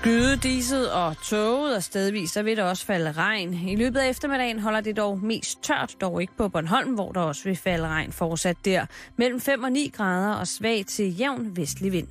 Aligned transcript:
Skyde, 0.00 0.36
diset 0.36 0.92
og 0.92 1.16
toget, 1.22 1.76
og 1.76 1.82
stedvis 1.82 2.30
så 2.30 2.42
vil 2.42 2.56
der 2.56 2.64
også 2.64 2.86
falde 2.86 3.12
regn. 3.12 3.54
I 3.54 3.76
løbet 3.76 4.00
af 4.00 4.08
eftermiddagen 4.08 4.60
holder 4.60 4.80
det 4.80 4.96
dog 4.96 5.18
mest 5.18 5.62
tørt, 5.62 5.96
dog 6.00 6.20
ikke 6.20 6.36
på 6.36 6.48
Bornholm, 6.48 6.94
hvor 6.94 7.12
der 7.12 7.20
også 7.20 7.44
vil 7.44 7.56
falde 7.56 7.88
regn 7.88 8.12
fortsat 8.12 8.56
der. 8.64 8.86
Mellem 9.16 9.40
5 9.40 9.62
og 9.62 9.72
9 9.72 9.92
grader 9.96 10.34
og 10.34 10.48
svag 10.48 10.84
til 10.86 11.18
jævn 11.18 11.56
vestlig 11.56 11.92
vind. 11.92 12.08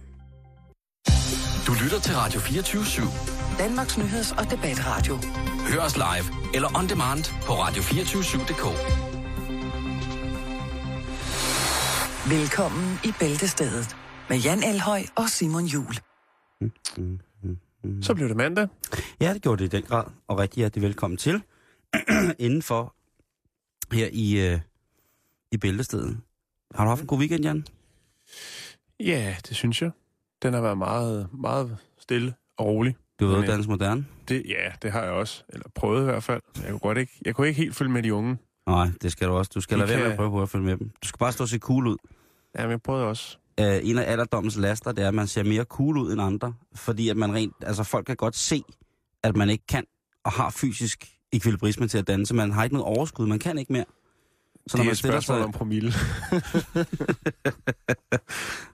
Du 1.68 1.74
lytter 1.84 2.00
til 2.00 2.16
Radio 2.16 2.40
24 2.40 2.82
/7. 2.84 3.58
Danmarks 3.60 3.98
Nyheds- 3.98 4.40
og 4.40 4.52
Debatradio. 4.52 5.18
Hør 5.74 5.82
os 5.82 5.96
live 5.96 6.54
eller 6.54 6.78
on 6.78 6.90
demand 6.90 7.24
på 7.46 7.54
radio247.dk. 7.54 8.66
Velkommen 12.30 13.00
i 13.04 13.14
Bæltestedet 13.20 13.96
med 14.30 14.38
Jan 14.38 14.64
Elhøj 14.64 15.02
og 15.16 15.30
Simon 15.30 15.66
Jul. 15.66 15.96
Så 18.02 18.14
blev 18.16 18.28
det 18.30 18.38
mandag. 18.38 18.68
Ja, 19.22 19.34
det 19.34 19.42
gjorde 19.42 19.64
det 19.64 19.74
i 19.74 19.78
den 19.78 19.86
grad, 19.86 20.04
og 20.28 20.38
rigtig 20.40 20.58
hjertelig 20.62 20.82
velkommen 20.84 21.18
til 21.18 21.42
indenfor 22.40 22.96
her 23.96 24.10
i, 24.12 24.48
øh, 24.54 24.60
i 25.52 25.58
Bæltestedet. 25.58 26.18
Har 26.76 26.84
du 26.84 26.90
haft 26.90 27.02
en 27.02 27.08
god 27.08 27.20
weekend, 27.20 27.44
Jan? 27.44 27.66
Ja, 29.00 29.36
det 29.50 29.56
synes 29.56 29.82
jeg. 29.82 29.92
Den 30.44 30.54
har 30.54 30.62
været 30.62 30.78
meget, 30.78 31.28
meget 31.34 31.78
stille 32.00 32.34
og 32.58 32.66
rolig. 32.66 32.96
Du 33.20 33.26
har 33.28 33.36
været 33.36 33.48
dans 33.48 33.68
moderne? 33.68 34.06
Det, 34.28 34.44
ja, 34.48 34.72
det 34.82 34.92
har 34.92 35.04
jeg 35.04 35.12
også. 35.12 35.44
Eller 35.50 35.70
prøvet 35.76 36.02
i 36.02 36.04
hvert 36.04 36.24
fald. 36.24 36.42
Jeg 36.64 36.70
kunne, 36.70 36.80
godt 36.80 36.98
ikke, 36.98 37.12
jeg 37.26 37.36
kunne 37.36 37.48
ikke 37.48 37.62
helt 37.62 37.76
følge 37.76 37.92
med 37.92 38.04
de 38.04 38.14
unge. 38.14 38.38
Nej, 38.68 38.88
det 39.02 39.12
skal 39.12 39.28
du 39.28 39.34
også. 39.34 39.52
Du 39.56 39.62
skal 39.62 39.78
De 39.78 39.80
lade 39.80 39.90
være 39.90 39.98
med 39.98 40.06
kan- 40.06 40.12
at 40.12 40.18
prøve 40.18 40.30
på 40.32 40.42
at 40.42 40.50
følge 40.50 40.66
med 40.66 40.78
dem. 40.78 40.92
Du 41.04 41.08
skal 41.08 41.20
bare 41.20 41.32
stå 41.32 41.44
og 41.44 41.48
se 41.50 41.60
cool 41.60 41.88
ud. 41.88 41.98
Ja, 42.58 42.62
men 42.64 42.72
jeg 42.72 42.82
prøvede 42.82 43.06
også. 43.06 43.38
Uh, 43.60 43.90
en 43.90 43.98
af 43.98 44.12
alderdommens 44.12 44.58
laster, 44.58 44.92
det 44.92 45.04
er, 45.04 45.08
at 45.08 45.14
man 45.14 45.28
ser 45.28 45.44
mere 45.44 45.64
cool 45.64 45.98
ud 45.98 46.14
end 46.14 46.22
andre. 46.22 46.54
Fordi 46.76 47.10
at 47.10 47.18
man 47.18 47.34
rent, 47.34 47.54
altså 47.62 47.84
folk 47.84 48.06
kan 48.06 48.16
godt 48.16 48.36
se, 48.36 48.64
at 49.24 49.36
man 49.36 49.50
ikke 49.50 49.64
kan 49.68 49.86
og 50.24 50.32
har 50.32 50.50
fysisk 50.50 51.08
ekvilibrisme 51.32 51.88
til 51.88 51.98
at 51.98 52.08
danse. 52.08 52.36
Man 52.36 52.52
har 52.52 52.64
ikke 52.64 52.76
noget 52.76 52.98
overskud, 52.98 53.28
man 53.28 53.40
kan 53.40 53.58
ikke 53.58 53.74
mere. 53.74 53.86
Så 54.68 54.78
det 54.78 54.88
er 54.88 54.92
et 54.92 54.98
spørgsmål 54.98 55.38
sig... 55.38 55.46
om 55.46 55.52
promille. 55.52 55.90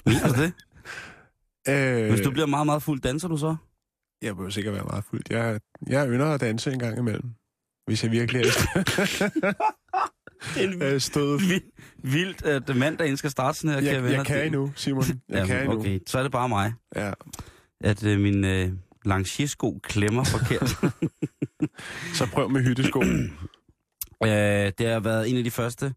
Mener 0.06 0.28
du 0.28 0.42
det? 0.42 0.54
øh, 1.70 2.10
Hvis 2.10 2.22
du 2.22 2.32
bliver 2.32 2.46
meget, 2.46 2.66
meget 2.66 2.84
fuld, 2.84 3.02
danser 3.02 3.28
du 3.28 3.38
så? 3.38 3.56
Jeg 4.22 4.36
bør 4.36 4.50
sikkert 4.50 4.74
være 4.74 4.84
meget 4.84 5.04
fuld. 5.04 5.22
Jeg, 5.30 5.60
jeg 5.88 6.10
ynder 6.10 6.26
at 6.26 6.42
danse 6.42 6.74
en 6.74 6.80
gang 6.80 6.98
imellem. 6.98 7.30
Hvis 7.86 8.04
jeg 8.04 8.12
virkelig 8.12 8.46
er 10.58 10.94
øh. 11.18 11.40
Vildt, 11.50 11.64
vildt 12.04 12.46
at 12.46 12.76
mandagen 12.76 13.18
skal 13.18 13.30
starte 13.32 13.58
sådan 13.58 13.70
her, 13.70 13.82
Jeg, 13.82 13.92
kære 13.92 14.04
venner. 14.04 14.18
jeg 14.18 14.26
kan 14.26 14.46
endnu, 14.46 14.72
Simon. 14.76 15.04
Jeg 15.04 15.16
Jamen, 15.30 15.48
kan 15.48 15.62
endnu. 15.62 15.80
Okay, 15.80 16.00
så 16.08 16.18
er 16.20 16.24
det 16.24 16.32
bare 16.32 16.50
mig, 16.50 16.74
Ja. 16.96 17.12
at 17.82 18.04
øh, 18.04 18.20
min 18.20 18.46
øh, 18.46 18.72
langiersko 19.06 19.80
klemmer 19.84 20.24
forkert. 20.24 20.70
Så 22.18 22.28
prøv 22.34 22.50
med 22.50 22.62
hyttesko. 22.64 23.02
øh, 24.24 24.72
det 24.78 24.88
har 24.88 25.00
været 25.00 25.30
en 25.30 25.38
af 25.38 25.44
de 25.44 25.52
første, 25.52 25.94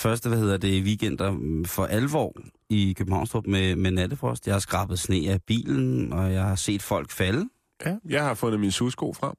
første 0.00 0.28
hvad 0.28 0.38
hedder 0.38 0.56
det, 0.56 0.82
weekender 0.84 1.30
mm, 1.32 1.64
for 1.64 1.84
alvor 1.86 2.32
i 2.70 2.94
Københavnstrup 2.98 3.46
med, 3.46 3.76
med 3.76 3.90
nattefrost. 3.90 4.46
Jeg 4.46 4.54
har 4.54 4.60
skrabet 4.60 4.98
sne 4.98 5.30
af 5.30 5.42
bilen, 5.46 6.12
og 6.12 6.32
jeg 6.32 6.42
har 6.44 6.54
set 6.56 6.82
folk 6.82 7.10
falde. 7.10 7.48
Ja, 7.86 7.96
jeg 8.08 8.24
har 8.24 8.34
fundet 8.34 8.60
min 8.60 8.70
susko 8.72 9.12
frem. 9.12 9.34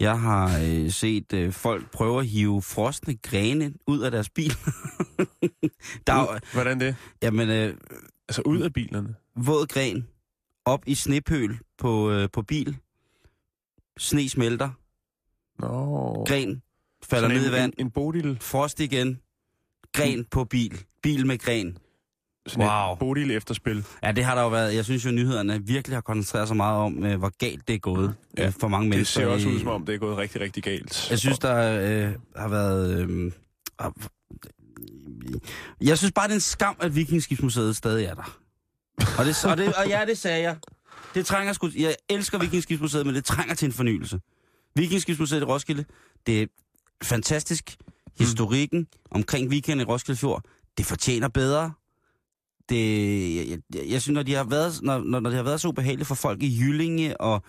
Jeg 0.00 0.20
har 0.20 0.60
øh, 0.64 0.90
set 0.90 1.32
øh, 1.32 1.52
folk 1.52 1.90
prøve 1.92 2.20
at 2.20 2.26
hive 2.26 2.62
frosne 2.62 3.16
grene 3.22 3.74
ud 3.86 4.00
af 4.00 4.10
deres 4.10 4.30
bil. 4.30 4.50
Der 6.06 6.12
er, 6.12 6.20
jo- 6.34 6.38
Hvordan 6.52 6.80
det? 6.80 6.96
jamen, 7.22 7.48
øh, 7.50 7.74
Altså 8.28 8.42
ud 8.46 8.60
af 8.60 8.72
bilerne. 8.72 9.14
våd 9.36 9.66
gren 9.66 10.06
op 10.64 10.82
i 10.86 10.94
snepøl 10.94 11.58
på, 11.78 12.10
øh, 12.10 12.28
på 12.32 12.42
bil. 12.42 12.76
Sne 13.98 14.28
smelter. 14.28 14.70
Nå. 15.58 16.24
Gren 16.28 16.62
falder 17.04 17.28
Sådan 17.28 17.36
ned 17.36 17.44
i 17.44 17.48
en, 17.48 17.52
vand. 17.52 17.72
En, 17.78 17.86
en 17.86 17.90
bodil. 17.90 18.38
Frost 18.40 18.80
igen. 18.80 19.20
Gren 19.92 20.24
på 20.30 20.44
bil. 20.44 20.84
Bil 21.02 21.26
med 21.26 21.38
gren. 21.38 21.78
Sådan 22.46 22.66
Wow. 22.68 22.92
et 22.92 22.98
bodil 22.98 23.30
efterspil. 23.30 23.84
Ja, 24.02 24.12
det 24.12 24.24
har 24.24 24.34
der 24.34 24.42
jo 24.42 24.48
været. 24.48 24.74
Jeg 24.74 24.84
synes 24.84 25.04
jo, 25.04 25.10
nyhederne 25.10 25.62
virkelig 25.66 25.96
har 25.96 26.00
koncentreret 26.00 26.48
sig 26.48 26.56
meget 26.56 26.78
om, 26.78 27.04
øh, 27.04 27.18
hvor 27.18 27.32
galt 27.38 27.68
det 27.68 27.74
er 27.74 27.78
gået 27.78 28.14
Ja, 28.38 28.42
ja, 28.44 28.52
for 28.60 28.68
mange 28.68 28.84
Det 28.84 28.90
mennesker. 28.90 29.20
ser 29.20 29.26
også 29.26 29.48
ud, 29.48 29.58
som 29.58 29.68
om 29.68 29.86
det 29.86 29.94
er 29.94 29.98
gået 29.98 30.16
rigtig, 30.18 30.40
rigtig 30.40 30.62
galt. 30.62 31.10
Jeg 31.10 31.18
synes, 31.18 31.38
der 31.38 31.56
øh, 31.56 32.14
har 32.36 32.48
været... 32.48 33.00
Øh, 33.00 33.32
jeg 35.80 35.98
synes 35.98 36.12
bare, 36.12 36.24
det 36.26 36.32
er 36.32 36.36
en 36.36 36.40
skam, 36.40 36.76
at 36.80 36.96
Vikingskibsmuseet 36.96 37.76
stadig 37.76 38.04
er 38.04 38.14
der. 38.14 38.38
Og, 39.18 39.24
det, 39.24 39.44
og, 39.44 39.56
det, 39.56 39.74
og 39.74 39.88
ja, 39.88 40.04
det 40.06 40.18
sagde 40.18 40.42
jeg. 40.42 40.56
Det 41.14 41.26
trænger 41.26 41.52
sgu... 41.52 41.70
Jeg 41.78 41.96
elsker 42.10 42.38
Vikingskibsmuseet, 42.38 43.06
men 43.06 43.14
det 43.14 43.24
trænger 43.24 43.54
til 43.54 43.66
en 43.66 43.72
fornyelse. 43.72 44.20
Vikingskibsmuseet 44.76 45.40
i 45.40 45.44
Roskilde, 45.44 45.84
det 46.26 46.42
er 46.42 46.46
fantastisk. 47.02 47.76
Historikken 48.18 48.86
omkring 49.10 49.48
weekenden 49.48 49.80
i 49.86 49.90
Roskilde 49.90 50.18
Fjord, 50.18 50.42
det 50.78 50.86
fortjener 50.86 51.28
bedre. 51.28 51.72
Det, 52.68 53.36
jeg, 53.36 53.46
jeg, 53.74 53.82
jeg 53.88 54.02
synes, 54.02 54.14
når 54.14 54.22
de 54.22 54.34
har 54.34 54.44
været, 54.44 54.82
når, 54.82 54.98
når, 54.98 55.20
når 55.20 55.30
det 55.30 55.36
har 55.36 55.44
været 55.44 55.60
så 55.60 55.68
ubehageligt 55.68 56.06
for 56.08 56.14
folk 56.14 56.42
i 56.42 56.58
Jyllinge 56.60 57.20
og 57.20 57.42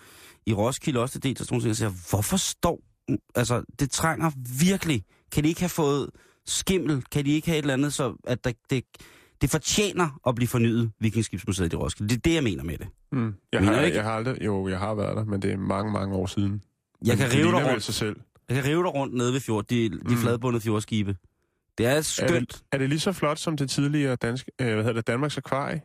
i 0.46 0.52
Roskilde 0.54 1.00
også, 1.00 1.18
det 1.18 1.40
er 1.40 1.44
sådan 1.44 1.60
nogle 1.60 1.74
siger, 1.74 1.92
hvorfor 2.10 2.36
står... 2.36 2.80
Altså, 3.34 3.62
det 3.80 3.90
trænger 3.90 4.30
virkelig. 4.60 5.02
Kan 5.32 5.44
de 5.44 5.48
ikke 5.48 5.60
have 5.60 5.68
fået 5.68 6.10
skimmel? 6.46 7.02
Kan 7.12 7.24
de 7.24 7.30
ikke 7.30 7.46
have 7.46 7.58
et 7.58 7.62
eller 7.62 7.74
andet, 7.74 7.92
så 7.94 8.14
at 8.26 8.44
der, 8.44 8.52
det, 8.70 8.84
det 9.40 9.50
fortjener 9.50 10.20
at 10.26 10.34
blive 10.34 10.48
fornyet, 10.48 10.90
Vikingskibsmuseet 11.00 11.72
i 11.72 11.76
Roskilde. 11.76 12.08
Det 12.08 12.16
er 12.16 12.20
det, 12.20 12.34
jeg 12.34 12.42
mener 12.42 12.64
med 12.64 12.78
det. 12.78 12.88
Mm. 13.12 13.34
Jeg, 13.52 13.60
Mener 13.60 13.72
har, 13.74 13.80
ikke? 13.82 13.96
jeg 13.96 14.04
har 14.04 14.12
aldrig, 14.12 14.44
jo, 14.44 14.68
jeg 14.68 14.78
har 14.78 14.94
været 14.94 15.16
der, 15.16 15.24
men 15.24 15.42
det 15.42 15.52
er 15.52 15.56
mange, 15.56 15.92
mange 15.92 16.14
år 16.16 16.26
siden. 16.26 16.62
Jeg 17.04 17.18
Men 17.18 17.28
kan 17.28 17.38
rive 17.38 17.50
dig 17.52 17.66
rundt. 17.70 17.82
sig 17.82 17.94
selv. 17.94 18.16
Jeg 18.48 18.56
kan 18.62 18.64
rive 18.72 18.82
dig 18.82 18.94
rundt 18.94 19.14
nede 19.14 19.32
ved 19.32 19.40
fjord, 19.40 19.64
de, 19.66 19.88
de 19.90 19.98
Mm. 20.08 20.16
fladbundede 20.16 20.62
fjordskibe. 20.62 21.16
Det 21.78 21.86
er 21.86 21.90
Er 21.90 22.00
skønt. 22.00 22.52
det, 22.52 22.62
er 22.72 22.78
det 22.78 22.88
lige 22.88 23.00
så 23.00 23.12
flot 23.12 23.38
som 23.38 23.56
det 23.56 23.70
tidligere 23.70 24.16
dansk, 24.16 24.48
øh, 24.60 24.66
hvad 24.66 24.76
hedder 24.76 24.92
det, 24.92 25.06
Danmarks 25.06 25.38
Akvarie? 25.38 25.76
Er 25.76 25.80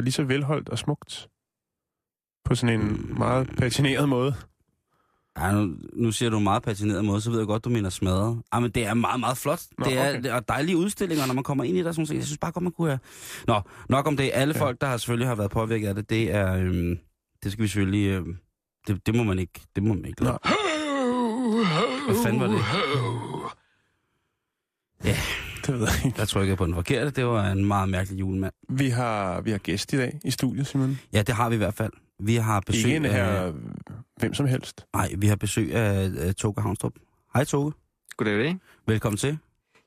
det 0.00 0.04
lige 0.04 0.12
så 0.12 0.24
velholdt 0.24 0.68
og 0.68 0.78
smukt? 0.78 1.28
På 2.44 2.54
sådan 2.54 2.80
en 2.80 2.86
Mm. 2.88 3.14
meget 3.18 3.50
patineret 3.58 4.08
måde. 4.08 4.34
Ja, 5.38 5.52
nu, 5.52 5.76
nu 5.92 6.12
siger 6.12 6.30
du 6.30 6.38
en 6.38 6.44
meget 6.44 6.62
patineret 6.62 7.04
måde, 7.04 7.20
så 7.20 7.30
ved 7.30 7.38
jeg 7.38 7.46
godt, 7.46 7.64
du 7.64 7.70
mener 7.70 7.90
smadret. 7.90 8.42
Ja, 8.54 8.60
men 8.60 8.70
det 8.70 8.86
er 8.86 8.94
meget, 8.94 9.20
meget 9.20 9.36
flot. 9.38 9.60
Nå, 9.78 9.84
det 9.84 9.98
er, 9.98 10.18
okay. 10.18 10.28
er 10.30 10.40
dejlige 10.40 10.76
udstillinger, 10.76 11.26
når 11.26 11.34
man 11.34 11.44
kommer 11.44 11.64
ind 11.64 11.76
i 11.76 11.82
der. 11.82 11.92
Sådan, 11.92 12.02
noget. 12.08 12.18
jeg 12.18 12.24
synes 12.24 12.38
bare 12.38 12.52
godt, 12.52 12.62
man 12.62 12.72
kunne 12.72 12.88
have... 12.88 12.98
Nå, 13.46 13.60
nok 13.88 14.06
om 14.06 14.16
det. 14.16 14.30
Alle 14.34 14.54
Ja. 14.54 14.58
ja. 14.58 14.64
folk, 14.66 14.80
der 14.80 14.86
har 14.86 14.96
selvfølgelig 14.96 15.28
har 15.28 15.34
været 15.34 15.50
påvirket 15.50 15.88
af 15.88 15.94
det, 15.94 16.10
det 16.10 16.34
er... 16.34 16.54
Øhm, 16.54 16.98
det 17.42 17.52
skal 17.52 17.62
vi 17.62 17.68
selvfølgelig... 17.68 18.06
Øhm, 18.10 18.36
det, 18.86 19.06
det, 19.06 19.14
må 19.14 19.22
man 19.22 19.38
ikke... 19.38 19.60
Det 19.74 19.82
må 19.82 19.94
man 19.94 20.04
ikke 20.04 20.24
lade. 20.24 20.38
Hvad 22.06 22.16
fanden 22.24 22.40
var 22.40 22.46
det? 22.46 22.58
Ja, 25.04 25.16
Det 25.66 25.74
ved 25.80 25.80
jeg 25.80 26.06
ikke. 26.06 26.18
jeg 26.18 26.28
trykkede 26.28 26.56
på 26.56 26.66
den 26.66 26.74
forkerte. 26.74 27.10
Det 27.10 27.26
var 27.26 27.50
en 27.50 27.64
meget 27.64 27.88
mærkelig 27.88 28.20
julemand. 28.20 28.52
Vi 28.68 28.88
har, 28.88 29.40
vi 29.40 29.50
har 29.50 29.58
gæst 29.58 29.92
i 29.92 29.96
dag 29.96 30.20
i 30.24 30.30
studiet, 30.30 30.66
Simon. 30.66 30.98
Ja, 31.12 31.22
det 31.22 31.34
har 31.34 31.48
vi 31.48 31.54
i 31.54 31.58
hvert 31.58 31.74
fald. 31.74 31.92
Vi 32.20 32.34
har 32.36 32.60
besøg 32.66 32.84
Ikke 32.84 32.96
en 32.96 33.04
af... 33.04 33.12
her, 33.12 33.52
hvem 34.16 34.34
som 34.34 34.46
helst. 34.46 34.84
Nej, 34.94 35.10
vi 35.18 35.26
har 35.26 35.36
besøg 35.36 35.74
af, 35.74 36.10
af 36.18 36.34
Toge 36.34 36.62
Havnstrup. 36.62 36.92
Hej 37.34 37.44
Toge. 37.44 37.72
Goddag, 38.16 38.34
goddag. 38.34 38.56
Velkommen 38.86 39.16
til. 39.16 39.38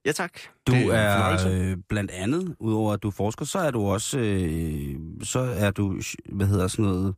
Ja, 0.05 0.11
tak. 0.11 0.31
Du 0.67 0.71
Det 0.71 0.85
er 0.85 0.93
er 0.93 1.71
øh, 1.71 1.77
blandt 1.89 2.11
andet, 2.11 2.55
udover 2.59 2.93
at 2.93 3.03
du 3.03 3.07
er 3.07 3.11
forsker, 3.11 3.45
så 3.45 3.59
er 3.59 3.71
du 3.71 3.81
også, 3.85 4.19
øh, 4.19 4.95
så 5.23 5.39
er 5.39 5.71
du, 5.71 6.01
hvad 6.29 6.47
hedder 6.47 6.67
sådan 6.67 6.85
noget, 6.85 7.15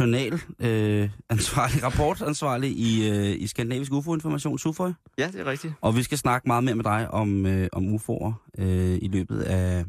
journal 0.00 0.32
øh, 0.58 1.10
ansvarlig, 1.30 1.82
rapportansvarlig 1.88 2.70
i, 2.70 3.10
øh, 3.10 3.40
i 3.42 3.46
Skandinavisk 3.46 3.92
UFO-information, 3.92 4.58
SUFOI. 4.58 4.92
Ja, 5.18 5.26
det 5.26 5.40
er 5.40 5.44
rigtigt. 5.44 5.74
Og 5.80 5.96
vi 5.96 6.02
skal 6.02 6.18
snakke 6.18 6.48
meget 6.48 6.64
mere 6.64 6.74
med 6.74 6.84
dig 6.84 7.10
om, 7.10 7.46
øh, 7.46 7.68
om 7.72 7.94
UFO'er 7.94 8.32
øh, 8.58 8.98
i 9.02 9.08
løbet 9.08 9.40
af, 9.42 9.84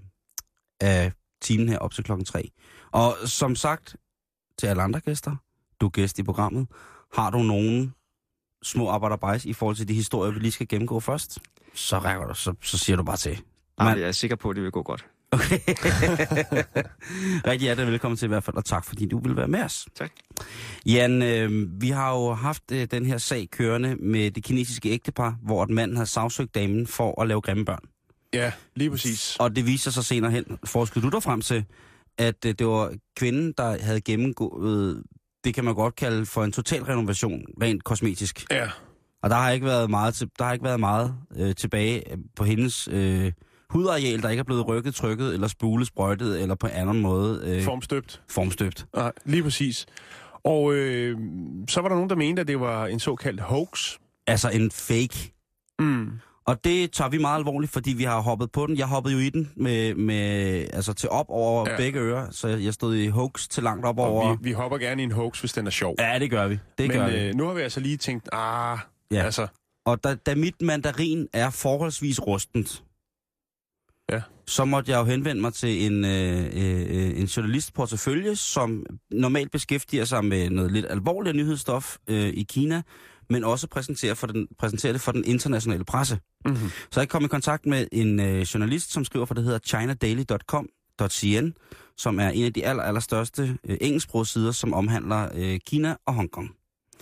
af 0.81 1.11
timen 1.41 1.69
her 1.69 1.77
op 1.77 1.93
til 1.93 2.03
klokken 2.03 2.25
3. 2.25 2.49
Og 2.91 3.15
som 3.25 3.55
sagt 3.55 3.95
til 4.59 4.67
alle 4.67 4.81
andre 4.83 4.99
gæster, 4.99 5.35
du 5.81 5.85
er 5.85 5.89
gæst 5.89 6.19
i 6.19 6.23
programmet, 6.23 6.67
har 7.13 7.29
du 7.29 7.37
nogen 7.37 7.93
små 8.63 8.89
arbejderbejs 8.89 9.45
i 9.45 9.53
forhold 9.53 9.75
til 9.75 9.87
de 9.87 9.93
historier, 9.93 10.31
vi 10.33 10.39
lige 10.39 10.51
skal 10.51 10.67
gennemgå 10.67 10.99
først, 10.99 11.39
så, 11.73 11.97
rækker 11.99 12.27
du, 12.27 12.33
så, 12.33 12.53
så 12.61 12.77
siger 12.77 12.97
du 12.97 13.03
bare 13.03 13.17
til. 13.17 13.41
Nej, 13.77 13.89
Man- 13.89 13.99
jeg 13.99 14.07
er 14.07 14.11
sikker 14.11 14.35
på, 14.35 14.49
at 14.49 14.55
det 14.55 14.63
vil 14.63 14.71
gå 14.71 14.83
godt. 14.83 15.05
Okay. 15.31 15.59
Rigtig 17.47 17.59
hjertelig 17.61 17.91
velkommen 17.91 18.17
til 18.17 18.25
i 18.25 18.27
hvert 18.27 18.43
fald, 18.43 18.55
og 18.55 18.65
tak 18.65 18.85
fordi 18.85 19.05
du 19.05 19.19
vil 19.19 19.35
være 19.35 19.47
med 19.47 19.63
os. 19.63 19.85
Tak. 19.95 20.11
Jan, 20.85 21.21
øh, 21.21 21.81
vi 21.81 21.89
har 21.89 22.11
jo 22.13 22.33
haft 22.33 22.63
øh, 22.71 22.87
den 22.91 23.05
her 23.05 23.17
sag 23.17 23.47
kørende 23.51 23.95
med 23.95 24.31
det 24.31 24.43
kinesiske 24.43 24.89
ægtepar, 24.89 25.37
hvor 25.43 25.63
et 25.63 25.69
mand 25.69 25.95
havde 25.95 26.05
sagsøgt 26.07 26.55
damen 26.55 26.87
for 26.87 27.21
at 27.21 27.27
lave 27.27 27.41
grimme 27.41 27.65
børn. 27.65 27.79
Ja, 28.33 28.51
lige 28.75 28.89
præcis. 28.91 29.37
Og 29.39 29.55
det 29.55 29.65
viser 29.65 29.91
sig 29.91 30.05
senere 30.05 30.31
hen, 30.31 30.45
forskede 30.65 31.05
du 31.05 31.09
dig 31.09 31.23
frem 31.23 31.41
til, 31.41 31.65
at 32.17 32.45
øh, 32.45 32.53
det 32.59 32.67
var 32.67 32.93
kvinden, 33.17 33.53
der 33.57 33.77
havde 33.83 34.01
gennemgået, 34.01 35.03
det 35.43 35.53
kan 35.53 35.65
man 35.65 35.75
godt 35.75 35.95
kalde 35.95 36.25
for 36.25 36.43
en 36.43 36.51
total 36.51 36.83
renovation, 36.83 37.41
rent 37.61 37.83
kosmetisk. 37.83 38.45
Ja, 38.51 38.69
Og 39.23 39.29
der 39.29 39.35
har 39.35 39.51
ikke 39.51 39.65
været 39.65 39.89
meget, 39.89 40.13
til, 40.15 40.29
der 40.39 40.45
har 40.45 40.53
ikke 40.53 40.65
været 40.65 40.79
meget 40.79 41.15
øh, 41.35 41.55
tilbage 41.55 42.03
på 42.35 42.43
hendes 42.43 42.87
øh, 42.91 43.31
hudareal, 43.75 44.21
der 44.21 44.29
ikke 44.29 44.39
er 44.39 44.43
blevet 44.43 44.67
rykket, 44.67 44.95
trykket 44.95 45.33
eller 45.33 45.47
spulet, 45.47 45.87
sprøjtet 45.87 46.41
eller 46.41 46.55
på 46.55 46.67
en 46.67 46.73
anden 46.73 47.01
måde 47.01 47.41
øh, 47.45 47.63
formstøbt. 47.63 48.21
formstøbt. 48.29 48.85
Nej, 48.95 49.11
lige 49.25 49.43
præcis. 49.43 49.85
Og 50.43 50.73
øh, 50.73 51.17
så 51.69 51.81
var 51.81 51.87
der 51.89 51.95
nogen, 51.95 52.09
der 52.09 52.15
mente, 52.15 52.41
at 52.41 52.47
det 52.47 52.59
var 52.59 52.87
en 52.87 52.99
såkaldt 52.99 53.41
hoax. 53.41 53.93
Altså 54.27 54.49
en 54.49 54.71
fake. 54.71 55.33
Mm. 55.79 56.11
Og 56.47 56.63
det 56.63 56.91
tager 56.91 57.09
vi 57.09 57.17
meget 57.17 57.37
alvorligt, 57.39 57.71
fordi 57.73 57.93
vi 57.93 58.03
har 58.03 58.19
hoppet 58.21 58.51
på 58.51 58.67
den. 58.67 58.77
Jeg 58.77 58.85
hoppede 58.87 59.13
jo 59.13 59.19
i 59.19 59.29
den 59.29 59.51
med, 59.55 59.95
med 59.95 60.23
altså 60.73 60.93
til 60.93 61.09
op 61.09 61.25
over 61.29 61.69
Ja. 61.69 61.77
begge 61.77 61.99
ører, 61.99 62.27
så 62.31 62.47
jeg 62.47 62.73
stod 62.73 62.95
i 62.95 63.07
hoax 63.07 63.47
til 63.47 63.63
langt 63.63 63.85
op 63.85 63.99
over. 63.99 64.23
Og 64.29 64.37
vi, 64.41 64.49
vi 64.49 64.51
hopper 64.51 64.77
gerne 64.77 65.01
i 65.01 65.05
en 65.05 65.11
hoax, 65.11 65.39
hvis 65.39 65.53
den 65.53 65.67
er 65.67 65.71
sjov. 65.71 65.95
Ja, 65.99 66.19
det 66.19 66.29
gør 66.31 66.47
vi. 66.47 66.53
Det 66.77 66.87
Men 66.87 66.97
gør 66.97 67.07
vi. 67.07 67.17
øh, 67.17 67.35
nu 67.35 67.45
har 67.47 67.53
vi 67.53 67.61
altså 67.61 67.79
lige 67.79 67.97
tænkt, 67.97 68.29
ah, 68.31 68.77
ja. 69.11 69.23
Altså, 69.23 69.47
Og 69.85 70.03
da, 70.03 70.15
da 70.15 70.35
mit 70.35 70.61
mandarin 70.61 71.27
er 71.33 71.49
forholdsvis 71.49 72.19
rustent. 72.27 72.83
Så 74.47 74.65
måtte 74.65 74.91
jeg 74.91 74.99
jo 74.99 75.03
henvende 75.03 75.41
mig 75.41 75.53
til 75.53 75.85
en, 75.85 76.05
øh, 76.05 76.45
øh, 76.53 77.19
en 77.19 77.25
journalistportefølje, 77.25 78.35
som 78.35 78.85
normalt 79.11 79.51
beskæftiger 79.51 80.05
sig 80.05 80.25
med 80.25 80.49
noget 80.49 80.71
lidt 80.71 80.85
alvorligt 80.89 81.35
nyhedsstof 81.35 81.97
øh, 82.07 82.27
i 82.27 82.43
Kina, 82.43 82.81
men 83.29 83.43
også 83.43 83.67
præsenterer, 83.67 84.13
for 84.13 84.27
den, 84.27 84.47
præsenterer 84.59 84.93
det 84.93 85.01
for 85.01 85.11
den 85.11 85.23
internationale 85.25 85.85
presse. 85.85 86.19
mm-hmm. 86.45 86.69
Så 86.91 86.99
jeg 86.99 87.09
kom 87.09 87.25
i 87.25 87.27
kontakt 87.27 87.65
med 87.65 87.87
en 87.91 88.19
øh, 88.19 88.41
journalist, 88.41 88.91
som 88.91 89.05
skriver 89.05 89.25
for 89.25 89.33
det 89.33 89.43
hedder 89.43 89.59
chinadaily.com.cn, 89.59 91.47
som 91.97 92.19
er 92.19 92.29
en 92.29 92.45
af 92.45 92.53
de 92.53 92.65
aller, 92.65 92.83
aller 92.83 93.01
største 93.01 93.57
øh, 93.69 93.77
engelsksprogede 93.81 94.29
sider, 94.29 94.51
som 94.51 94.73
omhandler 94.73 95.29
øh, 95.35 95.59
Kina 95.65 95.95
og 96.07 96.13
Hongkong. 96.13 96.49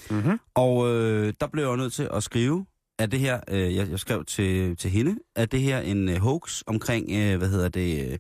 Mm-hmm. 0.10 0.40
Og 0.56 0.90
øh, 0.90 1.34
der 1.40 1.48
blev 1.48 1.68
jeg 1.68 1.78
nødt 1.78 1.94
til 1.94 2.10
at 2.14 2.24
skrive, 2.24 2.66
at 3.00 3.12
det 3.12 3.20
her, 3.20 3.40
øh, 3.48 3.76
jeg, 3.76 3.90
jeg 3.90 4.00
skrev 4.00 4.26
til, 4.26 4.78
til 4.78 4.92
hende, 4.92 5.16
at 5.36 5.52
det 5.52 5.62
her 5.62 5.80
en 5.80 6.10
øh, 6.10 6.18
hoax 6.18 6.62
omkring, 6.68 7.12
øh, 7.12 7.38
hvad 7.38 7.50
hedder 7.50 7.70
det, 7.70 8.12
øh, 8.12 8.18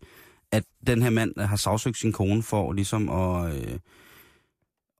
at 0.51 0.63
den 0.87 1.01
her 1.01 1.09
mand 1.09 1.39
har 1.39 1.55
sagsøgt 1.55 1.97
sin 1.97 2.11
kone 2.11 2.43
for 2.43 2.73
ligesom 2.73 3.09
at, 3.09 3.55
øh, 3.55 3.79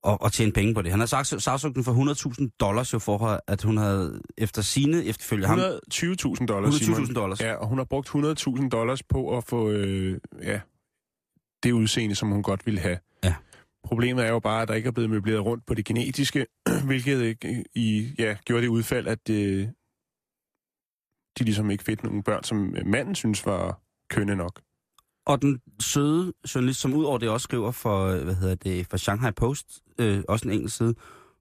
at, 0.08 0.18
at 0.26 0.32
tjene 0.32 0.52
penge 0.52 0.74
på 0.74 0.82
det. 0.82 0.92
Han 0.92 1.00
har 1.00 1.08
sagt, 1.08 1.44
sagsøgt 1.44 1.76
den 1.76 1.84
for 1.84 1.94
100.000 2.42 2.58
dollars 2.60 2.94
jo 2.94 3.00
for, 3.00 3.42
at 3.48 3.64
hun 3.64 3.78
havde 3.78 4.22
efter 4.38 4.62
sine 4.62 5.06
efterfølge 5.06 5.48
ham 5.48 5.60
120.000 5.60 6.46
dollars, 6.46 6.76
Simon. 6.76 7.02
120.000 7.02 7.14
dollars. 7.14 7.42
Ja, 7.42 7.54
og 7.54 7.68
hun 7.68 7.78
har 7.78 7.86
brugt 7.86 8.10
100.000 8.10 8.70
dollars 8.70 9.04
på 9.04 9.38
at 9.38 9.44
få 9.44 9.70
øh, 9.70 10.20
ja, 10.42 10.60
det 11.64 11.72
udseende, 11.72 12.16
som 12.16 12.30
hun 12.30 12.44
godt 12.44 12.66
ville 12.66 12.80
have. 12.80 12.98
Ja. 13.24 13.34
Problemet 13.84 14.26
er 14.26 14.30
jo 14.30 14.40
bare, 14.40 14.62
at 14.62 14.68
der 14.68 14.74
ikke 14.74 14.88
er 14.88 14.92
blevet 14.92 15.10
møbleret 15.10 15.46
rundt 15.46 15.66
på 15.66 15.74
det 15.74 15.86
genetiske, 15.86 16.46
hvilket 16.88 17.38
øh, 17.46 17.64
i, 17.76 18.14
ja, 18.20 18.38
gjorde 18.46 18.62
det 18.62 18.68
udfald, 18.68 19.08
at 19.08 19.30
øh, 19.30 19.68
de 21.40 21.44
ligesom 21.44 21.72
ikke 21.72 21.84
fik 21.84 22.04
nogen 22.04 22.24
børn, 22.24 22.44
som 22.44 22.76
øh, 22.76 22.86
manden 22.86 23.16
synes 23.16 23.46
var 23.46 23.82
kønne 24.10 24.36
nok. 24.36 24.62
Og 25.26 25.42
den 25.42 25.62
søde 25.80 26.34
journalist, 26.56 26.80
som 26.80 26.94
udover 26.94 27.18
det 27.18 27.30
også 27.30 27.44
skriver 27.44 27.72
for, 27.72 28.08
øh, 28.08 28.24
hvad 28.24 28.36
hedder 28.36 28.56
det, 28.56 28.88
for 28.90 28.98
Shanghai 28.98 29.32
Post, 29.32 29.82
øh, 30.00 30.24
også 30.28 30.48
en 30.48 30.54
engelsk 30.54 30.78
side, 30.78 30.96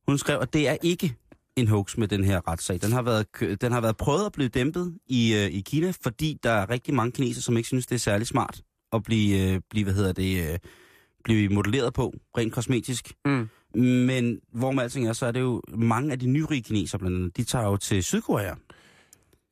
hun 0.08 0.18
skrev, 0.18 0.38
at 0.40 0.52
det 0.52 0.68
er 0.68 0.76
ikke 0.82 1.16
en 1.56 1.68
hoax 1.68 1.96
med 1.96 2.08
den 2.08 2.24
her 2.24 2.48
retssag. 2.48 2.82
Den 2.82 2.92
har 2.92 3.02
været, 3.02 3.26
den 3.60 3.72
har 3.72 3.80
været 3.80 3.96
prøvet 3.96 4.26
at 4.26 4.32
blive 4.32 4.48
dæmpet 4.48 4.98
i, 5.06 5.34
øh, 5.34 5.46
i 5.46 5.60
Kina, 5.60 5.92
fordi 6.02 6.38
der 6.42 6.50
er 6.50 6.70
rigtig 6.70 6.94
mange 6.94 7.12
kinesere, 7.12 7.42
som 7.42 7.56
ikke 7.56 7.66
synes, 7.66 7.86
det 7.86 7.94
er 7.94 7.98
særlig 7.98 8.26
smart 8.26 8.62
at 8.92 9.02
blive, 9.02 9.54
øh, 9.54 9.60
blive 9.70 9.84
hvad 9.84 9.94
hedder 9.94 10.12
det, 10.12 10.52
øh, 10.52 10.58
blive 11.24 11.48
modelleret 11.48 11.94
på, 11.94 12.14
rent 12.38 12.52
kosmetisk. 12.52 13.12
Mm. 13.24 13.48
Men 13.80 14.40
hvor 14.52 14.70
med 14.72 14.82
alting 14.82 15.08
er, 15.08 15.12
så 15.12 15.26
er 15.26 15.32
det 15.32 15.40
jo 15.40 15.62
mange 15.68 16.12
af 16.12 16.18
de 16.18 16.26
nyrige 16.26 16.62
kinesere 16.62 16.98
blandt 16.98 17.16
andet, 17.16 17.36
de 17.36 17.44
tager 17.44 17.64
jo 17.64 17.76
til 17.76 18.04
Sydkorea. 18.04 18.54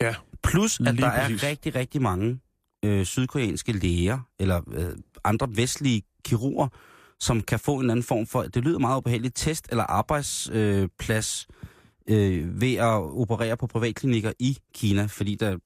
Ja, 0.01 0.15
Plus, 0.43 0.81
at 0.81 0.95
lige 0.95 1.07
der 1.07 1.21
præcis. 1.21 1.43
er 1.43 1.49
rigtig, 1.49 1.75
rigtig 1.75 2.03
mange 2.03 2.41
øh, 2.85 3.05
sydkoreanske 3.05 3.73
læger, 3.73 4.19
eller 4.39 4.61
øh, 4.73 4.97
andre 5.25 5.49
vestlige 5.57 6.03
kirurger, 6.25 6.69
som 7.21 7.43
kan 7.43 7.59
få 7.59 7.81
en 7.81 7.91
anden 7.91 8.03
form 8.03 8.27
for, 8.27 8.43
det 8.43 8.65
lyder 8.65 8.79
meget 8.79 8.99
ubehageligt, 8.99 9.37
test 9.37 9.69
eller 9.71 9.85
arbejdsplads 9.85 11.47
øh, 12.09 12.41
øh, 12.41 12.61
ved 12.61 12.75
at 12.75 12.95
operere 13.03 13.57
på 13.57 13.67
privatklinikker 13.67 14.33
i 14.39 14.59
Kina, 14.75 15.07
fordi 15.07 15.35
der 15.35 15.57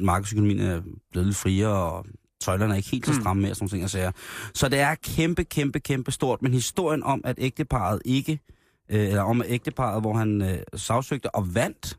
markedsøkonomien 0.00 0.60
er 0.60 0.82
blevet 1.10 1.26
lidt 1.26 1.36
friere, 1.36 1.68
og 1.68 2.06
tøjlerne 2.48 2.72
er 2.72 2.76
ikke 2.76 2.90
helt 2.90 3.06
så 3.06 3.12
Hmm. 3.12 3.20
stramme 3.20 3.42
mere, 3.42 3.54
sådan 3.54 3.68
ting, 3.68 3.82
jeg 3.82 3.90
siger. 3.90 4.12
Så 4.54 4.68
det 4.68 4.78
er 4.78 4.94
kæmpe, 4.94 5.44
kæmpe, 5.44 5.80
kæmpe 5.80 6.12
stort, 6.12 6.42
men 6.42 6.52
historien 6.52 7.02
om, 7.02 7.20
at 7.24 7.34
ægteparet 7.38 8.02
ikke, 8.04 8.40
øh, 8.88 9.00
eller 9.00 9.22
om 9.22 9.42
ægteparet, 9.46 10.02
hvor 10.02 10.12
han 10.14 10.42
øh, 10.42 10.58
sagsøgte 10.76 11.34
og 11.34 11.54
vandt, 11.54 11.98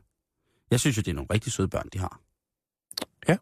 jeg 0.70 0.80
synes 0.80 0.96
jo, 0.96 1.00
det 1.00 1.08
er 1.10 1.14
nogle 1.14 1.28
rigtig 1.32 1.52
søde 1.52 1.68
børn, 1.68 1.88
de 1.92 1.98
har. 1.98 2.20
Ja. 3.28 3.36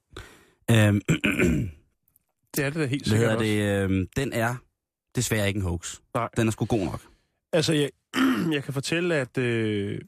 Øhm, 0.70 1.00
det 2.56 2.64
er 2.64 2.70
det 2.70 2.74
da 2.74 2.86
helt 2.86 3.08
sikkert 3.08 3.30
også. 3.30 3.44
det, 3.44 3.90
øh, 3.90 4.06
den 4.16 4.32
er 4.32 4.54
desværre 5.16 5.48
ikke 5.48 5.58
en 5.58 5.62
hoax. 5.64 5.98
Nej. 6.14 6.28
Den 6.36 6.46
er 6.46 6.52
sgu 6.52 6.64
god 6.64 6.84
nok. 6.84 7.00
Altså, 7.52 7.72
jeg, 7.72 7.90
jeg 8.54 8.64
kan 8.64 8.74
fortælle, 8.74 9.14
at, 9.14 9.38
øh, 9.38 10.00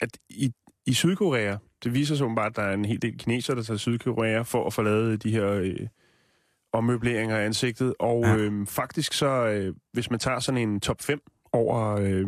at 0.00 0.18
i, 0.30 0.52
i 0.86 0.94
Sydkorea, 0.94 1.56
det 1.84 1.94
viser 1.94 2.14
sig 2.16 2.24
åbenbart, 2.24 2.50
at 2.52 2.56
der 2.56 2.62
er 2.62 2.74
en 2.74 2.84
hel 2.84 3.02
del 3.02 3.18
kinesere, 3.18 3.56
der 3.56 3.62
tager 3.62 3.78
Sydkorea 3.78 4.42
for 4.42 4.66
at 4.66 4.72
få 4.72 4.82
lavet 4.82 5.22
de 5.22 5.30
her 5.30 5.50
øh, 5.50 5.76
ommøbleringer 6.76 7.36
af 7.36 7.44
ansigtet. 7.44 7.94
Og 7.98 8.22
Ja. 8.24 8.30
ja. 8.30 8.36
øh, 8.36 8.66
faktisk 8.66 9.12
så, 9.12 9.26
øh, 9.46 9.74
hvis 9.92 10.10
man 10.10 10.18
tager 10.20 10.40
sådan 10.40 10.68
en 10.68 10.80
top 10.80 11.02
5 11.02 11.20
over 11.52 11.96
øh, 12.00 12.26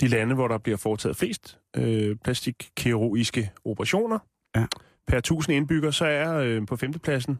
de 0.00 0.08
lande, 0.08 0.34
hvor 0.34 0.48
der 0.48 0.58
bliver 0.58 0.76
foretaget 0.76 1.16
flest 1.16 1.58
øh, 1.76 2.16
plastikkirurgiske 2.16 3.50
operationer 3.64 4.18
Ja. 4.56 4.66
per 5.06 5.18
1000 5.18 5.56
indbygger, 5.56 5.90
så 5.90 6.04
er 6.06 6.34
øh, 6.34 6.66
på 6.66 6.76
femtepladsen, 6.76 7.38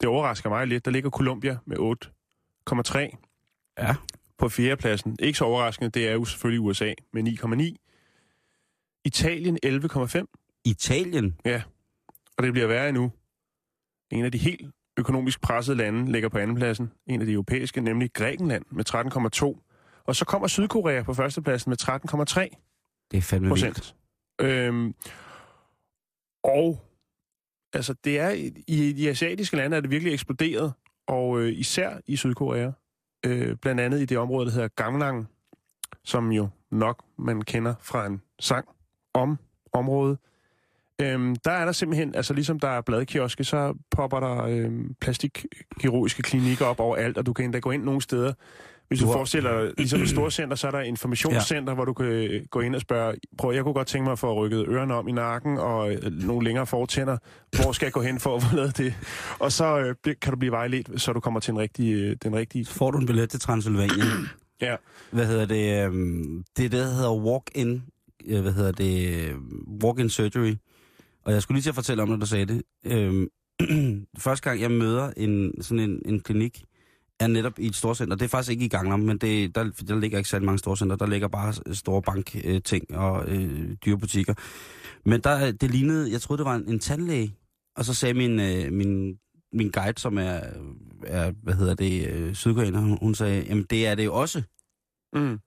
det 0.00 0.08
overrasker 0.08 0.48
mig 0.50 0.66
lidt, 0.66 0.84
der 0.84 0.90
ligger 0.90 1.10
Colombia 1.10 1.58
med 1.66 1.76
8,3 1.78 2.98
Ja. 3.78 3.94
på 4.38 4.48
fjerdepladsen. 4.48 5.16
Ikke 5.20 5.38
så 5.38 5.44
overraskende, 5.44 5.90
det 5.90 6.08
er 6.08 6.12
jo 6.12 6.24
selvfølgelig 6.24 6.60
USA 6.60 6.92
med 7.12 7.22
9,9. 7.22 7.76
Italien 9.04 9.58
11,5, 9.66 10.60
Italien, 10.64 11.36
og 12.38 12.44
det 12.44 12.52
bliver 12.52 12.66
værre 12.66 12.88
endnu. 12.88 13.12
En 14.12 14.24
af 14.24 14.32
de 14.32 14.38
helt 14.38 14.70
økonomisk 14.98 15.40
pressede 15.40 15.76
lande 15.76 16.12
ligger 16.12 16.28
på 16.28 16.38
andenpladsen. 16.38 16.92
En 17.06 17.20
af 17.20 17.26
de 17.26 17.32
europæiske, 17.32 17.80
nemlig 17.80 18.12
Grækenland 18.12 18.64
med 18.70 18.84
13,2. 19.54 20.02
Og 20.04 20.16
så 20.16 20.24
kommer 20.24 20.48
Sydkorea 20.48 21.02
på 21.02 21.14
førstepladsen 21.14 21.70
med 21.70 21.82
13,3 21.82 22.62
det 23.12 23.18
er 23.18 23.22
fandme 23.22 23.48
vildt. 23.48 23.64
procent. 23.66 23.96
Øhm, 24.40 24.94
og 26.44 26.80
altså, 27.72 27.94
det 28.04 28.18
er 28.18 28.30
i, 28.30 28.64
i 28.68 28.92
de 28.92 29.10
asiatiske 29.10 29.56
lande 29.56 29.76
er 29.76 29.80
det 29.80 29.90
virkelig 29.90 30.12
eksploderet, 30.12 30.72
og 31.06 31.40
øh, 31.40 31.52
især 31.52 32.00
i 32.06 32.16
Sydkorea. 32.16 32.70
Øh, 33.26 33.56
blandt 33.56 33.80
andet 33.80 34.00
i 34.00 34.04
det 34.04 34.18
område, 34.18 34.46
der 34.46 34.52
hedder 34.52 34.68
Gangnam, 34.68 35.26
som 36.04 36.32
jo 36.32 36.48
nok 36.70 37.04
man 37.18 37.42
kender 37.42 37.74
fra 37.80 38.06
en 38.06 38.22
sang 38.40 38.68
om 39.14 39.38
området. 39.72 40.18
Øhm, 41.00 41.36
der 41.44 41.50
er 41.50 41.64
der 41.64 41.72
simpelthen, 41.72 42.14
altså 42.14 42.34
ligesom 42.34 42.60
der 42.60 42.68
er 42.68 42.80
bladkioske, 42.80 43.44
så 43.44 43.74
popper 43.90 44.20
der 44.20 44.42
øhm, 44.44 44.94
plastikkirurgiske 45.00 46.22
klinikker 46.22 46.64
op 46.66 46.80
overalt, 46.80 47.18
og 47.18 47.26
du 47.26 47.32
kan 47.32 47.44
endda 47.44 47.58
gå 47.58 47.70
ind 47.70 47.82
nogle 47.84 48.02
steder. 48.02 48.32
Hvis 48.88 49.00
du, 49.00 49.04
Du 49.06 49.10
har- 49.10 49.18
forestiller 49.18 49.60
dig, 49.64 49.72
ligesom 49.78 50.02
et 50.02 50.08
stort 50.08 50.32
center, 50.32 50.56
så 50.56 50.66
er 50.66 50.70
der 50.70 50.78
et 50.80 50.86
informationscenter, 50.86 51.72
ja. 51.72 51.74
hvor 51.74 51.84
du 51.84 51.92
kan 51.92 52.06
øh, 52.06 52.42
gå 52.50 52.60
ind 52.60 52.74
og 52.74 52.80
spørge, 52.80 53.14
prøv, 53.38 53.52
jeg 53.54 53.62
kunne 53.64 53.74
godt 53.74 53.86
tænke 53.88 54.04
mig 54.04 54.12
at 54.12 54.18
få 54.18 54.34
rykket 54.44 54.64
ørerne 54.68 54.94
om 54.94 55.08
i 55.08 55.12
nakken 55.12 55.58
og 55.58 55.92
øh, 55.94 56.12
nogle 56.12 56.44
længere 56.44 56.66
fortænder. 56.66 57.16
Hvor 57.62 57.72
skal 57.72 57.86
jeg 57.86 57.92
gå 57.92 58.00
hen 58.02 58.20
for 58.20 58.36
at 58.36 58.42
få 58.42 58.56
lavet 58.56 58.78
det? 58.78 58.94
Og 59.38 59.52
så 59.52 59.78
øh, 59.78 60.14
kan 60.22 60.32
du 60.32 60.38
blive 60.38 60.52
vejledt, 60.52 61.00
så 61.00 61.12
du 61.12 61.20
kommer 61.20 61.40
til 61.40 61.52
en 61.52 61.58
rigtig, 61.58 61.92
øh, 61.94 62.16
den 62.22 62.34
rigtige... 62.34 62.64
Så 62.64 62.72
får 62.74 62.90
du 62.90 62.98
en 62.98 63.06
billet 63.06 63.30
til 63.30 63.40
Transylvanien. 63.40 64.08
Ja. 64.60 64.76
Hvad 65.10 65.26
hedder 65.26 65.46
det? 65.46 65.84
øhm, 65.86 66.44
Det 66.56 66.64
er 66.64 66.68
det, 66.68 66.78
der 66.80 66.94
hedder 66.94 67.12
walk-in. 67.14 67.82
øh, 68.26 68.40
Hvad 68.42 68.52
hedder 68.52 68.72
det? 68.72 69.08
øh, 69.28 69.34
Walk-in 69.84 70.08
surgery. 70.08 70.54
Og 71.24 71.32
jeg 71.32 71.42
skulle 71.42 71.56
lige 71.56 71.62
til 71.62 71.70
at 71.70 71.74
fortælle 71.74 72.02
om, 72.02 72.08
når 72.08 72.16
du 72.16 72.26
sagde 72.26 72.46
det. 72.46 72.62
Øhm, 72.84 73.28
første 74.18 74.48
gang, 74.48 74.60
jeg 74.60 74.70
møder 74.70 75.12
en, 75.16 75.62
sådan 75.62 75.90
en, 75.90 76.02
en 76.04 76.20
klinik, 76.20 76.64
er 77.20 77.26
netop 77.26 77.58
i 77.58 77.66
et 77.66 77.76
storcenter. 77.76 78.16
Det 78.16 78.24
er 78.24 78.28
faktisk 78.28 78.50
ikke 78.50 78.64
i 78.64 78.68
Gangnam, 78.68 79.00
men 79.00 79.18
det, 79.18 79.54
der, 79.54 79.64
der 79.88 79.98
ligger 79.98 80.18
ikke 80.18 80.30
særlig 80.30 80.46
mange 80.46 80.58
storcenter. 80.58 80.96
Der 80.96 81.06
ligger 81.06 81.28
bare 81.28 81.74
store 81.74 82.02
bankting 82.02 82.96
og 82.96 83.28
øh, 83.28 83.76
dyre 83.84 83.98
butikker. 83.98 84.34
Men 85.04 85.20
der, 85.20 85.52
det 85.52 85.70
lignede, 85.70 86.12
jeg 86.12 86.20
troede, 86.20 86.38
det 86.38 86.46
var 86.46 86.54
en, 86.54 86.68
en 86.68 86.78
tandlæge. 86.78 87.34
Og 87.76 87.84
så 87.84 87.94
sagde 87.94 88.14
min, 88.14 88.40
øh, 88.40 88.72
min, 88.72 89.18
min 89.52 89.70
guide, 89.70 90.00
som 90.00 90.18
er, 90.18 90.40
er 91.04 91.32
hvad 91.42 91.54
hedder 91.54 91.74
det, 91.74 92.08
øh, 92.08 92.34
sydkoreaner, 92.34 92.80
hun, 92.80 92.98
hun 93.02 93.14
sagde, 93.14 93.44
jamen 93.48 93.66
det 93.70 93.86
er 93.86 93.94
det 93.94 94.04
jo 94.04 94.14
også. 94.14 94.42
Mm. 95.12 95.38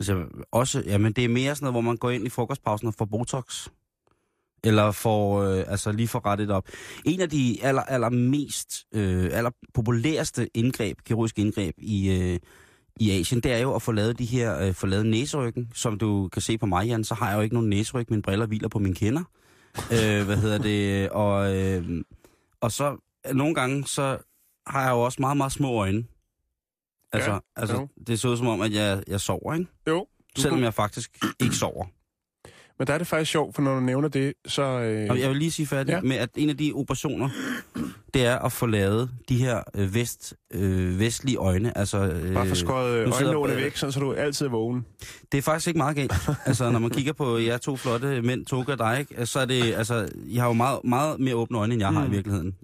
Så 0.00 0.16
jeg, 0.16 0.26
også, 0.52 0.82
jamen 0.86 1.12
det 1.12 1.24
er 1.24 1.28
mere 1.28 1.54
sådan 1.54 1.64
noget, 1.64 1.74
hvor 1.74 1.90
man 1.90 1.96
går 1.96 2.10
ind 2.10 2.26
i 2.26 2.28
frokostpausen 2.28 2.88
og 2.88 2.94
får 2.94 3.04
Botox. 3.04 3.68
Eller 4.64 4.90
får, 4.90 5.42
øh, 5.42 5.64
altså 5.68 5.92
lige 5.92 6.08
får 6.08 6.26
rettet 6.26 6.50
op. 6.50 6.68
En 7.04 7.20
af 7.20 7.30
de 7.30 7.58
aller, 7.62 7.82
aller 7.82 8.08
mest, 8.08 8.84
øh, 8.94 9.28
aller 9.32 9.50
populæreste 9.74 10.48
indgreb, 10.54 10.98
kirurgiske 11.04 11.40
indgreb 11.40 11.74
i, 11.78 12.10
øh, 12.10 12.38
i 13.00 13.10
Asien, 13.10 13.40
det 13.40 13.52
er 13.52 13.58
jo 13.58 13.74
at 13.74 13.82
få 13.82 13.92
lavet 13.92 14.18
de 14.18 14.24
her, 14.24 14.58
øh, 14.58 14.74
få 14.74 14.86
lavet 14.86 15.06
næseryggen. 15.06 15.70
Som 15.74 15.98
du 15.98 16.28
kan 16.32 16.42
se 16.42 16.58
på 16.58 16.66
mig, 16.66 16.86
Jan, 16.86 17.04
så 17.04 17.14
har 17.14 17.28
jeg 17.30 17.36
jo 17.36 17.42
ikke 17.42 17.54
nogen 17.54 17.70
næseryg, 17.70 18.06
mine 18.10 18.22
briller 18.22 18.46
hviler 18.46 18.68
på 18.68 18.78
mine 18.78 18.94
kinder. 18.94 19.22
øh, 19.92 20.24
hvad 20.24 20.36
hedder 20.36 20.58
det? 20.58 21.10
Og, 21.10 21.56
øh, 21.56 22.02
og 22.60 22.72
så, 22.72 22.96
nogle 23.32 23.54
gange, 23.54 23.86
så 23.86 24.18
har 24.66 24.82
jeg 24.82 24.90
jo 24.90 25.00
også 25.00 25.16
meget, 25.20 25.36
meget 25.36 25.52
små 25.52 25.72
øjne. 25.74 26.04
Altså, 27.12 27.30
Ja, 27.30 27.38
altså 27.56 27.76
jo. 27.76 27.88
det 28.06 28.20
så 28.20 28.28
ud 28.28 28.36
som 28.36 28.46
om, 28.46 28.60
at 28.60 28.72
jeg, 28.72 29.02
jeg 29.08 29.20
sover, 29.20 29.54
ikke? 29.54 29.66
Jo. 29.88 30.06
Du 30.36 30.40
Selvom 30.40 30.56
kunne- 30.56 30.64
jeg 30.64 30.74
faktisk 30.74 31.18
ikke 31.42 31.54
sover. 31.56 31.86
Men 32.78 32.86
der 32.86 32.94
er 32.94 32.98
det 32.98 33.06
faktisk 33.06 33.30
sjovt, 33.30 33.54
for 33.54 33.62
når 33.62 33.74
du 33.74 33.80
nævner 33.80 34.08
det, 34.08 34.32
så... 34.46 34.62
Øh, 34.62 35.06
Og 35.10 35.20
jeg 35.20 35.28
vil 35.30 35.36
lige 35.38 35.50
sige 35.50 35.66
færdigt 35.66 35.96
Ja. 35.96 36.00
med, 36.00 36.16
at 36.16 36.30
en 36.36 36.50
af 36.50 36.56
de 36.56 36.72
operationer, 36.74 37.28
det 38.14 38.26
er 38.26 38.38
at 38.38 38.52
få 38.52 38.66
lavet 38.66 39.10
de 39.28 39.36
her 39.36 39.62
øh, 39.74 39.94
vest, 39.94 40.34
øh, 40.54 40.98
vestlige 41.00 41.36
øjne. 41.36 41.78
Altså, 41.78 41.98
øh, 41.98 42.34
bare 42.34 42.46
få 42.46 42.54
skåret 42.54 43.14
sidder- 43.14 43.14
øjenlågene 43.14 43.56
væk, 43.56 43.76
sådan, 43.76 43.92
så 43.92 44.00
du 44.00 44.12
altid 44.12 44.46
er 44.46 44.50
vågen. 44.50 44.86
Det 45.32 45.38
er 45.38 45.42
faktisk 45.42 45.68
ikke 45.68 45.78
meget 45.78 45.96
galt. 45.96 46.12
altså, 46.46 46.70
når 46.70 46.78
man 46.78 46.90
kigger 46.90 47.12
på 47.12 47.38
jer 47.38 47.58
to 47.58 47.76
flotte 47.76 48.22
mænd, 48.22 48.46
Toga 48.46 48.72
og 48.72 48.78
dig, 48.78 48.96
ikke, 49.00 49.26
så 49.26 49.40
er 49.40 49.44
det, 49.44 49.74
altså, 49.74 50.08
I 50.26 50.36
har 50.36 50.46
jo 50.46 50.52
meget, 50.52 50.78
meget 50.84 51.20
mere 51.20 51.34
åbne 51.34 51.58
øjne, 51.58 51.72
end 51.74 51.82
jeg 51.82 51.92
har 51.92 52.02
i 52.04 52.06
Mm. 52.06 52.12
virkeligheden. 52.12 52.54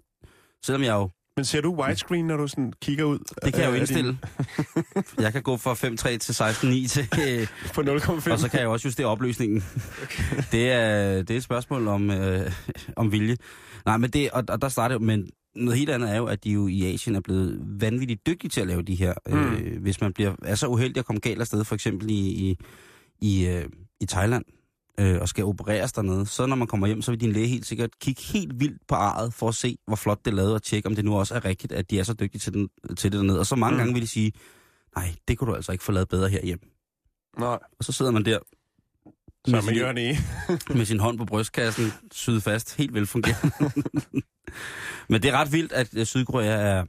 Selvom 0.64 0.82
jeg 0.82 0.92
jo, 0.94 1.08
Men 1.36 1.44
ser 1.44 1.60
du 1.60 1.82
widescreen, 1.82 2.26
når 2.26 2.36
du 2.36 2.48
sådan 2.48 2.72
kigger 2.82 3.04
ud? 3.04 3.18
det 3.44 3.54
kan 3.54 3.62
jeg 3.62 3.70
jo 3.70 3.74
indstille. 3.74 4.18
Jeg 5.18 5.32
kan 5.32 5.42
gå 5.42 5.56
fra 5.56 5.72
5.3 5.72 6.18
til 6.18 6.32
16.9 6.32 6.88
til, 6.88 7.08
øh, 7.20 7.38
Din, 7.38 7.46
på 7.74 7.80
0,5? 7.80 8.32
og 8.32 8.38
så 8.38 8.48
kan 8.50 8.60
jeg 8.60 8.68
også 8.68 8.88
justere 8.88 9.06
opløsningen. 9.06 9.64
Det, 10.52 10.72
er, 10.72 11.16
det 11.22 11.30
er 11.30 11.36
et 11.36 11.42
spørgsmål 11.42 11.88
om, 11.88 12.10
øh, 12.10 12.52
om 12.96 13.12
vilje. 13.12 13.36
Nej, 13.86 13.96
men 13.96 14.10
det, 14.10 14.30
og, 14.30 14.44
og 14.48 14.62
der 14.62 14.68
starter 14.68 14.98
men 14.98 15.28
noget 15.56 15.78
helt 15.78 15.90
andet 15.90 16.10
er 16.10 16.16
jo, 16.16 16.26
at 16.26 16.44
de 16.44 16.50
jo 16.50 16.66
i 16.66 16.94
Asien 16.94 17.16
er 17.16 17.20
blevet 17.20 17.60
vanvittigt 17.80 18.26
dygtige 18.26 18.48
til 18.48 18.60
at 18.60 18.66
lave 18.66 18.82
de 18.82 18.94
her. 18.94 19.14
Mm. 19.26 19.52
Øh, 19.52 19.82
hvis 19.82 20.00
man 20.00 20.12
bliver, 20.12 20.34
er 20.42 20.54
så 20.54 20.66
uheldig 20.66 20.98
at 20.98 21.04
komme 21.04 21.20
galt 21.20 21.40
afsted, 21.40 21.64
for 21.64 21.74
eksempel 21.74 22.10
i, 22.10 22.14
i, 22.14 22.58
i, 23.20 23.46
øh, 23.46 23.64
i 24.00 24.06
Thailand, 24.06 24.44
øh, 25.00 25.20
og 25.20 25.28
skal 25.28 25.44
opereres 25.44 25.92
dernede, 25.92 26.26
så 26.26 26.46
når 26.46 26.56
man 26.56 26.66
kommer 26.68 26.86
hjem, 26.86 27.02
så 27.02 27.10
vil 27.10 27.20
din 27.20 27.32
læge 27.32 27.46
helt 27.46 27.66
sikkert 27.66 27.90
kigge 28.00 28.22
helt 28.22 28.60
vildt 28.60 28.86
på 28.88 28.94
arret, 28.94 29.34
for 29.34 29.48
at 29.48 29.54
se, 29.54 29.76
hvor 29.86 29.96
flot 29.96 30.24
det 30.24 30.30
er 30.30 30.34
lavet, 30.34 30.54
og 30.54 30.62
tjekke, 30.62 30.86
om 30.88 30.94
det 30.94 31.04
nu 31.04 31.18
også 31.18 31.34
er 31.34 31.44
rigtigt, 31.44 31.72
at 31.72 31.90
de 31.90 31.98
er 31.98 32.02
så 32.04 32.14
dygtige 32.14 32.38
til, 32.40 32.52
den, 32.54 32.68
til 32.96 33.12
det 33.12 33.18
dernede. 33.18 33.38
Og 33.38 33.46
så 33.46 33.56
mange 33.56 33.74
Mm. 33.74 33.78
gange 33.78 33.92
vil 33.94 34.02
de 34.02 34.06
sige, 34.08 34.32
nej, 34.96 35.14
det 35.28 35.38
kunne 35.38 35.50
du 35.50 35.54
altså 35.56 35.72
ikke 35.72 35.84
få 35.84 35.92
lavet 35.92 36.08
bedre 36.08 36.28
herhjem. 36.28 36.58
Nej, 37.38 37.58
Og 37.78 37.84
så 37.84 37.92
sidder 37.92 38.10
man 38.10 38.24
der 38.24 38.38
så 39.46 39.52
med 39.56 39.62
man 39.62 39.96
sin- 39.96 40.16
E. 40.72 40.74
med 40.78 40.84
sin 40.84 41.00
hånd 41.00 41.18
på 41.18 41.24
brystkassen, 41.24 41.92
syet 42.12 42.42
fast, 42.42 42.76
helt 42.76 42.94
velfungerende. 42.94 43.52
Men 45.08 45.22
det 45.22 45.28
er 45.30 45.32
ret 45.36 45.52
vildt, 45.52 45.72
at 45.72 45.88
øh, 45.96 46.06
Sydkorea 46.06 46.46
er, 46.78 46.84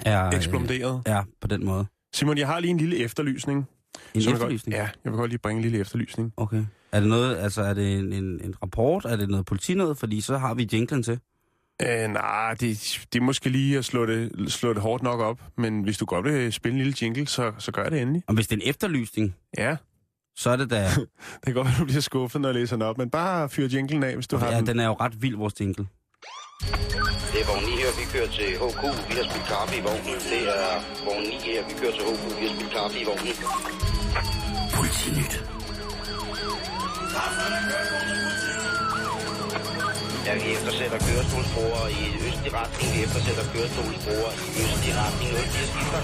er, 0.00 0.26
øh, 0.26 0.34
eksploderet. 0.34 1.02
er 1.06 1.22
på 1.40 1.46
den 1.46 1.64
måde. 1.64 1.86
Simon, 2.14 2.38
jeg 2.38 2.46
har 2.46 2.60
lige 2.60 2.70
en 2.70 2.76
lille 2.78 2.96
efterlysning. 2.96 3.58
En 4.14 4.20
jeg 4.22 4.32
efterlysning? 4.32 4.76
Godt, 4.78 4.86
ja, 4.88 4.90
jeg 5.04 5.12
vil 5.12 5.18
godt 5.18 5.30
lige 5.30 5.38
bringe 5.38 5.58
en 5.58 5.62
lille 5.62 5.78
efterlysning. 5.78 6.32
Okay. 6.36 6.64
Er 6.92 7.00
det 7.00 7.08
noget, 7.08 7.36
altså 7.36 7.62
er 7.62 7.74
det 7.74 7.98
en, 7.98 8.12
en, 8.12 8.40
en 8.44 8.54
rapport? 8.62 9.04
Er 9.04 9.16
det 9.16 9.28
noget 9.28 9.46
politinød? 9.46 9.94
Fordi 9.94 10.20
så 10.20 10.38
har 10.38 10.54
vi 10.54 10.68
jinglen 10.72 11.02
til. 11.02 11.18
Øh, 11.82 12.08
nej, 12.10 12.54
det, 12.54 12.98
det 13.12 13.18
er 13.20 13.24
måske 13.24 13.48
lige 13.48 13.78
at 13.78 13.84
slå 13.84 14.06
det, 14.06 14.52
slå 14.52 14.72
det 14.72 14.82
hårdt 14.82 15.02
nok 15.02 15.20
op, 15.20 15.40
men 15.58 15.82
hvis 15.82 15.98
du 15.98 16.04
godt 16.04 16.24
vil 16.24 16.52
spille 16.52 16.78
en 16.78 16.84
lille 16.84 16.96
jingle, 17.02 17.26
så, 17.26 17.52
så 17.58 17.72
gør 17.72 17.88
det 17.88 18.00
endelig. 18.00 18.22
Og 18.26 18.34
hvis 18.34 18.46
det 18.48 18.56
er 18.58 18.62
en 18.62 18.68
efterlysning, 18.68 19.34
Ja, 19.58 19.76
så 20.36 20.50
er 20.50 20.56
det 20.56 20.70
da... 20.70 20.82
det 21.34 21.44
kan 21.46 21.54
godt 21.54 21.66
være, 21.66 21.76
du 21.78 21.84
bliver 21.84 22.00
skuffet, 22.00 22.40
når 22.40 22.48
jeg 22.48 22.54
læser 22.54 22.76
den 22.76 22.82
op, 22.82 22.98
men 22.98 23.10
bare 23.10 23.48
fyr 23.48 23.68
jinglen 23.72 24.02
af, 24.02 24.14
hvis 24.14 24.26
du 24.26 24.36
har 24.36 24.50
ja, 24.50 24.56
den. 24.56 24.66
den 24.66 24.80
er 24.80 24.86
jo 24.86 24.92
ret 24.92 25.22
vild, 25.22 25.36
vores 25.36 25.60
jingle. 25.60 25.86
Det 27.32 27.40
er 27.42 27.46
vogn 27.46 27.64
9 27.64 27.70
her, 27.70 27.90
vi 28.00 28.04
kører 28.12 28.30
til 28.38 28.48
HK. 28.62 28.82
Vi 29.08 29.14
har 29.18 29.24
spillet 29.30 29.48
kaffe 29.52 29.74
i 29.78 29.82
vognen. 29.88 30.16
Det 30.32 30.42
er 30.48 30.74
vogn 31.04 31.22
9 31.22 31.28
her, 31.28 31.60
vi 31.68 31.74
kører 31.80 31.92
til 31.92 32.02
HK. 32.08 32.40
Vi 32.40 32.46
har 32.46 32.54
spillet 32.54 32.72
kaffe 32.78 32.96
i 33.02 33.04
vognen. 33.10 33.34
Politinyt. 34.78 35.59
Ja, 40.26 40.34
vi 40.34 40.48
eftersætter 40.56 40.98
kørestolsbrugere 41.06 41.86
i 41.92 42.02
østlig 42.26 42.52
retning. 42.58 42.88
Vi 42.96 43.02
eftersætter 43.06 43.44
kørestolsbrugere 43.54 44.32
i 44.56 44.60
østlig 44.64 44.94
retning. 45.02 45.30
04 45.30 45.66
skifter. 45.72 46.02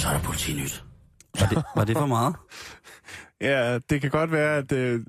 Så 0.00 0.08
er 0.08 0.12
der 0.12 0.20
politinyt. 0.22 0.84
Var 1.40 1.46
det, 1.46 1.62
var 1.76 1.84
det 1.84 1.96
for 1.96 2.06
meget? 2.06 2.36
Ja, 3.40 3.78
det 3.90 4.00
kan 4.00 4.10
godt 4.10 4.32
være, 4.32 4.56
at 4.56 4.72
øh, 4.72 5.00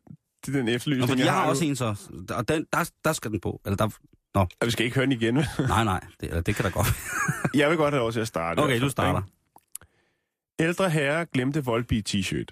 det 0.45 0.48
er 0.48 0.51
den 0.51 0.65
Nå, 0.65 0.72
efterlysning, 0.72 1.10
fordi 1.10 1.24
jeg 1.24 1.34
har 1.34 1.43
nu. 1.43 1.50
også 1.50 1.65
en 1.65 1.75
så, 1.75 1.95
og 2.29 2.48
den, 2.48 2.65
der, 2.74 2.89
der 3.05 3.13
skal 3.13 3.31
den 3.31 3.39
på. 3.39 3.62
Eller 3.65 3.77
der, 3.77 3.89
nå, 4.36 4.42
Og 4.42 4.65
vi 4.65 4.72
skal 4.72 4.86
ikke 4.86 4.96
høre 4.96 5.06
den 5.06 5.12
igen. 5.12 5.34
nej, 5.68 5.84
nej, 5.84 6.00
det, 6.22 6.30
eller 6.30 6.42
det 6.42 6.56
kan 6.56 6.65
da 6.65 6.70
godt. 6.72 6.88
jeg 7.60 7.70
vil 7.70 7.77
godt 7.77 7.94
have 7.94 8.00
lov 8.01 8.12
til 8.12 8.20
at 8.20 8.27
starte. 8.27 8.60
Okay, 8.60 8.82
du 8.82 8.89
starter. 8.89 9.22
Ældre 10.60 10.89
herre 10.89 11.25
glemte 11.34 11.63
Volbeat 11.65 12.15
t-shirt. 12.15 12.48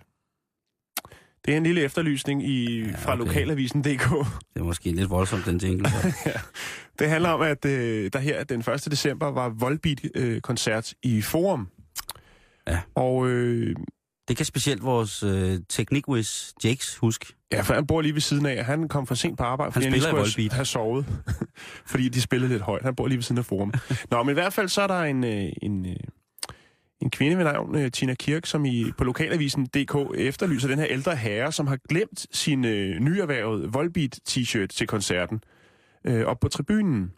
Det 1.46 1.54
er 1.54 1.58
en 1.58 1.64
lille 1.64 1.82
efterlysning 1.82 2.44
i, 2.48 2.80
Ja, 2.80 2.88
ja, 2.88 2.96
fra 2.96 3.14
okay. 3.14 3.26
lokalavisen.dk. 3.26 4.10
Det 4.54 4.60
er 4.60 4.64
måske 4.64 4.92
lidt 4.92 5.10
voldsomt, 5.10 5.46
den 5.46 5.58
jingle. 5.58 5.90
så. 5.90 6.14
Det 7.00 7.10
handler 7.10 7.30
om, 7.30 7.42
at 7.42 7.66
øh, 7.66 8.10
der 8.14 8.20
her 8.20 8.44
den 8.44 8.60
1. 8.60 8.68
december 8.92 9.28
var 9.32 9.50
Volbeat-koncert 9.50 10.94
i 11.04 11.22
Forum. 11.22 11.68
Ja. 12.68 12.80
Og 12.96 13.28
øh, 13.28 13.76
Det 14.28 14.38
kan 14.38 14.46
specielt 14.46 14.84
vores 14.84 15.24
øh, 15.24 15.60
teknikwiz 15.70 16.52
Jakes 16.64 16.98
huske. 16.98 17.34
ja, 17.52 17.62
for 17.62 17.74
han 17.74 17.88
bor 17.88 18.02
lige 18.02 18.14
ved 18.14 18.22
siden 18.22 18.46
af, 18.46 18.66
han 18.66 18.88
kom 18.88 19.08
for 19.08 19.16
sent 19.16 19.38
på 19.38 19.44
arbejde, 19.44 19.72
Han 19.72 19.74
fordi 19.74 19.86
han, 19.86 19.98
i 19.98 20.30
skulle 20.30 20.52
have 20.52 20.66
sovet. 20.66 21.06
fordi 21.92 22.10
de 22.10 22.22
spillede 22.22 22.52
lidt 22.52 22.62
højt. 22.62 22.84
Han 22.84 22.96
bor 22.96 23.08
lige 23.08 23.18
ved 23.18 23.24
siden 23.24 23.40
af 23.40 23.46
Forum. 23.46 23.74
Nå, 24.12 24.24
men 24.24 24.30
i 24.30 24.34
hvert 24.34 24.54
fald 24.54 24.68
så 24.68 24.82
er 24.82 24.88
der 24.88 25.02
en, 25.02 25.24
øh, 25.24 25.50
en, 25.62 25.86
øh, 25.86 25.96
en 27.02 27.10
kvinde 27.10 27.38
ved 27.38 27.44
navn 27.44 27.76
øh, 27.76 27.92
Tina 27.92 28.14
Kirk, 28.14 28.46
som 28.46 28.66
i, 28.66 28.92
på 28.98 29.04
lokalavisen 29.04 29.66
DK 29.66 29.96
efterlyser 30.16 30.68
den 30.68 30.80
her 30.80 30.88
ældre 30.90 31.16
herre, 31.16 31.52
som 31.52 31.68
har 31.68 31.78
glemt 31.90 32.28
sin 32.32 32.66
øh, 32.66 33.00
nyerhvervede 33.00 33.72
Volbeat 33.72 34.20
t-shirt 34.30 34.68
til 34.68 34.88
koncerten 34.88 35.44
øh, 36.06 36.26
op 36.26 36.40
på 36.40 36.48
tribunen. 36.48 37.12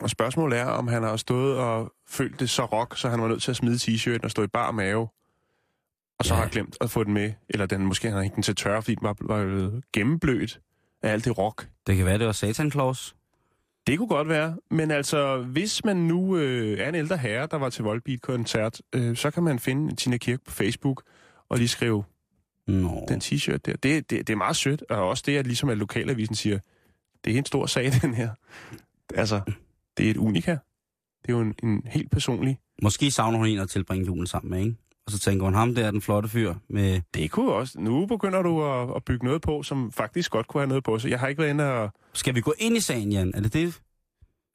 Og 0.00 0.10
spørgsmålet 0.10 0.58
er, 0.58 0.64
om 0.64 0.88
han 0.88 1.02
har 1.02 1.16
stået 1.16 1.56
og 1.56 1.92
følt 2.08 2.40
det 2.40 2.50
så 2.50 2.64
rock, 2.64 2.98
så 2.98 3.08
han 3.08 3.22
var 3.22 3.28
nødt 3.28 3.42
til 3.42 3.50
at 3.50 3.56
smide 3.56 3.76
t-shirten 3.76 4.24
og 4.24 4.30
stå 4.30 4.42
i 4.42 4.46
bar 4.46 4.70
mave, 4.70 5.08
og 6.18 6.24
så 6.24 6.34
Ja. 6.34 6.40
har 6.40 6.48
glemt 6.48 6.76
at 6.80 6.90
få 6.90 7.04
den 7.04 7.12
med. 7.14 7.32
Eller 7.48 7.66
den 7.66 7.86
måske 7.86 8.06
han 8.08 8.14
har 8.14 8.22
hængt 8.22 8.34
den 8.34 8.42
til 8.42 8.54
tørre, 8.56 8.82
fordi 8.82 8.94
den 8.94 9.02
var, 9.02 9.16
var 9.20 9.44
blevet 9.44 9.84
gennemblødt 9.92 10.60
af 11.02 11.12
alt 11.12 11.24
det 11.24 11.38
rock. 11.38 11.68
Det 11.86 11.96
kan 11.96 12.06
være, 12.06 12.18
det 12.18 12.26
var 12.26 12.32
Satan 12.32 12.70
Claus. 12.70 13.16
Det 13.86 13.98
kunne 13.98 14.08
godt 14.08 14.28
være, 14.28 14.56
men 14.70 14.90
altså, 14.90 15.36
hvis 15.42 15.84
man 15.84 15.96
nu 15.96 16.36
øh, 16.36 16.78
er 16.78 16.88
en 16.88 16.94
ældre 16.94 17.16
herre, 17.16 17.48
der 17.50 17.56
var 17.56 17.70
til 17.70 17.84
Volbeat-koncert, 17.84 18.80
øh, 18.92 19.16
så 19.16 19.30
kan 19.30 19.42
man 19.42 19.58
finde 19.58 19.96
Tina 19.96 20.16
Kirk 20.16 20.40
på 20.44 20.50
Facebook 20.50 21.02
og 21.48 21.58
lige 21.58 21.68
skrive 21.68 22.04
Nå. 22.66 23.06
den 23.08 23.20
t-shirt 23.20 23.56
der. 23.56 23.76
Det, 23.76 23.82
det, 23.82 24.10
det 24.10 24.30
er 24.30 24.36
meget 24.36 24.56
sødt, 24.56 24.82
og 24.90 25.08
også 25.08 25.22
det, 25.26 25.36
at 25.36 25.46
ligesom 25.46 25.68
at 25.68 25.78
lokalavisen 25.78 26.34
siger, 26.34 26.58
det 27.24 27.34
er 27.34 27.38
en 27.38 27.44
stor 27.44 27.66
sag, 27.66 27.92
den 28.02 28.14
her. 28.14 28.30
Altså, 29.14 29.40
det 29.96 30.06
er 30.06 30.10
et 30.10 30.16
unika. 30.16 30.50
Det 31.22 31.32
er 31.32 31.32
jo 31.32 31.40
en, 31.40 31.54
en 31.62 31.82
helt 31.86 32.10
personlig. 32.10 32.58
Måske 32.82 33.10
savner 33.10 33.38
hun 33.38 33.46
en 33.46 33.58
at 33.58 33.68
tilbringe 33.68 34.06
julen 34.06 34.26
sammen 34.26 34.50
med, 34.50 34.60
ikke? 34.60 34.76
Og 35.06 35.12
så 35.12 35.18
tænker 35.18 35.44
hun, 35.44 35.54
ham 35.54 35.74
der 35.74 35.86
er 35.86 35.90
den 35.90 36.02
flotte 36.02 36.28
fyr 36.28 36.54
med... 36.68 37.00
Det 37.14 37.30
kunne 37.30 37.52
også. 37.52 37.80
Nu 37.80 38.06
begynder 38.06 38.42
du 38.42 38.64
at, 38.64 38.96
at 38.96 39.04
bygge 39.04 39.24
noget 39.24 39.42
på, 39.42 39.62
som 39.62 39.92
faktisk 39.92 40.30
godt 40.30 40.46
kunne 40.46 40.60
have 40.60 40.68
noget 40.68 40.84
på 40.84 40.98
sig. 40.98 41.10
Jeg 41.10 41.20
har 41.20 41.28
ikke 41.28 41.42
været 41.42 41.50
inde 41.50 41.72
og... 41.72 41.90
Skal 42.14 42.34
vi 42.34 42.40
gå 42.40 42.54
ind 42.58 42.76
i 42.76 42.80
sagen, 42.80 43.12
Jan? 43.12 43.32
Er 43.34 43.40
det 43.40 43.52
det? 43.52 43.80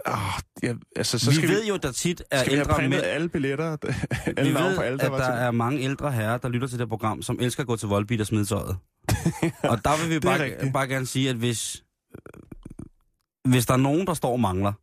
Oh, 0.06 0.18
jeg, 0.64 0.76
altså, 0.96 1.20
så 1.20 1.30
vi 1.30 1.36
skal 1.36 1.50
ved 1.50 1.62
vi, 1.62 1.68
jo, 1.68 1.78
der 1.78 1.92
tit 1.92 2.24
er 2.32 2.40
skal 2.40 2.52
vi 2.52 2.58
have 2.58 2.68
ældre 2.68 2.90
mænd. 2.90 3.02
alle 3.04 3.30
billetter, 3.30 3.66
alle 4.38 4.50
Vi 4.50 4.56
ved, 4.56 4.76
på 4.76 4.82
alle, 4.82 4.98
der 4.98 5.06
at 5.06 5.12
der 5.12 5.26
til 5.26 5.44
er 5.44 5.52
mange 5.52 5.80
ældre 5.80 6.12
herrer, 6.12 6.38
der 6.38 6.50
lytter 6.50 6.68
til 6.68 6.80
det 6.80 6.90
program, 6.90 7.22
som 7.22 7.38
elsker 7.42 7.64
at 7.64 7.68
gå 7.68 7.76
til 7.76 7.88
Volbeat 7.88 8.22
og 8.22 8.28
smide 8.28 8.46
tøjet. 8.46 8.78
og 9.72 9.86
der 9.86 10.02
vil 10.02 10.16
vi 10.16 10.20
bare, 10.20 10.44
rigtigt. 10.44 10.74
bare 10.74 10.88
gerne 10.88 11.06
sige, 11.06 11.30
at 11.30 11.36
hvis, 11.36 11.84
hvis 13.50 13.66
der 13.66 13.74
er 13.74 13.78
nogen, 13.78 14.08
der 14.08 14.14
står 14.14 14.32
og 14.32 14.40
mangler, 14.40 14.74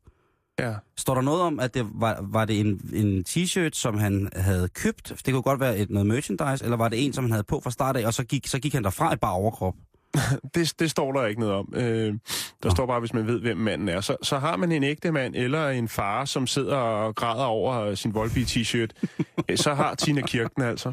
Ja. 0.59 0.75
står 0.97 1.15
der 1.15 1.23
noget 1.23 1.43
om, 1.43 1.61
at 1.61 1.75
det 1.75 1.87
var, 1.95 2.19
var 2.23 2.45
det 2.45 2.61
en, 2.61 2.91
en 2.95 3.25
t-shirt, 3.29 3.71
som 3.73 3.99
han 3.99 4.29
havde 4.37 4.69
købt? 4.69 5.13
Det 5.27 5.35
kunne 5.35 5.43
godt 5.43 5.61
være 5.61 5.79
et 5.79 5.91
noget 5.91 6.07
merchandise, 6.07 6.65
eller 6.65 6.77
var 6.77 6.89
det 6.89 7.05
en, 7.05 7.13
som 7.13 7.25
han 7.25 7.31
havde 7.31 7.45
på 7.45 7.61
fra 7.65 7.71
start 7.71 7.97
af, 7.97 8.07
og 8.07 8.15
så 8.15 8.25
gik, 8.25 8.47
så 8.47 8.59
gik 8.59 8.75
han 8.75 8.85
derfra 8.85 9.13
i 9.13 9.17
bare 9.17 9.33
overkrop? 9.33 9.75
Det, 10.55 10.75
det 10.79 10.91
står 10.91 11.13
der 11.13 11.27
ikke 11.27 11.41
noget 11.41 11.55
om. 11.55 11.73
Øh, 11.75 12.13
der 12.13 12.19
Nå. 12.65 12.71
står 12.71 12.87
bare, 12.87 13.01
hvis 13.01 13.15
man 13.15 13.27
ved, 13.27 13.41
hvem 13.41 13.57
manden 13.57 13.89
er. 13.89 14.01
Så, 14.01 14.17
så 14.23 14.39
har 14.39 14.57
man 14.57 14.73
en 14.73 14.83
ægte 14.83 15.13
mand 15.13 15.35
eller 15.37 15.69
en 15.69 15.89
far, 15.89 16.25
som 16.25 16.47
sidder 16.47 16.77
og 16.77 17.15
græder 17.15 17.45
over 17.45 17.95
sin 17.95 18.15
Volbeat 18.15 18.47
t-shirt, 18.47 18.91
øh, 19.49 19.57
så 19.57 19.75
har 19.75 19.95
Tina 19.95 20.21
Kirk 20.21 20.55
den 20.57 20.65
altså. 20.65 20.93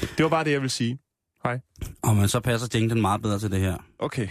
Det 0.00 0.22
var 0.22 0.28
bare 0.28 0.44
det, 0.44 0.50
jeg 0.50 0.62
vil 0.62 0.70
sige. 0.70 0.98
Og 2.02 2.16
men 2.16 2.28
så 2.28 2.40
passer 2.40 2.68
jinglen 2.74 3.00
meget 3.00 3.22
bedre 3.22 3.38
til 3.38 3.50
det 3.50 3.60
her. 3.60 3.76
Okay. 3.98 4.28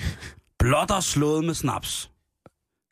Blotter 0.60 1.00
slået 1.00 1.46
med 1.46 1.54
snaps. 1.54 2.12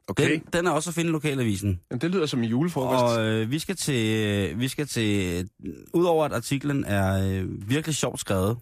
Okay. 0.07 0.31
Den, 0.31 0.43
den 0.53 0.67
er 0.67 0.71
også 0.71 0.89
at 0.89 0.93
finde 0.93 1.09
i 1.09 1.11
lokalavisen. 1.11 1.79
Men 1.91 1.99
det 1.99 2.11
lyder 2.11 2.25
som 2.25 2.39
en 2.43 2.49
julefrokost. 2.49 3.17
Og 3.17 3.25
øh, 3.25 3.51
vi 3.51 3.59
skal 3.59 3.75
til, 3.75 4.59
vi 4.59 4.67
skal 4.67 4.87
til, 4.87 5.49
udover 5.93 6.25
at 6.25 6.33
artiklen 6.33 6.83
er 6.85 7.27
øh, 7.29 7.69
virkelig 7.69 7.95
sjovt 7.95 8.19
skrevet, 8.19 8.57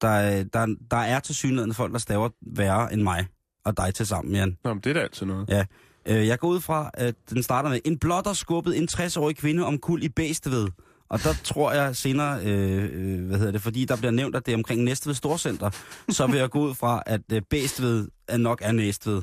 der, 0.00 0.08
er- 0.08 0.42
der, 0.44 0.66
der 0.90 0.96
er 0.96 1.20
til 1.20 1.34
synligheden 1.34 1.74
folk, 1.74 1.92
der 1.92 1.98
staver 1.98 2.28
værre 2.42 2.92
end 2.92 3.02
mig 3.02 3.26
og 3.64 3.76
dig 3.76 3.94
til 3.94 4.06
sammen, 4.06 4.34
Jan. 4.34 4.56
Nå, 4.64 4.74
men 4.74 4.80
det 4.84 4.90
er 4.90 4.94
da 4.94 5.00
altid 5.00 5.26
noget. 5.26 5.48
Ja. 5.48 5.64
Øh, 6.06 6.26
jeg 6.26 6.38
går 6.38 6.48
ud 6.48 6.60
fra, 6.60 6.90
at 6.94 7.14
den 7.30 7.42
starter 7.42 7.68
med, 7.70 7.80
en 7.84 7.98
blotter 7.98 8.32
skubbede 8.32 8.76
en 8.76 8.88
60-årig 8.92 9.36
kvinde 9.36 9.64
om 9.66 9.78
kul 9.78 10.02
i 10.02 10.08
Bæstved, 10.08 10.68
Og 11.08 11.22
der 11.22 11.32
tror 11.44 11.72
jeg 11.72 11.96
senere, 11.96 12.44
øh, 12.44 12.88
øh, 12.92 13.26
hvad 13.26 13.38
hedder 13.38 13.52
det, 13.52 13.62
fordi 13.62 13.84
der 13.84 13.96
bliver 13.96 14.10
nævnt, 14.10 14.36
at 14.36 14.46
det 14.46 14.52
er 14.52 14.56
omkring 14.56 14.82
Næstved 14.84 15.14
Storcenter, 15.14 15.70
så 16.08 16.26
vil 16.26 16.38
jeg 16.38 16.50
gå 16.50 16.60
ud 16.68 16.74
fra, 16.74 17.02
at 17.06 17.20
øh, 17.32 17.42
Bæstved 17.50 18.08
er 18.28 18.36
nok 18.36 18.60
er 18.64 18.72
Næstved. 18.72 19.22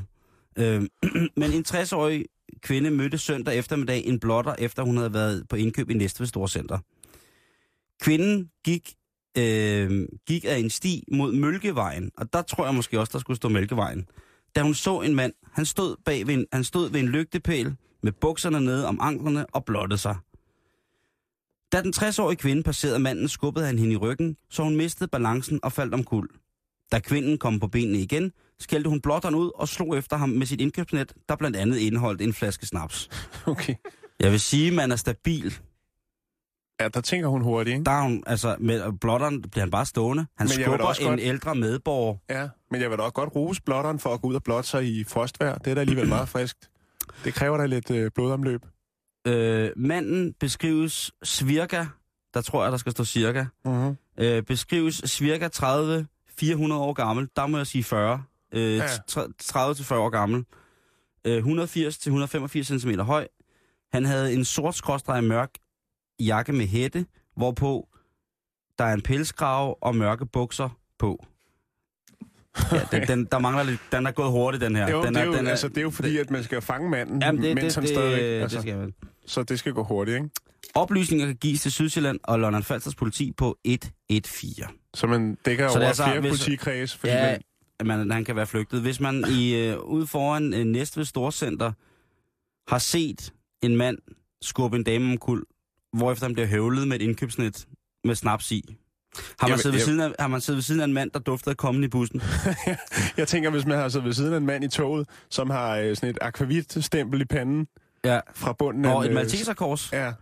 Øh, 0.57 0.81
men 1.41 1.51
en 1.53 1.65
60-årig 1.67 2.25
kvinde 2.61 2.91
mødte 2.91 3.17
søndag 3.17 3.57
eftermiddag 3.57 4.05
en 4.05 4.19
blotter, 4.19 4.55
efter 4.59 4.83
hun 4.83 4.97
havde 4.97 5.13
været 5.13 5.45
på 5.49 5.55
indkøb 5.55 5.89
i 5.89 5.93
Næstved 5.93 6.27
Storcenter. 6.27 6.79
Kvinden 8.01 8.49
gik, 8.65 8.93
øh, 9.37 10.07
gik 10.27 10.45
af 10.45 10.57
en 10.57 10.69
sti 10.69 11.03
mod 11.11 11.33
Mølkevejen, 11.33 12.11
og 12.17 12.33
der 12.33 12.41
tror 12.41 12.65
jeg 12.65 12.75
måske 12.75 12.99
også, 12.99 13.11
der 13.13 13.19
skulle 13.19 13.37
stå 13.37 13.49
Mælkevejen. 13.49 14.07
Da 14.55 14.61
hun 14.61 14.73
så 14.73 15.01
en 15.01 15.15
mand, 15.15 15.33
han 15.51 15.65
stod, 15.65 15.95
bag 16.05 16.27
ved 16.27 16.33
en, 16.33 16.45
han 16.53 16.63
stod 16.63 16.91
ved 16.91 16.99
en 16.99 17.07
lygtepæl 17.07 17.75
med 18.03 18.11
bukserne 18.11 18.61
nede 18.61 18.87
om 18.87 18.99
anklerne 19.01 19.45
og 19.55 19.65
blottede 19.65 19.97
sig. 19.97 20.15
Da 21.71 21.81
den 21.81 21.93
60-årige 21.97 22.37
kvinde 22.37 22.63
passerede 22.63 22.99
manden, 22.99 23.27
skubbede 23.27 23.65
han 23.65 23.79
hende 23.79 23.93
i 23.93 23.97
ryggen, 23.97 24.37
så 24.49 24.63
hun 24.63 24.75
mistede 24.75 25.09
balancen 25.09 25.59
og 25.63 25.71
faldt 25.71 25.93
omkuld. 25.93 26.29
Da 26.91 26.99
kvinden 26.99 27.37
kom 27.37 27.59
på 27.59 27.67
benene 27.67 27.99
igen, 27.99 28.31
skældte 28.59 28.89
hun 28.89 29.01
blotteren 29.01 29.35
ud 29.35 29.51
og 29.55 29.67
slog 29.67 29.97
efter 29.97 30.17
ham 30.17 30.29
med 30.29 30.45
sit 30.45 30.61
indkøbsnet, 30.61 31.13
der 31.29 31.35
blandt 31.35 31.57
andet 31.57 31.77
indeholdt 31.77 32.21
en 32.21 32.33
flaske 32.33 32.65
snaps. 32.65 33.09
Okay. 33.47 33.75
Jeg 34.19 34.31
vil 34.31 34.39
sige, 34.39 34.71
man 34.71 34.91
er 34.91 34.95
stabil. 34.95 35.53
Ja, 36.81 36.87
der 36.87 37.01
tænker 37.01 37.27
hun 37.27 37.41
hurtigt, 37.41 37.73
ikke? 37.73 37.83
Der 37.85 37.91
er 37.91 38.01
hun, 38.01 38.23
altså, 38.27 38.55
med 38.59 38.91
blotteren 39.01 39.41
bliver 39.41 39.61
han 39.61 39.71
bare 39.71 39.85
stående. 39.85 40.25
Han 40.37 40.45
Men 40.45 40.47
skubber 40.63 40.93
en 41.01 41.07
godt- 41.07 41.19
ældre 41.19 41.55
medborger. 41.55 42.17
Ja, 42.29 42.47
men 42.71 42.81
jeg 42.81 42.89
vil 42.89 42.97
da 42.97 43.03
også 43.03 43.13
godt 43.13 43.35
rose 43.35 43.61
blotteren 43.61 43.99
for 43.99 44.13
at 44.13 44.21
gå 44.21 44.27
ud 44.27 44.35
og 44.35 44.43
blotte 44.43 44.69
sig 44.69 44.85
i 44.99 45.03
frostvejr. 45.03 45.57
Det 45.57 45.71
er 45.71 45.75
da 45.75 45.81
alligevel 45.81 46.07
meget 46.07 46.29
friskt. 46.29 46.69
Det 47.23 47.33
kræver 47.33 47.57
da 47.57 47.65
lidt 47.65 47.91
øh, 47.91 48.11
blodomløb. 48.15 48.61
Øh, 49.27 49.71
manden 49.75 50.33
beskrives 50.39 51.11
svirka, 51.23 51.85
der 52.33 52.41
tror 52.41 52.63
jeg, 52.63 52.71
der 52.71 52.77
skal 52.77 52.91
stå 52.91 53.03
cirka, 53.05 53.45
Mm-hmm. 53.65 53.97
øh, 54.17 54.43
beskrives 54.43 55.01
cirka 55.05 55.47
30 55.47 56.07
400 56.37 56.81
år 56.81 56.93
gammel. 56.93 57.29
Der 57.35 57.47
må 57.47 57.57
jeg 57.57 57.67
sige 57.67 57.83
40. 57.83 58.23
Øh, 58.51 58.77
Ja. 58.77 58.83
ja. 59.15 59.21
30 59.39 59.75
til 59.75 59.85
40 59.85 59.99
år 59.99 60.09
gammel. 60.09 60.45
Øh, 61.25 61.37
180 61.37 61.97
til 61.97 62.09
185 62.09 62.67
cm 62.81 62.89
høj. 62.99 63.27
Han 63.93 64.05
havde 64.05 64.33
en 64.33 64.45
sort 64.45 64.75
skråstreg 64.75 65.23
mørk 65.23 65.49
jakke 66.19 66.53
med 66.53 66.67
hætte, 66.67 67.05
hvorpå 67.37 67.87
der 68.79 68.83
er 68.85 68.93
en 68.93 69.01
pelskrave 69.01 69.83
og 69.83 69.95
mørke 69.95 70.25
bukser 70.25 70.69
på. 70.99 71.25
Ja, 72.71 72.79
den, 72.91 73.07
den, 73.07 73.25
der 73.25 73.39
mangler 73.39 73.63
lidt, 73.63 73.79
den 73.91 74.05
er 74.07 74.11
gået 74.11 74.31
hurtigt, 74.31 74.61
den 74.61 74.75
her. 74.75 74.89
Jo, 74.91 75.03
den 75.03 75.13
det, 75.15 75.21
er 75.21 75.25
jo, 75.25 75.33
den 75.33 75.47
altså, 75.47 75.67
det 75.67 75.77
er 75.77 75.81
jo 75.81 75.89
fordi, 75.89 76.17
at 76.17 76.31
man 76.31 76.43
skal 76.43 76.61
fange 76.61 76.89
manden, 76.89 77.21
Jamen, 77.21 77.41
det, 77.43 77.55
mens 77.55 77.65
det, 77.65 77.75
han 77.75 77.83
det, 77.83 77.89
stadigvæk... 77.89 78.21
det, 78.23 78.41
Altså, 78.41 78.57
det 78.57 78.61
skal 78.63 78.77
man. 78.77 78.93
Så 79.25 79.43
det 79.43 79.59
skal 79.59 79.73
gå 79.73 79.83
hurtigt, 79.83 80.15
ikke? 80.15 80.29
Oplysninger 80.75 81.25
kan 81.25 81.35
gives 81.35 81.61
til 81.61 81.71
Sydsjælland 81.71 82.19
og 82.23 82.39
London 82.39 82.63
Falsters 82.63 82.95
politi 82.95 83.31
på 83.37 83.57
114. 83.63 84.75
Så 84.93 85.07
man 85.07 85.37
dækker 85.45 85.67
Så 85.67 85.71
over 85.71 85.79
det 85.79 85.87
er 85.89 85.93
så, 85.93 86.03
flere 86.03 86.19
hvis- 86.19 86.31
politikreds, 86.31 86.95
fordi 86.95 87.13
Ja, 87.13 87.31
man, 87.31 87.41
man, 87.85 88.11
han 88.11 88.25
kan 88.25 88.35
være 88.35 88.47
flygtet. 88.47 88.81
Hvis 88.81 88.99
man 88.99 89.23
i 89.31 89.55
øh, 89.55 89.79
ude 89.79 90.07
foran 90.07 90.53
øh, 90.53 90.63
Næstved 90.65 91.05
Storcenter 91.05 91.71
har 92.71 92.79
set 92.79 93.33
en 93.61 93.75
mand 93.75 93.97
skubbe 94.41 94.77
en 94.77 94.83
dame 94.83 95.11
omkuld, 95.11 95.45
hvorefter 95.93 96.25
han 96.25 96.33
bliver 96.33 96.47
høvlet 96.47 96.87
med 96.87 96.95
et 96.95 97.01
indkøbsnet 97.01 97.67
med 98.03 98.15
snaps 98.15 98.51
i. 98.51 98.75
Har 99.39 99.47
man, 99.47 99.57
siddet 99.57 99.73
ved 99.73 99.79
jeg- 99.79 99.85
siden 99.85 99.99
af, 99.99 100.11
har 100.19 100.27
man 100.27 100.41
siddet 100.41 100.57
ved 100.57 100.63
siden 100.63 100.81
af 100.81 100.85
en 100.85 100.93
mand, 100.93 101.11
der 101.11 101.19
duftede 101.19 101.49
af 101.53 101.57
kommen 101.57 101.83
i 101.83 101.87
bussen? 101.87 102.21
jeg 103.17 103.27
tænker, 103.27 103.49
hvis 103.49 103.65
man 103.65 103.77
har 103.77 103.89
siddet 103.89 104.05
ved 104.05 104.13
siden 104.13 104.33
af 104.33 104.37
en 104.37 104.45
mand 104.45 104.63
i 104.63 104.67
toget, 104.67 105.09
som 105.29 105.49
har 105.49 105.77
øh, 105.77 105.95
sådan 105.95 106.09
et 106.09 106.17
akvavit-stempel 106.21 107.21
i 107.21 107.25
panden 107.25 107.67
Ja. 108.05 108.19
fra 108.35 108.53
bunden 108.53 108.85
Og 108.85 108.91
af... 108.91 108.99
et 108.99 109.05
en, 109.05 109.09
øh, 109.11 109.15
malteserkors. 109.15 109.91
Ja, 109.93 110.13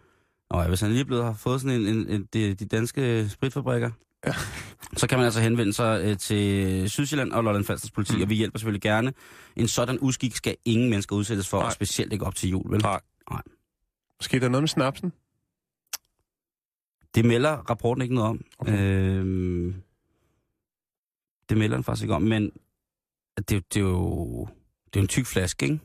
Nå 0.51 0.61
ja, 0.61 0.67
hvis 0.67 0.81
han 0.81 0.89
lige 0.89 1.01
er 1.01 1.05
blevet, 1.05 1.23
har 1.23 1.33
fået 1.33 1.61
sådan 1.61 1.81
en, 1.81 1.87
en, 1.87 2.07
en 2.09 2.27
de, 2.33 2.53
de 2.53 2.65
danske 2.65 3.29
spritfabrikker, 3.29 3.91
Ja. 4.25 4.33
så 4.97 5.07
kan 5.07 5.17
man 5.17 5.25
altså 5.25 5.41
henvende 5.41 5.73
sig 5.73 6.01
øh, 6.03 6.17
til 6.17 6.89
Sydsjælland 6.89 7.31
og 7.31 7.43
Lolland 7.43 7.65
Falsters 7.65 7.91
politi, 7.91 8.15
mm. 8.15 8.21
og 8.21 8.29
vi 8.29 8.35
hjælper 8.35 8.59
selvfølgelig 8.59 8.81
gerne. 8.81 9.13
En 9.55 9.67
sådan 9.67 9.97
uskik 10.01 10.35
skal 10.35 10.55
ingen 10.65 10.89
mennesker 10.89 11.15
udsættes 11.15 11.47
for, 11.49 11.57
Nej. 11.57 11.65
og 11.65 11.71
specielt 11.73 12.13
ikke 12.13 12.25
op 12.25 12.35
til 12.35 12.49
jul, 12.49 12.71
vel? 12.71 12.81
Nej. 12.81 13.01
Nej. 13.31 13.41
Skete 14.21 14.45
der 14.45 14.49
noget 14.51 14.61
med 14.63 14.67
snapsen? 14.67 15.13
Det 17.15 17.25
melder 17.25 17.51
rapporten 17.51 18.01
ikke 18.01 18.15
noget 18.15 18.29
om. 18.29 18.41
Okay. 18.57 18.79
Øhm, 18.79 19.75
det 21.49 21.57
melder 21.57 21.77
den 21.77 21.83
faktisk 21.83 22.03
ikke 22.03 22.15
om, 22.15 22.21
men 22.21 22.51
det, 23.37 23.51
er 23.51 23.55
jo- 23.55 23.61
det, 23.73 23.77
er 23.77 23.81
jo, 23.81 24.45
det 24.85 24.95
er 24.95 24.99
jo 24.99 25.01
en 25.01 25.07
tyk 25.07 25.25
flaske, 25.25 25.65
ikke? 25.65 25.79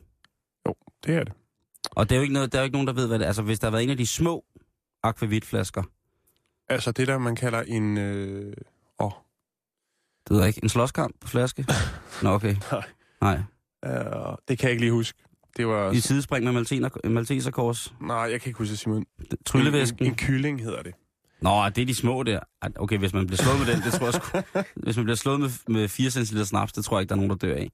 Det 1.05 1.15
er 1.15 1.23
det. 1.23 1.33
Og 1.91 2.09
det 2.09 2.15
er 2.15 2.19
jo 2.19 2.21
ikke 2.21 2.33
noget, 2.33 2.51
der 2.51 2.57
er 2.57 2.61
jo 2.61 2.65
ikke 2.65 2.73
nogen, 2.73 2.87
der 2.87 2.93
ved, 2.93 3.07
hvad 3.07 3.19
det 3.19 3.25
er. 3.25 3.27
Altså, 3.29 3.41
hvis 3.41 3.59
der 3.59 3.67
har 3.67 3.71
været 3.71 3.83
en 3.83 3.89
af 3.89 3.97
de 3.97 4.07
små 4.07 4.45
akvavitflasker, 5.03 5.83
Altså 6.71 6.91
det 6.91 7.07
der, 7.07 7.17
man 7.17 7.35
kalder 7.35 7.61
en... 7.61 7.97
Øh... 7.97 8.53
Åh, 8.99 9.11
det 10.27 10.33
ved 10.35 10.37
jeg 10.39 10.47
ikke, 10.47 10.59
en 10.63 10.69
slåskamp 10.69 11.15
på 11.21 11.27
flaske? 11.27 11.65
Nå, 12.23 12.29
okay. 12.29 12.55
Nej. 12.71 12.83
Nej. 13.21 13.39
øh, 13.85 14.35
det 14.47 14.57
kan 14.59 14.67
jeg 14.67 14.71
ikke 14.71 14.81
lige 14.81 14.91
huske. 14.91 15.23
Det 15.57 15.67
var... 15.67 15.91
I 15.91 15.99
sidespring 15.99 16.45
med 16.45 16.51
maltener, 16.51 16.89
malteserkors. 17.09 17.93
Nej, 18.01 18.17
jeg 18.17 18.41
kan 18.41 18.49
ikke 18.49 18.57
huske 18.57 18.71
det, 18.71 18.79
Simon. 18.79 19.05
Tryllevæsken. 19.45 20.05
En, 20.05 20.11
en 20.11 20.15
kylling 20.17 20.61
hedder 20.61 20.81
det. 20.83 20.93
Nå, 21.41 21.69
det 21.69 21.81
er 21.81 21.85
de 21.85 21.95
små 21.95 22.23
der. 22.23 22.39
Okay, 22.75 22.97
hvis 22.97 23.13
man 23.13 23.27
bliver 23.27 23.37
slået 23.37 23.59
med 23.59 23.67
den, 23.73 23.81
det 23.83 23.93
tror 23.93 24.05
jeg 24.05 24.13
sgu... 24.13 24.41
Hvis 24.83 24.95
man 24.97 25.05
bliver 25.05 25.15
slået 25.15 25.39
med, 25.39 25.49
med 25.67 25.87
4 25.87 26.09
cm 26.11 26.37
snaps, 26.37 26.73
det 26.73 26.85
tror 26.85 26.97
jeg 26.97 27.01
ikke, 27.01 27.09
der 27.09 27.15
er 27.15 27.17
nogen, 27.27 27.29
der 27.29 27.35
dør 27.47 27.55
af. 27.55 27.71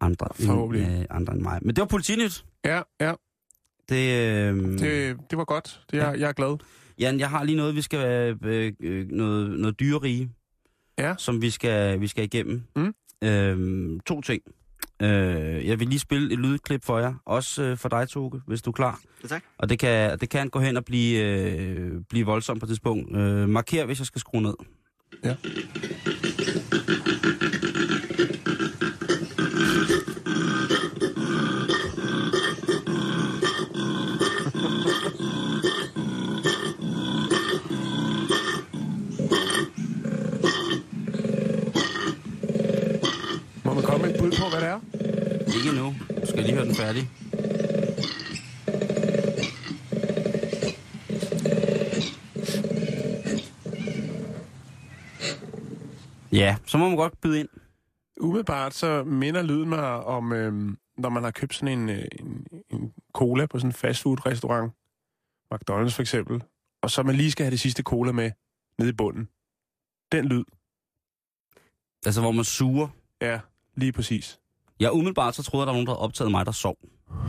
Andre, 0.00 0.28
Forhåbentlig 0.34 0.86
end, 0.86 1.00
øh, 1.00 1.06
andre 1.10 1.32
end 1.32 1.42
mig. 1.42 1.58
Men 1.62 1.76
det 1.76 1.80
var 1.82 1.86
politinyt. 1.86 2.44
Ja, 2.64 2.80
ja. 3.00 3.12
Det, 3.88 4.28
øh, 4.28 4.78
Det, 4.78 5.16
det 5.30 5.38
var 5.38 5.44
godt. 5.44 5.80
Det 5.90 6.00
er, 6.00 6.12
jeg 6.12 6.28
er 6.28 6.32
glad. 6.32 6.58
Jan, 6.98 7.20
jeg 7.20 7.30
har 7.30 7.44
lige 7.44 7.56
noget, 7.56 7.76
vi 7.76 7.82
skal... 7.82 8.36
Øh, 8.44 8.72
øh, 8.80 9.08
noget, 9.08 9.60
noget 9.60 9.80
dyrerige. 9.80 10.30
Ja. 10.98 11.14
Som 11.18 11.42
vi 11.42 11.50
skal, 11.50 12.00
vi 12.00 12.06
skal 12.06 12.24
igennem. 12.24 12.62
Mm. 12.76 12.94
Øh, 13.24 14.00
to 14.06 14.20
ting. 14.20 14.42
Øh, 15.02 15.66
jeg 15.66 15.80
vil 15.80 15.88
lige 15.88 15.98
spille 15.98 16.32
et 16.32 16.38
lydklip 16.38 16.84
for 16.84 16.98
jer. 16.98 17.14
Også 17.26 17.62
øh, 17.62 17.76
for 17.78 17.88
dig, 17.88 18.08
Toge, 18.08 18.40
hvis 18.46 18.62
du 18.62 18.70
er 18.70 18.74
klar. 18.74 19.00
Ja, 19.22 19.28
tak. 19.28 19.44
Og 19.58 19.68
det 19.68 19.78
kan, 19.78 20.18
det 20.18 20.28
kan 20.30 20.48
gå 20.48 20.60
hen 20.60 20.76
og 20.76 20.84
blive, 20.84 21.24
øh, 21.24 21.92
blive 22.08 22.26
voldsomt 22.26 22.60
på 22.60 22.66
et 22.66 22.68
tidspunkt. 22.68 23.16
Øh, 23.16 23.48
marker, 23.48 23.84
hvis 23.84 23.98
jeg 23.98 24.06
skal 24.06 24.20
skrue 24.20 24.42
ned. 24.42 24.54
Ja. 25.24 25.34
Må 43.64 43.74
man 43.74 43.82
komme 43.84 44.06
med 44.06 44.18
er? 44.66 44.80
Ikke 45.56 45.78
nu. 45.80 45.94
Du 46.20 46.26
skal 46.26 46.42
lige 46.42 46.54
høre 46.54 46.64
den 46.64 46.74
færdig. 46.74 47.10
Ja, 56.32 56.56
så 56.66 56.78
må 56.78 56.88
man 56.88 56.96
godt 56.96 57.20
byde 57.20 57.40
ind. 57.40 57.48
Umiddelbart 58.20 58.74
så 58.74 59.04
minder 59.04 59.42
lyden 59.42 59.68
mig 59.68 60.04
om, 60.04 60.32
øhm, 60.32 60.78
når 60.98 61.08
man 61.08 61.22
har 61.22 61.30
købt 61.30 61.54
sådan 61.54 61.78
en, 61.78 61.88
øh, 61.88 62.04
en, 62.20 62.46
en 62.70 62.92
cola 63.14 63.46
på 63.46 63.58
sådan 63.58 63.68
en 63.68 63.74
fastfood-restaurant. 63.74 64.72
McDonald's 65.54 65.94
for 65.94 66.00
eksempel. 66.00 66.42
Og 66.82 66.90
så 66.90 67.02
man 67.02 67.14
lige 67.14 67.30
skal 67.30 67.44
have 67.44 67.50
det 67.50 67.60
sidste 67.60 67.82
cola 67.82 68.12
med 68.12 68.30
nede 68.78 68.90
i 68.90 68.92
bunden. 68.92 69.28
Den 70.12 70.24
lyd. 70.24 70.44
Altså, 72.06 72.20
hvor 72.20 72.32
man 72.32 72.44
suger. 72.44 72.88
Ja, 73.20 73.40
lige 73.74 73.92
præcis. 73.92 74.40
Jeg 74.80 74.92
umiddelbart 74.92 75.34
så 75.34 75.42
troede, 75.42 75.62
jeg, 75.62 75.66
der 75.66 75.72
var 75.72 75.76
nogen, 75.76 75.86
der 75.86 75.92
havde 75.92 76.00
optaget 76.02 76.30
mig, 76.30 76.46
der 76.46 76.52
sov. 76.52 76.76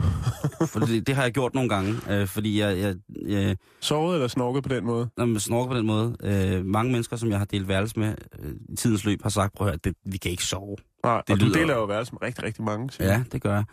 For 0.72 0.80
det, 0.80 1.06
det 1.06 1.14
har 1.14 1.22
jeg 1.22 1.32
gjort 1.32 1.54
nogle 1.54 1.68
gange, 1.68 1.94
øh, 2.10 2.26
fordi 2.26 2.60
jeg, 2.60 2.78
jeg, 2.78 2.94
jeg 3.28 3.56
Sovet 3.80 4.14
eller 4.14 4.28
snorket 4.28 4.62
på 4.62 4.68
den 4.68 4.84
måde? 4.84 5.08
når 5.16 5.26
man 5.26 5.40
snorker 5.40 5.70
på 5.72 5.78
den 5.78 5.86
måde. 5.86 6.16
Øh, 6.22 6.64
mange 6.66 6.92
mennesker, 6.92 7.16
som 7.16 7.30
jeg 7.30 7.38
har 7.38 7.44
delt 7.44 7.68
værelse 7.68 7.98
med 7.98 8.14
øh, 8.42 8.52
i 8.68 8.76
tidens 8.76 9.04
løb, 9.04 9.22
har 9.22 9.30
sagt, 9.30 9.54
prøv 9.54 9.66
at 9.66 9.70
høre, 9.72 9.78
det, 9.84 9.94
vi 10.04 10.16
kan 10.16 10.30
ikke 10.30 10.44
sove. 10.44 10.76
Nej, 11.04 11.22
Det 11.26 11.30
og 11.34 11.40
du 11.40 11.44
lyder- 11.44 11.58
deler 11.58 11.74
jo 11.74 11.84
værelse 11.84 12.12
med 12.12 12.22
rigtig, 12.22 12.44
rigtig 12.44 12.64
mange. 12.64 12.90
siger 12.90 13.12
Ja, 13.12 13.22
det 13.32 13.42
gør 13.42 13.54
jeg. 13.54 13.64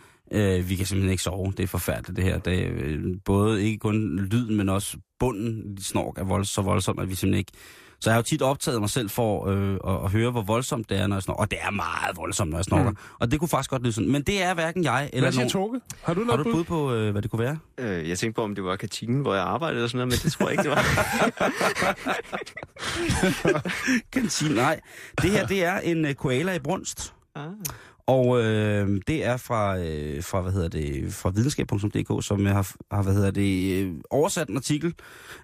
Øh, 0.59 0.69
vi 0.69 0.75
kan 0.75 0.85
simpelthen 0.85 1.11
ikke 1.11 1.23
sove. 1.23 1.53
Det 1.57 1.63
er 1.63 1.67
forfærdeligt, 1.67 2.15
det 2.15 2.23
her. 2.23 2.37
Det 2.39 2.67
øh, 2.67 3.03
både 3.25 3.63
ikke 3.63 3.77
kun 3.77 4.19
lyden, 4.19 4.55
men 4.57 4.69
også 4.69 4.97
bunden 5.19 5.77
i 5.77 5.81
snork 5.81 6.17
er 6.17 6.23
vold, 6.23 6.45
så 6.45 6.61
voldsomt, 6.61 6.99
at 7.01 7.09
vi 7.09 7.15
simpelthen 7.15 7.39
ikke... 7.39 7.51
Så 7.99 8.09
jeg 8.09 8.13
har 8.13 8.19
jo 8.19 8.23
tit 8.23 8.41
optaget 8.41 8.79
mig 8.79 8.89
selv 8.89 9.09
for 9.09 9.47
øh, 9.47 9.73
at, 9.87 10.03
at 10.05 10.11
høre, 10.11 10.31
hvor 10.31 10.41
voldsomt 10.41 10.89
det 10.89 10.99
er, 10.99 11.07
når 11.07 11.15
jeg 11.15 11.23
snorker. 11.23 11.41
Og 11.41 11.51
det 11.51 11.59
er 11.61 11.71
meget 11.71 12.17
voldsomt, 12.17 12.49
når 12.51 12.57
jeg 12.57 12.65
snorker. 12.65 12.89
Mm. 12.89 12.97
Og 13.19 13.31
det 13.31 13.39
kunne 13.39 13.49
faktisk 13.49 13.69
godt 13.69 13.81
lyde 13.83 13.93
sådan. 13.93 14.11
Men 14.11 14.21
det 14.21 14.43
er 14.43 14.53
hverken 14.53 14.83
jeg 14.83 15.09
eller 15.13 15.21
Hvad 15.21 15.31
siger 15.31 15.59
nogen... 15.59 15.79
Toge? 15.79 15.81
Har 16.03 16.13
du 16.13 16.19
Har 16.19 16.25
noget 16.27 16.45
du 16.45 16.49
et 16.49 16.55
bud? 16.55 16.63
på, 16.63 16.93
øh, 16.93 17.11
hvad 17.11 17.21
det 17.21 17.31
kunne 17.31 17.39
være? 17.39 17.57
Øh, 17.77 18.09
jeg 18.09 18.17
tænkte 18.19 18.35
på, 18.35 18.43
om 18.43 18.55
det 18.55 18.63
var 18.63 18.75
kantinen, 18.75 19.21
hvor 19.21 19.33
jeg 19.33 19.43
arbejdede 19.43 19.77
eller 19.77 19.87
sådan 19.87 20.07
noget, 20.07 20.23
men 20.23 20.23
det 20.23 20.31
tror 20.31 20.45
jeg 20.49 20.51
ikke, 20.51 20.63
det 20.63 20.71
var. 20.71 20.83
Kantin, 24.13 24.51
nej. 24.51 24.79
Det 25.21 25.31
her, 25.31 25.47
det 25.47 25.63
er 25.63 25.79
en 25.79 26.05
uh, 26.05 26.11
koala 26.13 26.53
i 26.53 26.59
brunst. 26.59 27.13
ah. 27.35 27.41
Og 28.07 28.43
øh, 28.43 29.01
det 29.07 29.25
er 29.25 29.37
fra, 29.37 29.77
øh, 29.77 30.23
fra, 30.23 30.41
hvad 30.41 30.51
hedder 30.51 30.67
det, 30.67 31.13
fra 31.13 31.29
videnskab.dk, 31.29 32.25
som 32.25 32.45
har, 32.45 32.75
har 32.91 33.03
hvad 33.03 33.13
hedder 33.13 33.31
det, 33.31 33.83
øh, 33.83 33.93
oversat 34.09 34.49
en 34.49 34.57
artikel, 34.57 34.93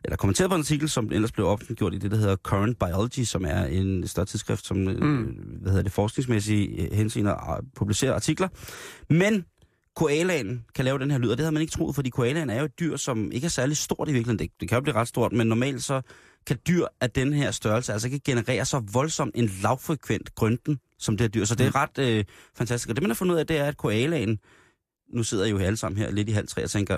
eller 0.03 0.17
kommenteret 0.17 0.49
på 0.49 0.55
en 0.55 0.61
artikel, 0.61 0.89
som 0.89 1.11
ellers 1.11 1.31
blev 1.31 1.47
offentliggjort 1.47 1.93
i 1.93 1.97
det, 1.97 2.11
der 2.11 2.17
hedder 2.17 2.35
Current 2.35 2.79
Biology, 2.79 3.23
som 3.23 3.45
er 3.45 3.65
en 3.65 4.07
større 4.07 4.25
tidsskrift, 4.25 4.65
som 4.65 4.77
mm. 4.77 4.87
øh, 4.87 5.27
hvad 5.61 5.71
hedder 5.71 5.83
det, 5.83 5.91
forskningsmæssige 5.91 6.81
øh, 6.81 6.91
hensyn 6.91 7.25
og 7.25 7.63
publicerer 7.75 8.13
artikler. 8.13 8.47
Men 9.09 9.45
koalaen 9.95 10.65
kan 10.75 10.85
lave 10.85 10.99
den 10.99 11.11
her 11.11 11.17
lyd, 11.17 11.29
og 11.29 11.37
det 11.37 11.43
havde 11.43 11.53
man 11.53 11.61
ikke 11.61 11.71
troet, 11.71 11.95
fordi 11.95 12.09
koalaen 12.09 12.49
er 12.49 12.59
jo 12.59 12.65
et 12.65 12.79
dyr, 12.79 12.97
som 12.97 13.31
ikke 13.31 13.45
er 13.45 13.49
særlig 13.49 13.77
stort 13.77 14.09
i 14.09 14.11
virkeligheden. 14.11 14.39
Det, 14.39 14.51
det 14.59 14.69
kan 14.69 14.75
jo 14.75 14.81
blive 14.81 14.95
ret 14.95 15.07
stort, 15.07 15.31
men 15.31 15.47
normalt 15.47 15.83
så 15.83 16.01
kan 16.47 16.57
dyr 16.67 16.85
af 17.01 17.09
den 17.09 17.33
her 17.33 17.51
størrelse 17.51 17.93
altså 17.93 18.07
ikke 18.07 18.19
generere 18.19 18.65
så 18.65 18.81
voldsomt 18.93 19.35
en 19.35 19.51
lavfrekvent 19.63 20.35
grønten 20.35 20.79
som 21.01 21.17
det 21.17 21.23
her 21.23 21.29
dyr. 21.29 21.45
Så 21.45 21.55
det 21.55 21.67
er 21.67 21.75
ret 21.75 21.97
øh, 21.97 22.25
fantastisk. 22.55 22.89
Og 22.89 22.95
det 22.95 23.03
man 23.03 23.09
har 23.09 23.15
fundet 23.15 23.33
ud 23.33 23.39
af, 23.39 23.47
det 23.47 23.57
er, 23.57 23.65
at 23.65 23.77
koalaen, 23.77 24.39
nu 25.13 25.23
sidder 25.23 25.45
jeg 25.45 25.51
jo 25.51 25.57
alle 25.57 25.77
sammen 25.77 25.97
her 25.97 26.11
lidt 26.11 26.29
i 26.29 26.31
halv 26.31 26.47
tre 26.47 26.63
og 26.63 26.69
tænker, 26.69 26.97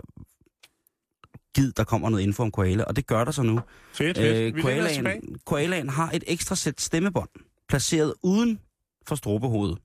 gid, 1.56 1.72
der 1.72 1.84
kommer 1.84 2.10
noget 2.10 2.24
info 2.24 2.44
om 2.44 2.52
koala, 2.52 2.84
og 2.84 2.96
det 2.96 3.08
gør 3.08 3.24
der 3.24 3.32
så 3.32 3.44
nu. 3.44 3.60
Fedt, 3.94 4.18
fedt. 4.18 4.56
Tilbage. 4.56 4.62
koalaen, 4.62 5.40
koalaen 5.46 5.90
har 5.90 6.12
et 6.14 6.24
ekstra 6.28 6.56
sæt 6.56 6.82
stemmebånd, 6.82 7.30
placeret 7.70 8.14
uden 8.24 8.60
for 9.08 9.16
strobehovedet. 9.16 9.78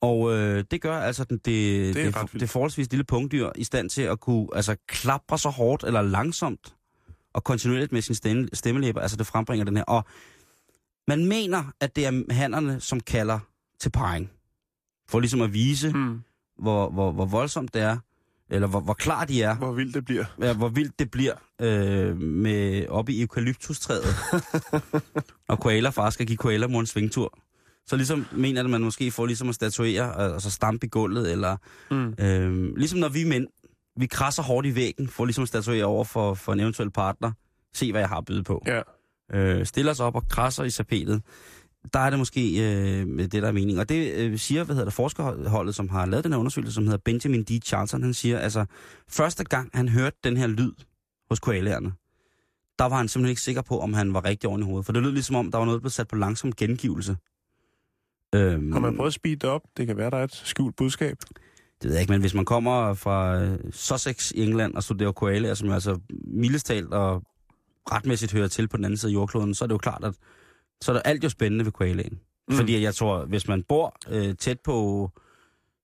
Og 0.00 0.32
øh, 0.32 0.64
det 0.70 0.80
gør 0.80 0.98
altså 0.98 1.24
den, 1.24 1.36
det, 1.36 1.44
Det 1.44 1.94
det, 1.94 2.16
er 2.16 2.26
det, 2.40 2.50
forholdsvis 2.50 2.90
lille 2.90 3.04
punktdyr 3.04 3.50
i 3.56 3.64
stand 3.64 3.90
til 3.90 4.02
at 4.02 4.20
kunne 4.20 4.48
altså, 4.52 4.76
klapre 4.88 5.38
så 5.38 5.48
hårdt 5.48 5.84
eller 5.84 6.02
langsomt 6.02 6.74
og 7.34 7.44
kontinuerligt 7.44 7.92
med 7.92 8.02
sin 8.02 8.14
stemme, 8.14 8.48
stemmelæber. 8.52 9.00
Altså 9.00 9.16
det 9.16 9.26
frembringer 9.26 9.64
den 9.64 9.76
her. 9.76 9.84
Og 9.84 10.04
man 11.08 11.24
mener, 11.26 11.64
at 11.80 11.96
det 11.96 12.06
er 12.06 12.32
hannerne, 12.32 12.80
som 12.80 13.00
kalder 13.00 13.38
til 13.80 13.90
parring. 13.90 14.30
For 15.10 15.20
ligesom 15.20 15.40
at 15.40 15.52
vise, 15.52 15.92
mm. 15.92 16.20
Hvor, 16.62 16.90
hvor, 16.90 17.12
hvor 17.12 17.26
voldsomt 17.26 17.74
det 17.74 17.82
er, 17.82 17.98
eller 18.50 18.68
hvor, 18.68 18.80
hvor 18.80 18.94
klar 18.94 19.24
de 19.24 19.42
er, 19.42 19.56
Hvor 19.56 19.72
vildt 19.72 19.94
det 19.94 20.04
bliver. 20.04 20.24
ja, 20.40 20.52
hvor 20.54 20.68
vildt 20.68 20.98
det 20.98 21.10
bliver 21.10 21.34
øh, 21.62 22.16
med 22.20 22.86
oppe 22.88 23.12
i 23.12 23.20
eukalyptustræet. 23.20 24.04
og 25.48 25.60
koala 25.60 25.88
far 25.88 26.10
skal 26.10 26.26
give 26.26 26.36
koala 26.36 26.66
mor 26.66 26.80
en 26.80 26.86
svingtur. 26.86 27.38
Så 27.86 27.96
ligesom 27.96 28.26
mener 28.32 28.64
at 28.64 28.70
man 28.70 28.80
måske 28.82 29.10
får 29.10 29.26
ligesom 29.26 29.48
at 29.48 29.54
statuere, 29.54 30.12
og, 30.14 30.32
og 30.32 30.42
så 30.42 30.50
stampe 30.50 30.86
i 30.86 30.88
gulvet, 30.88 31.32
eller 31.32 31.56
Mm. 31.90 32.14
øh, 32.20 32.76
ligesom 32.76 32.98
når 32.98 33.08
vi 33.08 33.24
mænd, 33.24 33.46
vi 33.96 34.06
krasser 34.06 34.42
hårdt 34.42 34.66
i 34.66 34.74
væggen, 34.74 35.08
for 35.08 35.24
ligesom 35.24 35.42
at 35.42 35.48
statuere 35.48 35.84
over 35.84 36.04
for, 36.04 36.34
for 36.34 36.52
en 36.52 36.60
eventuel 36.60 36.90
partner. 36.90 37.32
Se, 37.74 37.90
hvad 37.92 38.00
jeg 38.00 38.08
har 38.08 38.16
at 38.16 38.24
byde 38.24 38.42
på. 38.42 38.62
Ja. 38.66 38.82
Øh, 39.34 39.66
stiller 39.66 39.92
os 39.92 40.00
op 40.00 40.14
og 40.14 40.28
krasser 40.28 40.64
i 40.64 40.70
sapetet. 40.70 41.22
Der 41.92 41.98
er 41.98 42.10
det 42.10 42.18
måske 42.18 42.40
øh, 42.60 43.06
det, 43.18 43.32
der 43.32 43.48
er 43.48 43.52
mening. 43.52 43.78
Og 43.78 43.88
det 43.88 44.12
øh, 44.14 44.38
siger, 44.38 44.64
hvad 44.64 44.74
hedder 44.74 44.84
det, 44.86 44.94
forskerholdet, 44.94 45.74
som 45.74 45.88
har 45.88 46.06
lavet 46.06 46.24
den 46.24 46.32
her 46.32 46.38
undersøgelse, 46.38 46.74
som 46.74 46.84
hedder 46.84 46.98
Benjamin 47.04 47.42
D. 47.44 47.62
Charlton, 47.64 48.02
han 48.02 48.14
siger, 48.14 48.38
altså, 48.38 48.64
første 49.08 49.44
gang 49.44 49.70
han 49.74 49.88
hørte 49.88 50.16
den 50.24 50.36
her 50.36 50.46
lyd 50.46 50.72
hos 51.30 51.38
koalerne, 51.40 51.92
der 52.78 52.84
var 52.84 52.96
han 52.96 53.08
simpelthen 53.08 53.30
ikke 53.30 53.42
sikker 53.42 53.62
på, 53.62 53.80
om 53.80 53.92
han 53.94 54.14
var 54.14 54.24
rigtig 54.24 54.48
oven 54.48 54.62
i 54.62 54.64
hovedet. 54.64 54.86
For 54.86 54.92
det 54.92 55.02
lød 55.02 55.12
ligesom 55.12 55.36
om, 55.36 55.50
der 55.50 55.58
var 55.58 55.64
noget, 55.64 55.78
der 55.78 55.82
blev 55.82 55.90
sat 55.90 56.08
på 56.08 56.16
langsom 56.16 56.52
gengivelse. 56.52 57.16
Øhm, 58.34 58.72
Har 58.72 58.80
man 58.80 58.96
prøvet 58.96 59.06
at 59.06 59.14
speede 59.14 59.36
det 59.36 59.50
op? 59.50 59.62
Det 59.76 59.86
kan 59.86 59.96
være, 59.96 60.10
der 60.10 60.16
er 60.16 60.24
et 60.24 60.34
skjult 60.44 60.76
budskab. 60.76 61.16
det 61.82 61.88
ved 61.88 61.92
jeg 61.92 62.00
ikke, 62.00 62.12
men 62.12 62.20
hvis 62.20 62.34
man 62.34 62.44
kommer 62.44 62.94
fra 62.94 63.42
øh, 63.42 63.58
Sussex 63.72 64.30
i 64.30 64.42
England 64.42 64.74
og 64.74 64.82
studerer 64.82 65.12
koalaer, 65.12 65.54
som 65.54 65.68
jo 65.68 65.74
altså 65.74 65.98
mildestalt 66.26 66.92
og 66.92 67.22
retmæssigt 67.92 68.32
hører 68.32 68.48
til 68.48 68.68
på 68.68 68.76
den 68.76 68.84
anden 68.84 68.98
side 68.98 69.10
af 69.10 69.14
jordkloden, 69.14 69.54
så 69.54 69.64
er 69.64 69.66
det 69.66 69.72
jo 69.72 69.78
klart, 69.78 70.04
at 70.04 70.14
så 70.80 70.92
er 70.92 70.96
der 70.96 71.02
alt 71.02 71.24
jo 71.24 71.28
spændende 71.28 71.64
ved 71.64 71.72
koalaen. 71.72 72.20
Mm. 72.48 72.56
Fordi 72.56 72.82
jeg 72.82 72.94
tror, 72.94 73.24
hvis 73.24 73.48
man 73.48 73.62
bor 73.62 73.96
øh, 74.08 74.34
tæt 74.34 74.60
på 74.60 75.10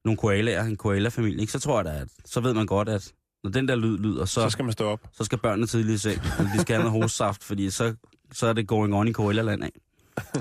nogle 0.04 0.18
koalaer, 0.18 0.64
en 0.64 0.76
koala-familie, 0.76 1.40
ikke, 1.40 1.52
så 1.52 1.58
tror 1.58 1.78
jeg 1.78 1.84
da, 1.84 1.90
at 1.90 2.08
så 2.24 2.40
ved 2.40 2.54
man 2.54 2.66
godt, 2.66 2.88
at 2.88 3.12
når 3.44 3.50
den 3.50 3.68
der 3.68 3.76
lyd 3.76 3.98
lyder, 3.98 4.24
så, 4.24 4.40
Så 4.42 4.50
skal 4.50 4.64
man 4.64 4.72
stå 4.72 4.84
op. 4.84 5.00
så 5.12 5.24
skal 5.24 5.38
børnene 5.38 5.66
tidligt 5.66 5.94
i 5.94 5.98
seng. 5.98 6.22
De 6.22 6.60
skal 6.60 6.74
have 6.74 6.78
noget 6.78 6.90
hovedsaft, 6.92 7.44
fordi 7.44 7.70
så, 7.70 7.94
så 8.32 8.46
er 8.46 8.52
det 8.52 8.68
going 8.68 8.94
on 8.94 9.08
i 9.08 9.12
koala-land 9.12 9.64
af. 9.64 9.72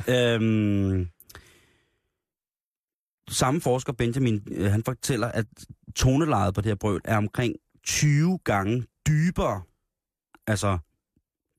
øhm, 0.36 1.08
samme 3.30 3.62
forsker, 3.62 3.94
Benjamin, 3.94 4.48
øh, 4.52 4.72
han 4.72 4.84
fortæller, 4.84 5.28
at 5.28 5.46
tonelejet 5.96 6.54
på 6.54 6.62
det 6.62 6.70
her 6.70 6.76
brøl 6.76 7.02
er 7.04 7.18
omkring 7.18 7.56
20 7.84 8.40
gange 8.44 8.86
dybere. 9.08 9.62
Altså 10.48 10.78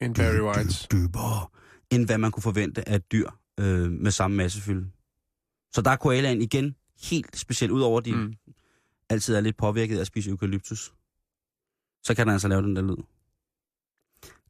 En 0.01 0.15
Barry 0.15 0.41
White. 0.41 0.87
dybere, 0.93 1.47
end 1.91 2.07
hvad 2.07 2.19
man 2.19 2.31
kunne 2.31 2.43
forvente 2.43 2.89
af 2.89 2.97
et 2.97 3.13
dyr 3.13 3.31
øh, 3.61 3.91
med 3.91 4.11
samme 4.11 4.37
massefylde. 4.37 4.91
Så 5.73 5.83
der 5.83 5.91
er 5.91 5.97
koalaen 5.97 6.43
igen 6.43 6.75
helt 7.03 7.37
specielt, 7.39 7.73
udover 7.73 8.01
de 8.01 8.13
mm. 8.17 8.35
Altid 9.09 9.35
er 9.35 9.41
lidt 9.41 9.57
påvirket 9.57 9.97
af 9.97 10.01
at 10.01 10.07
spise 10.07 10.31
eukalyptus. 10.31 10.95
Så 12.03 12.15
kan 12.15 12.27
den 12.27 12.33
altså 12.33 12.49
lave 12.49 12.63
den 12.63 12.77
der 12.77 12.83
lyd. 12.83 13.03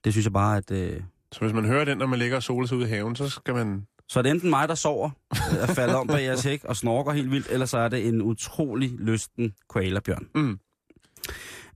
Det 0.04 0.12
synes 0.12 0.24
jeg 0.24 0.32
bare, 0.32 0.56
at... 0.56 0.70
Øh, 0.70 1.02
Så 1.32 1.40
hvis 1.40 1.52
man 1.52 1.64
hører 1.64 1.84
den, 1.84 1.98
når 1.98 2.06
man 2.06 2.18
ligger 2.18 2.36
og 2.36 2.42
soler 2.42 2.66
sig 2.66 2.76
ude 2.78 2.86
i 2.86 2.88
haven, 2.88 3.16
så 3.16 3.28
skal 3.28 3.54
man... 3.54 3.86
så 4.08 4.18
er 4.18 4.22
det 4.22 4.30
enten 4.30 4.50
mig, 4.50 4.68
der 4.68 4.74
sover, 4.74 5.10
øh, 5.32 5.58
er 5.58 5.74
faldet 5.74 5.96
om 5.96 6.06
bag 6.06 6.22
jeres 6.24 6.42
hæk 6.42 6.64
og 6.64 6.76
snorker 6.76 7.12
helt 7.12 7.30
vildt, 7.30 7.48
eller 7.50 7.66
så 7.66 7.78
er 7.78 7.88
det 7.88 8.08
en 8.08 8.22
utrolig 8.22 8.90
lysten 8.98 9.54
koalabjørn. 9.68 10.28
Mm. 10.34 10.58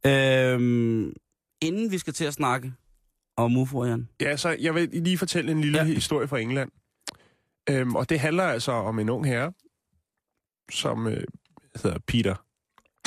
Øhm, 0.07 1.13
inden 1.61 1.91
vi 1.91 1.99
skal 1.99 2.13
til 2.13 2.25
at 2.25 2.35
snakke 2.35 2.73
om 3.45 3.57
UFO, 3.57 3.85
Jan. 3.85 4.09
Ja, 4.21 4.37
så 4.37 4.57
jeg 4.61 4.75
vil 4.75 4.89
lige 4.93 5.19
fortælle 5.19 5.53
en 5.53 5.61
lille 5.61 5.79
Ja. 5.79 5.85
historie 5.85 6.29
fra 6.29 6.39
England. 6.39 6.71
Øhm, 7.71 7.97
og 7.97 8.09
det 8.09 8.21
handler 8.21 8.45
altså 8.45 8.73
om 8.73 8.99
en 8.99 9.09
ung 9.09 9.27
herre, 9.27 9.53
som 10.73 11.07
øh, 11.07 11.25
hedder 11.83 11.99
Peter 12.07 12.35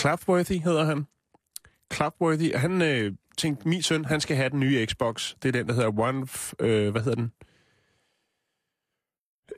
Clapworthy, 0.02 0.60
hedder 0.64 0.86
han. 0.86 1.06
Clapworthy, 1.94 2.54
og 2.54 2.60
han 2.62 2.82
øh, 2.82 3.14
tænkte, 3.38 3.68
min 3.68 3.82
søn, 3.82 4.06
han 4.06 4.22
skal 4.22 4.36
have 4.38 4.50
den 4.50 4.60
nye 4.60 4.86
Xbox. 4.86 5.34
Det 5.44 5.48
er 5.48 5.52
den, 5.52 5.68
der 5.68 5.74
hedder 5.74 6.00
One... 6.00 6.28
Øh, 6.60 6.92
hvad 6.92 7.02
hedder 7.02 7.16
den? 7.16 7.32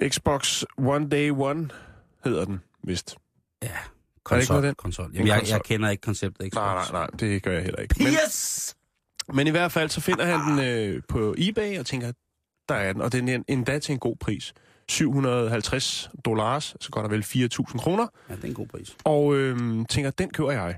Xbox 0.10 0.64
One 0.78 1.10
Day 1.10 1.30
One 1.32 1.70
hedder 2.24 2.46
den, 2.46 2.62
vist. 2.84 3.16
Ja, 3.62 3.68
ikke 3.68 3.74
konsol. 4.24 4.54
noget 4.54 4.68
den? 4.68 4.76
konsol. 4.76 5.06
En 5.06 5.14
Jamen, 5.14 5.28
jeg, 5.28 5.38
konsol. 5.38 5.54
jeg 5.54 5.64
kender 5.64 5.90
ikke 5.90 6.02
konceptet 6.02 6.54
Xbox. 6.54 6.62
Nej, 6.64 6.76
nej, 6.76 6.92
nej, 6.92 7.08
det 7.08 7.44
gør 7.44 7.52
jeg 7.52 7.64
heller 7.64 7.80
ikke. 7.80 7.96
Men, 7.98 8.08
Yes! 8.08 8.76
Men 9.34 9.48
i 9.48 9.50
hvert 9.50 9.72
fald, 9.72 9.90
så 9.90 10.02
finder 10.02 10.26
han 10.26 10.40
den 10.58 10.66
øh, 10.68 11.02
på 11.08 11.36
eBay 11.38 11.80
og 11.80 11.86
tænker, 11.86 12.12
der 12.70 12.76
er 12.76 12.94
den. 12.94 13.02
Og 13.02 13.12
den 13.12 13.28
er 13.30 13.36
en- 13.36 13.46
endda 13.48 13.80
til 13.80 13.94
en 13.94 14.00
god 14.00 14.16
pris. 14.16 14.54
750 14.90 16.10
dollars, 16.26 16.76
så 16.82 16.90
godt 16.92 17.06
og 17.06 17.12
vel 17.12 17.22
4.000 17.24 17.78
kroner. 17.78 18.08
Ja, 18.30 18.36
det 18.36 18.44
er 18.44 18.48
en 18.48 18.54
god 18.54 18.68
pris. 18.68 18.98
Og 19.04 19.36
øh, 19.36 19.58
tænker, 19.90 20.12
den 20.12 20.30
køber 20.30 20.52
jeg. 20.52 20.78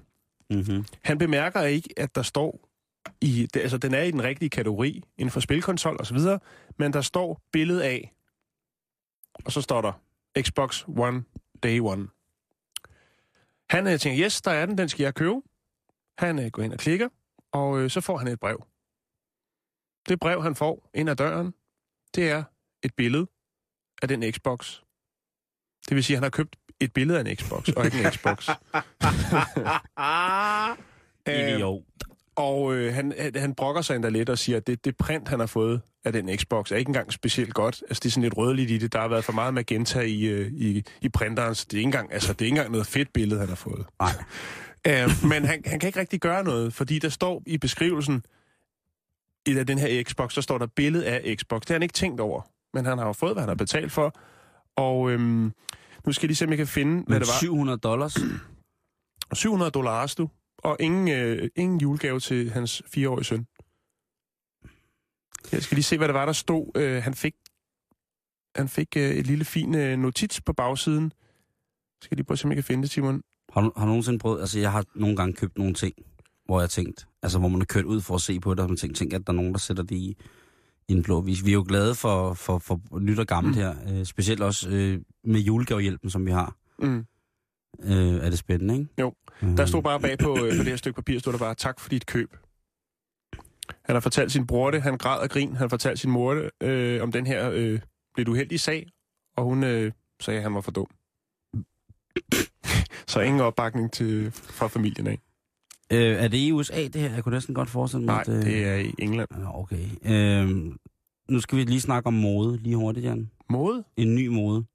Mm-hmm. 0.49 0.85
Han 1.03 1.17
bemærker 1.17 1.61
ikke, 1.61 1.89
at 1.97 2.15
der 2.15 2.21
står 2.21 2.69
i, 3.21 3.47
det, 3.53 3.59
altså 3.59 3.77
den 3.77 3.93
er 3.93 4.01
i 4.01 4.11
den 4.11 4.23
rigtige 4.23 4.49
kategori 4.49 5.03
inden 5.17 5.31
for 5.31 5.39
spilkonsol 5.39 5.95
og 5.99 6.05
så 6.05 6.13
videre, 6.13 6.39
men 6.79 6.93
der 6.93 7.01
står 7.01 7.41
billede 7.51 7.83
af, 7.85 8.13
og 9.45 9.51
så 9.51 9.61
står 9.61 9.81
der 9.81 9.91
Xbox 10.41 10.83
One 10.87 11.23
Day 11.63 11.79
One. 11.79 12.07
Han 13.69 13.87
øh, 13.87 13.99
tænker, 13.99 14.25
yes, 14.25 14.41
der 14.41 14.51
er 14.51 14.65
den, 14.65 14.77
den 14.77 14.89
skal 14.89 15.03
jeg 15.03 15.15
købe. 15.15 15.35
Han 16.17 16.39
øh, 16.39 16.51
går 16.51 16.63
ind 16.63 16.73
og 16.73 16.79
klikker, 16.79 17.09
og 17.55 17.79
øh, 17.81 17.89
så 17.89 18.01
får 18.01 18.17
han 18.17 18.27
et 18.27 18.39
brev. 18.39 18.63
Det 20.09 20.19
brev, 20.19 20.43
han 20.43 20.55
får 20.55 20.89
ind 20.93 21.09
ad 21.09 21.15
døren, 21.15 21.53
det 22.15 22.29
er 22.31 22.43
et 22.83 22.93
billede 22.97 23.27
af 24.01 24.07
den 24.07 24.33
Xbox. 24.33 24.79
Det 25.89 25.95
vil 25.95 26.03
sige, 26.03 26.15
at 26.15 26.17
han 26.17 26.23
har 26.23 26.29
købt 26.29 26.55
et 26.79 26.93
billede 26.93 27.19
af 27.19 27.23
en 27.29 27.35
Xbox, 27.35 27.69
og 27.69 27.85
ikke 27.85 27.99
en 28.03 28.11
Xbox. 28.11 28.49
Idiot. 31.27 31.83
og 32.35 32.73
øh, 32.75 32.93
han, 32.93 33.13
han- 33.19 33.35
han 33.35 33.55
brokker 33.55 33.81
sig 33.81 33.95
endda 33.95 34.09
lidt 34.09 34.29
og 34.29 34.37
siger, 34.37 34.57
at 34.57 34.67
det, 34.67 34.85
det 34.85 34.97
print, 34.97 35.27
han 35.27 35.39
har 35.39 35.47
fået 35.47 35.81
af 36.05 36.13
den 36.13 36.37
Xbox, 36.37 36.71
er 36.71 36.75
ikke 36.75 36.89
engang 36.89 37.13
specielt 37.13 37.53
godt. 37.53 37.83
Altså, 37.89 37.99
det 38.03 38.09
er 38.09 38.11
sådan 38.11 38.23
lidt 38.23 38.37
rødligt 38.37 38.71
i 38.71 38.77
det. 38.77 38.93
Der 38.93 38.99
har 39.01 39.07
været 39.07 39.23
for 39.23 39.33
meget 39.33 39.53
magenta 39.53 39.99
i, 40.01 40.21
øh, 40.25 40.51
i, 40.53 40.83
i 41.01 41.09
printeren, 41.09 41.55
så 41.55 41.65
det 41.65 41.73
er, 41.73 41.77
ikke 41.77 41.87
engang, 41.87 42.13
altså, 42.13 42.33
det 42.33 42.41
er 42.41 42.45
ikke 42.45 42.53
engang 42.55 42.71
noget 42.71 42.87
fedt 42.87 43.13
billede, 43.13 43.39
han 43.39 43.49
har 43.49 43.55
fået. 43.55 43.85
Nej. 43.99 44.11
Øh, 44.87 45.09
men 45.29 45.45
han, 45.45 45.63
han 45.65 45.79
kan 45.79 45.87
ikke 45.87 45.99
rigtig 45.99 46.19
gøre 46.19 46.43
noget, 46.43 46.73
fordi 46.73 46.99
der 46.99 47.09
står 47.09 47.43
i 47.45 47.57
beskrivelsen 47.57 48.23
i 49.45 49.53
den 49.53 49.77
her 49.77 50.03
Xbox, 50.03 50.35
der 50.35 50.41
står 50.41 50.57
der 50.57 50.67
billede 50.67 51.07
af 51.07 51.35
Xbox. 51.37 51.61
Det 51.61 51.69
har 51.69 51.75
han 51.75 51.83
ikke 51.83 51.93
tænkt 51.93 52.19
over, 52.19 52.41
men 52.73 52.85
han 52.85 52.97
har 52.97 53.05
jo 53.05 53.13
fået, 53.13 53.33
hvad 53.33 53.41
han 53.41 53.47
har 53.47 53.55
betalt 53.55 53.91
for. 53.91 54.15
Og 54.75 55.11
øhm, 55.11 55.53
nu 56.05 56.11
skal 56.11 56.25
jeg 56.25 56.29
lige 56.29 56.35
se, 56.35 56.45
om 56.45 56.51
jeg 56.51 56.57
kan 56.57 56.67
finde, 56.67 56.93
hvad 56.93 57.03
Men 57.15 57.19
det 57.21 57.27
var. 57.27 57.39
700 57.39 57.77
dollars. 57.77 58.15
700 59.33 59.71
dollars, 59.71 60.15
du. 60.15 60.29
Og 60.57 60.77
ingen, 60.79 61.07
øh, 61.07 61.49
ingen 61.55 61.81
julegave 61.81 62.19
til 62.19 62.51
hans 62.51 62.83
fireårige 62.87 63.25
søn. 63.25 63.47
Jeg 65.51 65.63
skal 65.63 65.75
lige 65.75 65.83
se, 65.83 65.97
hvad 65.97 66.07
det 66.07 66.13
var, 66.13 66.25
der 66.25 66.33
stod. 66.33 66.71
Øh, 66.75 67.03
han 67.03 67.13
fik, 67.13 67.33
han 68.55 68.69
fik 68.69 68.97
øh, 68.97 69.11
et 69.11 69.27
lille 69.27 69.45
fin 69.45 69.75
øh, 69.75 69.97
notits 69.99 70.41
på 70.41 70.53
bagsiden. 70.53 71.11
Skal 72.01 72.07
jeg 72.11 72.17
lige 72.17 72.25
prøve 72.25 72.35
at 72.35 72.39
se, 72.39 72.45
om 72.45 72.51
jeg 72.51 72.57
kan 72.57 72.63
finde 72.63 72.83
det, 72.83 72.91
Simon. 72.91 73.21
Har 73.55 73.61
du, 73.61 73.71
har 73.75 73.85
du 73.85 73.87
nogensinde 73.87 74.19
prøvet... 74.19 74.39
Altså, 74.41 74.59
jeg 74.59 74.71
har 74.71 74.85
nogle 74.95 75.15
gange 75.15 75.33
købt 75.33 75.57
nogle 75.57 75.73
ting, 75.73 75.93
hvor 76.45 76.59
jeg 76.59 76.69
tænkt... 76.69 77.07
Altså, 77.21 77.39
hvor 77.39 77.47
man 77.47 77.61
har 77.61 77.65
kørt 77.65 77.85
ud 77.85 78.01
for 78.01 78.15
at 78.15 78.21
se 78.21 78.39
på 78.39 78.53
det, 78.53 78.59
og 78.59 78.69
man 78.69 78.77
tænkt, 78.77 78.97
tænkt 78.97 79.13
at 79.13 79.27
der 79.27 79.33
er 79.33 79.37
nogen, 79.37 79.51
der 79.53 79.59
sætter 79.59 79.83
det 79.83 79.95
i, 79.95 80.17
i 80.87 80.93
en 80.93 81.03
blå 81.03 81.21
vis. 81.21 81.45
Vi 81.45 81.49
er 81.49 81.53
jo 81.53 81.65
glade 81.67 81.95
for, 81.95 82.33
for, 82.33 82.57
for 82.57 82.99
nyt 82.99 83.19
og 83.19 83.27
gammelt 83.27 83.55
mm. 83.57 83.61
her. 83.61 83.99
Øh, 83.99 84.05
specielt 84.05 84.41
også 84.41 84.69
øh, 84.69 85.01
med 85.23 85.39
julegavehjælpen, 85.39 86.09
som 86.09 86.25
vi 86.25 86.31
har. 86.31 86.55
Mm. 86.79 87.05
Øh, 87.83 88.15
er 88.25 88.29
det 88.29 88.39
spændende, 88.39 88.73
ikke? 88.73 88.87
Jo. 88.99 89.13
Øh, 89.43 89.57
Der 89.57 89.65
stod 89.65 89.83
bare 89.83 89.99
bag 89.99 90.17
på, 90.17 90.31
øh, 90.31 90.57
på 90.57 90.63
det 90.63 90.65
her 90.65 90.75
stykke 90.75 90.95
papir, 90.95 91.19
stod 91.19 91.33
der 91.33 91.39
bare, 91.39 91.55
tak 91.55 91.79
for 91.79 91.89
dit 91.89 92.05
køb. 92.05 92.37
Han 93.85 93.95
har 93.95 93.99
fortalt 93.99 94.31
sin 94.31 94.47
bror 94.47 94.71
det, 94.71 94.81
han 94.81 94.97
græd 94.97 95.19
og 95.19 95.29
grin, 95.29 95.47
han 95.49 95.57
har 95.57 95.67
fortalt 95.67 95.99
sin 95.99 96.11
mor 96.11 96.33
det, 96.33 96.49
øh, 96.63 97.03
om 97.03 97.11
den 97.11 97.27
her 97.27 97.51
øh, 97.53 97.79
lidt 98.17 98.27
uheldige 98.27 98.59
sag, 98.59 98.87
og 99.37 99.43
hun 99.43 99.63
øh, 99.63 99.91
sagde, 100.21 100.37
at 100.37 100.43
han 100.43 100.53
var 100.53 100.61
for 100.61 100.71
dum. 100.71 100.87
Så 103.07 103.19
ingen 103.19 103.41
opbakning 103.41 103.91
til, 103.91 104.31
fra 104.31 104.67
familien 104.67 105.07
af. 105.07 105.19
Øh, 105.91 106.23
er 106.23 106.27
det 106.27 106.37
i 106.37 106.51
USA, 106.51 106.83
det 106.83 106.95
her? 106.95 107.13
Jeg 107.13 107.23
kunne 107.23 107.35
næsten 107.35 107.55
godt 107.55 107.69
forestille 107.69 108.05
mig, 108.05 108.13
Nej, 108.27 108.35
at, 108.37 108.45
øh, 108.45 108.51
det 108.51 108.67
er 108.67 108.75
i 108.75 108.93
England. 108.99 109.29
Okay. 109.53 109.85
Øh, 110.05 110.49
nu 111.29 111.39
skal 111.39 111.57
vi 111.57 111.63
lige 111.63 111.81
snakke 111.81 112.07
om 112.07 112.13
mode, 112.13 112.57
lige 112.57 112.75
hurtigt, 112.75 113.05
Jan. 113.05 113.31
Mode? 113.49 113.83
En 113.97 114.15
ny 114.15 114.27
mode. 114.27 114.65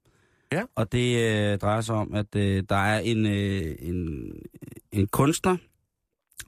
Ja. 0.51 0.63
Og 0.75 0.91
det 0.91 1.17
øh, 1.17 1.57
drejer 1.59 1.81
sig 1.81 1.95
om, 1.95 2.13
at 2.13 2.35
øh, 2.35 2.63
der 2.69 2.75
er 2.75 2.99
en, 2.99 3.25
øh, 3.25 3.75
en, 3.79 4.31
en 4.91 5.07
kunstner, 5.07 5.57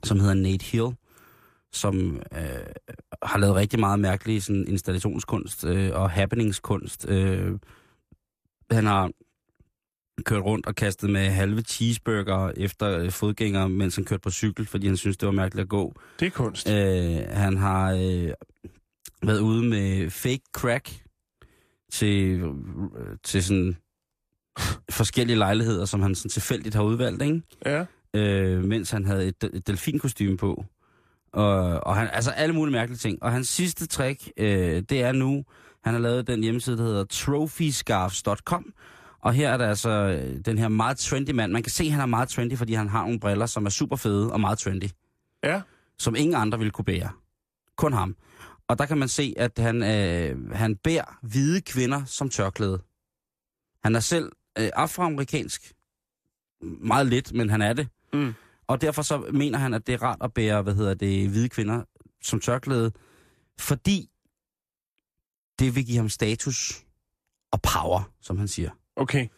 som 0.04 0.20
hedder 0.20 0.34
Nate 0.34 0.64
Hill, 0.64 0.94
som 1.72 2.22
øh, 2.32 2.66
har 3.22 3.38
lavet 3.38 3.54
rigtig 3.54 3.80
meget 3.80 4.00
mærkelig 4.00 4.42
sådan, 4.42 4.68
installationskunst 4.68 5.64
øh, 5.64 5.90
og 5.94 6.10
happeningskunst. 6.10 7.08
Øh, 7.08 7.58
han 8.70 8.86
har 8.86 9.10
kørt 10.22 10.44
rundt 10.44 10.66
og 10.66 10.74
kastet 10.74 11.10
med 11.10 11.28
halve 11.28 11.62
cheeseburger 11.62 12.52
efter 12.56 12.98
øh, 12.98 13.10
fodgængere, 13.10 13.68
mens 13.68 13.96
han 13.96 14.04
kørte 14.04 14.20
på 14.20 14.30
cykel, 14.30 14.66
fordi 14.66 14.86
han 14.86 14.96
synes 14.96 15.16
det 15.16 15.26
var 15.26 15.32
mærkeligt 15.32 15.62
at 15.62 15.68
gå. 15.68 15.94
Det 16.20 16.26
er 16.26 16.30
kunst. 16.30 16.70
Øh, 16.70 17.18
han 17.30 17.56
har 17.56 17.92
øh, 17.92 18.30
været 19.22 19.40
ude 19.40 19.64
med 19.64 20.10
fake 20.10 20.42
crack 20.52 20.90
til, 21.92 22.40
øh, 22.40 23.16
til 23.24 23.44
sådan 23.44 23.76
forskellige 24.90 25.38
lejligheder, 25.38 25.84
som 25.84 26.02
han 26.02 26.14
sådan 26.14 26.30
tilfældigt 26.30 26.74
har 26.74 26.82
udvalgt, 26.82 27.22
ikke? 27.22 27.42
Ja. 27.66 27.84
Øh, 28.14 28.64
mens 28.64 28.90
han 28.90 29.06
havde 29.06 29.26
et, 29.26 29.44
et 29.52 29.66
delfinkostyme 29.66 30.36
på. 30.36 30.64
Og, 31.32 31.86
og 31.86 31.96
han, 31.96 32.08
altså 32.12 32.30
alle 32.30 32.54
mulige 32.54 32.72
mærkelige 32.72 32.98
ting. 32.98 33.22
Og 33.22 33.32
hans 33.32 33.48
sidste 33.48 33.86
trick, 33.86 34.30
øh, 34.36 34.82
det 34.88 35.02
er 35.02 35.12
nu, 35.12 35.44
han 35.84 35.94
har 35.94 36.00
lavet 36.00 36.26
den 36.26 36.42
hjemmeside, 36.42 36.76
der 36.76 36.82
hedder 36.82 37.04
trophyscarves.com. 37.04 38.72
Og 39.24 39.32
her 39.34 39.50
er 39.50 39.56
der 39.56 39.68
altså 39.68 39.90
øh, 39.90 40.40
den 40.44 40.58
her 40.58 40.68
meget 40.68 40.98
trendy 40.98 41.30
mand. 41.30 41.52
Man 41.52 41.62
kan 41.62 41.70
se, 41.70 41.84
at 41.84 41.90
han 41.90 42.00
er 42.00 42.06
meget 42.06 42.28
trendy, 42.28 42.56
fordi 42.56 42.72
han 42.74 42.88
har 42.88 43.02
nogle 43.02 43.20
briller, 43.20 43.46
som 43.46 43.66
er 43.66 43.70
super 43.70 43.96
fede 43.96 44.32
og 44.32 44.40
meget 44.40 44.58
trendy 44.58 44.88
Ja. 45.44 45.62
som 45.98 46.16
ingen 46.16 46.34
andre 46.34 46.58
ville 46.58 46.70
kunne 46.70 46.84
bære. 46.84 47.10
Kun 47.76 47.92
ham. 47.92 48.16
Og 48.68 48.78
der 48.78 48.86
kan 48.86 48.98
man 48.98 49.08
se, 49.08 49.34
at 49.36 49.58
han, 49.58 49.82
øh, 49.82 50.50
han 50.50 50.76
bærer 50.76 51.18
hvide 51.22 51.60
kvinder 51.60 52.04
som 52.04 52.28
tørklæde. 52.30 52.82
Han 53.84 53.94
er 53.94 54.00
selv 54.00 54.32
øh, 54.58 54.70
afroamerikansk. 54.74 55.72
Meget 56.62 57.06
lidt, 57.06 57.32
men 57.32 57.50
han 57.50 57.62
er 57.62 57.72
det. 57.72 57.88
Mm. 58.12 58.34
Og 58.66 58.80
derfor 58.80 59.02
så 59.02 59.18
mener 59.32 59.58
han, 59.58 59.74
at 59.74 59.86
det 59.86 59.92
er 59.92 60.02
rart 60.02 60.18
at 60.20 60.32
bære, 60.34 60.62
hvad 60.62 60.74
hedder 60.74 60.94
det, 60.94 61.28
hvide 61.30 61.48
kvinder 61.48 61.82
som 62.22 62.40
tørklæde, 62.40 62.92
fordi 63.60 64.10
det 65.58 65.74
vil 65.74 65.86
give 65.86 65.96
ham 65.96 66.08
status 66.08 66.84
og 67.52 67.62
power, 67.62 68.10
som 68.20 68.38
han 68.38 68.48
siger. 68.48 68.70
Okay. 68.96 69.28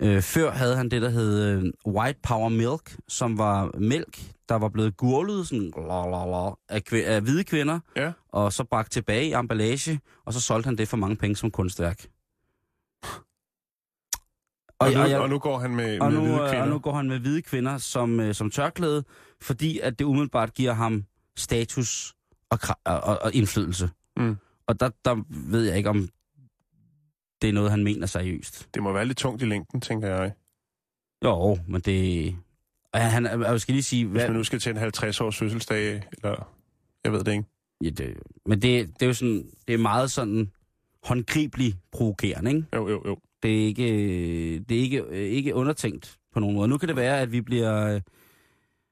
Øh, 0.00 0.22
før 0.22 0.50
havde 0.50 0.76
han 0.76 0.88
det, 0.88 1.02
der 1.02 1.08
hed 1.08 1.42
øh, 1.44 1.72
White 1.94 2.18
Power 2.22 2.48
Milk, 2.48 2.96
som 3.08 3.38
var 3.38 3.70
mælk, 3.78 4.22
der 4.48 4.54
var 4.54 4.68
blevet 4.68 4.96
gurlet 4.96 5.48
sådan, 5.48 5.72
la, 5.76 6.04
la, 6.10 6.24
la, 6.26 6.50
af, 6.68 6.82
kv- 6.92 7.04
af 7.06 7.20
hvide 7.22 7.44
kvinder, 7.44 7.80
Ja. 7.96 8.12
og 8.28 8.52
så 8.52 8.64
bragt 8.64 8.92
tilbage 8.92 9.28
i 9.28 9.32
emballage, 9.32 10.00
og 10.24 10.32
så 10.32 10.40
solgte 10.40 10.66
han 10.66 10.78
det 10.78 10.88
for 10.88 10.96
mange 10.96 11.16
penge 11.16 11.36
som 11.36 11.50
kunstværk. 11.50 12.06
Og, 14.78 14.90
nu, 14.92 14.98
jeg- 15.00 15.20
og 15.20 15.28
nu 15.28 15.38
går 15.38 15.58
han 15.58 15.70
med, 15.76 16.00
og, 16.00 16.12
med 16.12 16.18
nu, 16.20 16.24
hvide 16.24 16.40
øh, 16.42 16.48
kvinder. 16.48 16.62
og 16.62 16.68
nu 16.68 16.78
går 16.78 16.92
han 16.92 17.08
med 17.08 17.18
hvide 17.18 17.42
kvinder 17.42 17.78
som, 17.78 18.20
øh, 18.20 18.34
som 18.34 18.50
tørklæde, 18.50 19.04
fordi 19.42 19.78
at 19.78 19.98
det 19.98 20.04
umiddelbart 20.04 20.54
giver 20.54 20.72
ham 20.72 21.04
status 21.36 22.14
og, 22.50 22.58
og, 22.84 23.00
og, 23.00 23.18
og 23.22 23.34
indflydelse. 23.34 23.90
Mm. 24.16 24.36
Og 24.66 24.80
der, 24.80 24.90
der 25.04 25.22
ved 25.50 25.64
jeg 25.64 25.76
ikke, 25.76 25.90
om 25.90 26.08
det 27.44 27.50
er 27.50 27.54
noget, 27.54 27.70
han 27.70 27.84
mener 27.84 28.06
seriøst. 28.06 28.68
Det 28.74 28.82
må 28.82 28.92
være 28.92 29.04
lidt 29.06 29.18
tungt 29.18 29.42
i 29.42 29.44
længden, 29.44 29.80
tænker 29.80 30.08
jeg. 30.08 30.32
Jo, 31.24 31.58
men 31.68 31.80
det... 31.80 32.36
Han, 32.94 33.24
jeg 33.26 33.60
skal 33.60 33.72
lige 33.72 33.82
sige... 33.82 34.06
Hvis 34.06 34.20
Hvad, 34.20 34.28
man 34.28 34.36
nu 34.36 34.44
skal 34.44 34.58
til 34.58 34.70
en 34.76 34.78
50-års 34.78 35.36
fødselsdag, 35.38 36.02
eller... 36.12 36.52
Jeg 37.04 37.12
ved 37.12 37.24
det 37.24 37.32
ikke. 37.32 37.44
ja, 37.84 37.90
det, 37.90 38.16
men 38.46 38.62
det, 38.62 38.88
det 38.88 39.02
er 39.02 39.06
jo 39.06 39.12
sådan... 39.14 39.50
Det 39.68 39.74
er 39.74 39.78
meget 39.78 40.10
sådan 40.10 40.50
håndgribelig 41.02 41.74
provokerende, 41.92 42.50
ikke? 42.50 42.66
Jo, 42.74 42.88
jo, 42.88 43.02
jo. 43.06 43.18
Det 43.42 43.50
er 43.62 43.66
ikke, 43.66 43.84
det 44.68 44.76
er 44.76 44.80
ikke, 44.82 45.28
ikke 45.30 45.54
undertænkt 45.54 46.18
på 46.32 46.40
nogen 46.40 46.56
måde. 46.56 46.68
Nu 46.68 46.78
kan 46.78 46.88
det 46.88 46.96
være, 46.96 47.20
at 47.20 47.32
vi 47.32 47.40
bliver... 47.40 47.94
øh, 47.94 48.00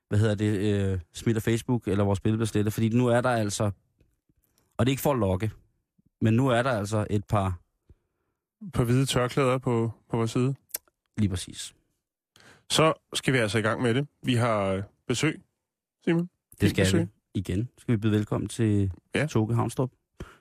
Hvad 0.08 0.18
hedder 0.18 0.34
det? 0.34 0.58
Øh, 0.58 0.98
smidt 1.12 1.36
af 1.36 1.42
Facebook, 1.42 1.88
eller 1.88 2.04
vores 2.04 2.20
billede 2.20 2.38
bliver 2.38 2.46
slettet. 2.46 2.72
Fordi 2.74 2.88
nu 2.88 3.06
er 3.06 3.20
der 3.20 3.30
altså... 3.30 3.64
Og 4.78 4.86
det 4.86 4.90
er 4.90 4.92
ikke 4.92 5.02
for 5.02 5.12
at 5.12 5.18
lokke. 5.18 5.50
Men 6.20 6.34
nu 6.34 6.48
er 6.48 6.62
der 6.62 6.70
altså 6.70 7.06
et 7.10 7.24
par... 7.24 7.62
På 8.72 8.85
hvide 8.85 9.07
tørklæder 9.07 9.59
på, 9.59 9.92
på 10.11 10.16
vores 10.16 10.31
side. 10.31 10.55
Lige 11.18 11.29
præcis. 11.29 11.75
Så 12.70 12.92
skal 13.14 13.35
vi 13.35 13.38
altså 13.38 13.59
i 13.59 13.62
gang 13.62 13.83
med 13.83 13.94
det. 13.94 14.07
Vi 14.22 14.35
har 14.35 14.64
øh, 14.64 14.83
besøg, 15.09 15.40
Simon. 16.05 16.29
Det 16.61 16.70
skal 16.70 16.85
besøg. 16.85 17.01
vi. 17.01 17.07
Igen 17.35 17.68
skal 17.79 17.92
vi 17.92 17.96
byde 17.96 18.12
velkommen 18.12 18.48
til 18.48 18.92
Ja. 19.14 19.20
ja. 19.20 19.27
Toge 19.27 19.55
Havnstrup 19.55 19.90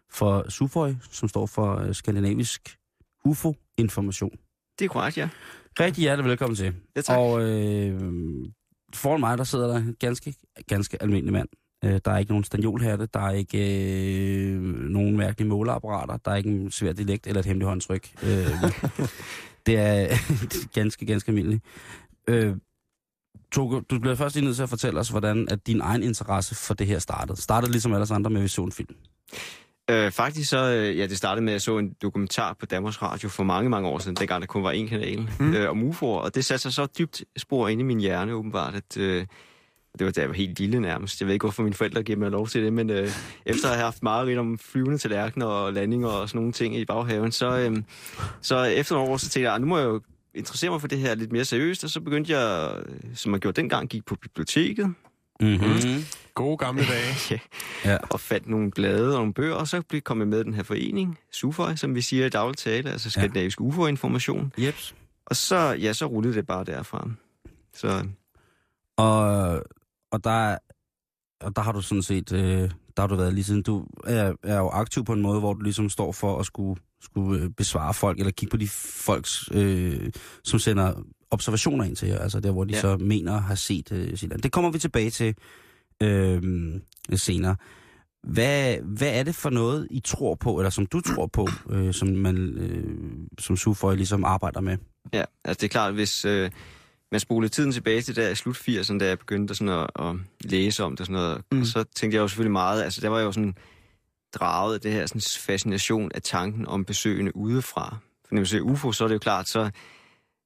for 0.09 0.49
SUFOI, 0.49 0.95
som 1.11 1.29
står 1.29 1.45
for 1.45 1.75
øh, 1.75 1.95
Skandinavisk 1.95 2.77
UFO-information. 3.25 4.31
Det 4.79 4.85
er 4.85 4.89
korrekt, 4.89 5.17
ja. 5.17 5.29
Rigtig 5.79 6.01
hjertelig 6.01 6.29
velkommen 6.29 6.55
til. 6.55 6.75
Ja, 6.95 7.01
tak. 7.01 7.17
Og 7.17 7.41
øh, 7.49 8.01
foran 8.93 9.19
mig, 9.19 9.37
der 9.37 9.43
sidder 9.43 9.67
der 9.67 9.75
en 9.75 9.95
ganske, 9.99 10.35
ganske 10.67 11.01
almindelig 11.01 11.33
mand. 11.33 11.49
Øh, 11.83 11.99
der 12.05 12.11
er 12.11 12.17
ikke 12.17 12.31
nogen 12.31 12.43
stanjolhatte, 12.43 13.07
der 13.13 13.19
er 13.19 13.31
ikke 13.31 13.57
øh, 14.47 14.61
nogen 14.89 15.17
mærkelige 15.17 15.49
måleapparater, 15.49 16.17
der 16.17 16.31
er 16.31 16.35
ikke 16.35 16.49
en 16.49 16.71
svær 16.71 16.93
dialekt 16.93 17.27
eller 17.27 17.39
et 17.39 17.45
hemmeligt 17.45 17.69
håndtryk. 17.69 18.09
Øh, 18.23 18.47
det 19.65 19.77
er 19.77 20.07
ganske, 20.79 21.05
ganske 21.05 21.29
almindeligt. 21.29 21.63
Øh, 22.27 22.55
Toge, 23.51 23.81
du 23.81 23.99
bliver 23.99 24.15
først 24.15 24.35
lige 24.35 24.45
nødt 24.45 24.55
til 24.55 24.63
at 24.63 24.69
fortælle 24.69 24.99
os, 24.99 25.09
hvordan 25.09 25.47
at 25.49 25.67
din 25.67 25.81
egen 25.81 26.03
interesse 26.03 26.55
for 26.55 26.73
det 26.73 26.87
her 26.87 26.99
startede. 26.99 27.41
Startede 27.41 27.71
ligesom 27.71 27.93
alle 27.93 28.15
andre 28.15 28.29
med 28.29 28.41
Visionfilm. 28.41 28.95
Øh, 29.89 30.11
faktisk 30.11 30.49
så, 30.49 30.57
øh, 30.57 30.97
ja, 30.97 31.07
det 31.07 31.17
startede 31.17 31.45
med, 31.45 31.53
at 31.53 31.53
jeg 31.53 31.61
så 31.61 31.77
en 31.77 31.95
dokumentar 32.01 32.53
på 32.59 32.65
Danmarks 32.65 33.01
Radio 33.01 33.29
for 33.29 33.43
mange, 33.43 33.69
mange 33.69 33.89
år 33.89 33.99
siden, 33.99 34.15
dengang 34.15 34.41
der 34.41 34.47
kun 34.47 34.63
var 34.63 34.73
én 34.73 34.87
kanal, 34.87 35.29
mm. 35.39 35.53
øh, 35.53 35.69
om 35.69 35.89
UFO'er, 35.89 36.05
og 36.05 36.35
det 36.35 36.45
satte 36.45 36.61
sig 36.61 36.73
så 36.73 36.85
dybt 36.97 37.23
spor 37.37 37.67
ind 37.67 37.81
i 37.81 37.83
min 37.83 37.99
hjerne, 37.99 38.33
åbenbart, 38.33 38.75
at 38.75 38.97
øh, 38.97 39.25
det 39.99 40.05
var 40.05 40.11
da 40.11 40.21
jeg 40.21 40.29
var 40.29 40.35
helt 40.35 40.59
lille 40.59 40.79
nærmest. 40.79 41.19
Jeg 41.21 41.27
ved 41.27 41.33
ikke, 41.33 41.43
hvorfor 41.43 41.63
mine 41.63 41.73
forældre 41.75 42.03
giver 42.03 42.17
mig 42.19 42.31
lov 42.31 42.47
til 42.47 42.63
det, 42.63 42.73
men 42.73 42.89
øh, 42.89 43.09
efter 43.45 43.67
at 43.69 43.75
have 43.75 43.83
haft 43.83 44.03
meget 44.03 44.37
om 44.37 44.57
flyvende 44.57 44.97
tallerkener 44.97 45.45
og 45.45 45.73
landinger 45.73 46.07
og 46.07 46.29
sådan 46.29 46.37
nogle 46.39 46.53
ting 46.53 46.75
i 46.77 46.85
baghaven, 46.85 47.31
så, 47.31 47.57
øh, 47.57 47.77
så 48.41 48.63
efter 48.63 48.95
nogle 48.95 49.11
år, 49.11 49.17
så 49.17 49.29
tænkte 49.29 49.45
jeg, 49.47 49.53
"Ah, 49.53 49.61
nu 49.61 49.67
må 49.67 49.77
jeg 49.77 49.85
jo 49.85 50.01
interessere 50.35 50.71
mig 50.71 50.81
for 50.81 50.87
det 50.87 50.97
her 50.99 51.15
lidt 51.15 51.31
mere 51.31 51.45
seriøst, 51.45 51.83
og 51.83 51.89
så 51.89 52.01
begyndte 52.01 52.37
jeg, 52.39 52.73
øh, 52.85 52.95
som 53.15 53.31
jeg 53.31 53.39
gjorde 53.39 53.61
dengang, 53.61 53.89
gik 53.89 54.05
på 54.05 54.15
biblioteket, 54.15 54.93
Mm-hmm. 55.41 56.03
Gode 56.33 56.57
gamle 56.57 56.83
dage. 56.83 57.41
Ja. 57.85 57.97
og 58.09 58.19
fandt 58.19 58.49
nogle 58.49 58.71
blade 58.71 59.07
og 59.07 59.19
nogle 59.19 59.33
bøger, 59.33 59.53
og 59.53 59.67
så 59.67 59.81
blev 59.81 60.01
kom 60.01 60.19
jeg 60.19 60.27
med 60.27 60.39
i 60.39 60.43
den 60.43 60.53
her 60.53 60.63
forening, 60.63 61.17
SUFOI, 61.31 61.75
som 61.77 61.95
vi 61.95 62.01
siger 62.01 62.25
i 62.25 62.29
daglig 62.29 62.57
tale, 62.57 62.91
altså 62.91 63.09
Skandinavisk 63.11 63.59
ja. 63.59 63.63
UFO-information. 63.65 64.53
Jeps. 64.57 64.95
Og 65.25 65.35
så, 65.35 65.57
ja, 65.57 65.93
så 65.93 66.05
rullede 66.05 66.33
det 66.35 66.47
bare 66.47 66.63
derfra. 66.63 67.09
Så 67.73 68.05
Og, 68.97 69.63
og, 70.11 70.23
der, 70.23 70.57
og 71.41 71.55
der 71.55 71.61
har 71.61 71.71
du 71.71 71.81
sådan 71.81 72.03
set, 72.03 72.31
øh, 72.31 72.69
der 72.97 73.01
har 73.01 73.07
du 73.07 73.15
været 73.15 73.33
lige 73.33 73.43
siden, 73.43 73.63
du 73.63 73.85
er, 74.07 74.33
er 74.43 74.57
jo 74.57 74.69
aktiv 74.69 75.05
på 75.05 75.13
en 75.13 75.21
måde, 75.21 75.39
hvor 75.39 75.53
du 75.53 75.61
ligesom 75.61 75.89
står 75.89 76.11
for 76.11 76.39
at 76.39 76.45
skulle, 76.45 76.81
skulle 77.01 77.43
øh, 77.43 77.49
besvare 77.49 77.93
folk, 77.93 78.19
eller 78.19 78.31
kigge 78.31 78.51
på 78.51 78.57
de 78.57 78.67
folks, 79.05 79.49
øh, 79.53 80.11
som 80.43 80.59
sender 80.59 80.93
observationer 81.31 81.83
ind 81.85 81.95
til 81.95 82.07
jer, 82.07 82.19
altså 82.19 82.39
der, 82.39 82.51
hvor 82.51 82.63
de 82.63 82.73
Ja. 82.73 82.81
så 82.81 82.97
mener 82.97 83.37
have 83.41 83.55
set 83.57 83.91
øh, 83.91 84.17
sit 84.17 84.29
land. 84.29 84.41
Det 84.41 84.51
kommer 84.51 84.71
vi 84.71 84.79
tilbage 84.79 85.09
til 85.09 85.35
øh, 86.03 86.41
senere. 87.15 87.55
Hvad, 88.27 88.77
hvad 88.83 89.19
er 89.19 89.23
det 89.23 89.35
for 89.35 89.49
noget, 89.49 89.87
I 89.91 89.99
tror 89.99 90.35
på, 90.35 90.57
eller 90.59 90.69
som 90.69 90.85
du 90.85 91.01
tror 91.01 91.27
på, 91.27 91.47
øh, 91.69 91.93
som 91.93 92.07
man 92.07 92.37
øh, 92.37 92.97
som 93.39 93.57
Suføj 93.57 93.95
ligesom 93.95 94.23
arbejder 94.25 94.61
med? 94.61 94.77
ja, 95.13 95.23
altså 95.45 95.61
det 95.61 95.63
er 95.63 95.71
klart, 95.71 95.93
hvis 95.93 96.25
øh, 96.25 96.51
man 97.11 97.19
spolede 97.19 97.49
tiden 97.53 97.71
tilbage 97.71 98.01
til 98.01 98.15
der 98.15 98.29
i 98.29 98.35
slut 98.35 98.57
80'erne, 98.57 98.97
da 98.97 99.07
jeg 99.07 99.19
begyndte 99.19 99.55
sådan 99.55 99.73
at, 99.73 99.87
at 99.99 100.15
læse 100.41 100.83
om 100.83 100.91
det 100.91 100.99
og 100.99 101.05
sådan 101.05 101.21
noget, 101.21 101.41
Mm. 101.51 101.57
mm. 101.57 101.65
så 101.65 101.83
tænkte 101.83 102.15
jeg 102.15 102.21
jo 102.21 102.27
selvfølgelig 102.27 102.51
meget, 102.51 102.83
altså 102.83 103.01
der 103.01 103.09
var 103.09 103.19
jo 103.19 103.31
sådan 103.31 103.55
draget 104.33 104.73
af 104.75 104.81
det 104.81 104.91
her 104.91 105.05
sådan 105.05 105.21
fascination 105.39 106.11
af 106.15 106.21
tanken 106.21 106.67
om 106.67 106.85
besøgende 106.85 107.35
udefra. 107.35 107.97
For 108.27 108.35
når 108.35 108.39
man 108.39 108.45
ser 108.45 108.61
UFO, 108.61 108.91
så 108.91 109.03
er 109.03 109.07
det 109.07 109.15
jo 109.15 109.19
klart, 109.19 109.49
så 109.49 109.69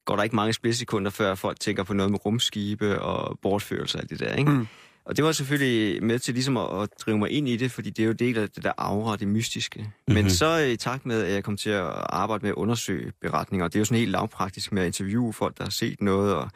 går 0.06 0.16
der 0.16 0.24
ikke 0.24 0.36
mange 0.36 0.54
splitsekunder, 0.54 1.12
før 1.12 1.36
folk 1.36 1.60
tænker 1.60 1.84
på 1.84 1.94
noget 1.94 2.12
med 2.12 2.26
rumskibe 2.26 3.02
og 3.02 3.40
bortførelse 3.42 3.98
og 3.98 4.02
alt 4.02 4.10
det 4.10 4.20
der, 4.20 4.36
ikke? 4.36 4.52
Mm. 4.52 4.68
Og 5.06 5.18
det 5.18 5.26
var 5.26 5.32
selvfølgelig 5.32 6.04
med 6.04 6.20
til 6.20 6.34
ligesom 6.34 6.58
at, 6.58 6.82
at 6.84 6.90
drive 7.00 7.18
mig 7.18 7.30
ind 7.32 7.50
i 7.50 7.58
det, 7.58 7.72
fordi 7.72 7.90
det 7.90 8.04
er 8.04 8.08
jo 8.08 8.14
del 8.14 8.38
af 8.38 8.50
det 8.50 8.64
der 8.64 8.72
aura, 8.78 9.16
det 9.16 9.28
mystiske. 9.28 9.80
Mm-hmm. 9.80 10.14
Men 10.14 10.24
Mhm. 10.24 10.30
så 10.30 10.62
øh, 10.62 10.70
i 10.70 10.76
takt 10.78 11.06
med, 11.06 11.24
at 11.24 11.34
jeg 11.34 11.44
kom 11.44 11.58
til 11.58 11.70
at 11.70 11.84
arbejde 12.10 12.42
med 12.42 12.50
at 12.50 12.56
undersøge 12.56 13.12
beretninger, 13.22 13.66
og 13.66 13.74
det 13.74 13.78
er 13.78 13.82
jo 13.82 13.86
sådan 13.86 13.98
helt 13.98 14.12
lavpraktisk 14.12 14.72
med 14.72 14.82
at 14.82 14.86
interviewe 14.86 15.34
folk, 15.34 15.58
der 15.58 15.64
har 15.64 15.72
set 15.72 16.02
noget, 16.02 16.34
og 16.36 16.50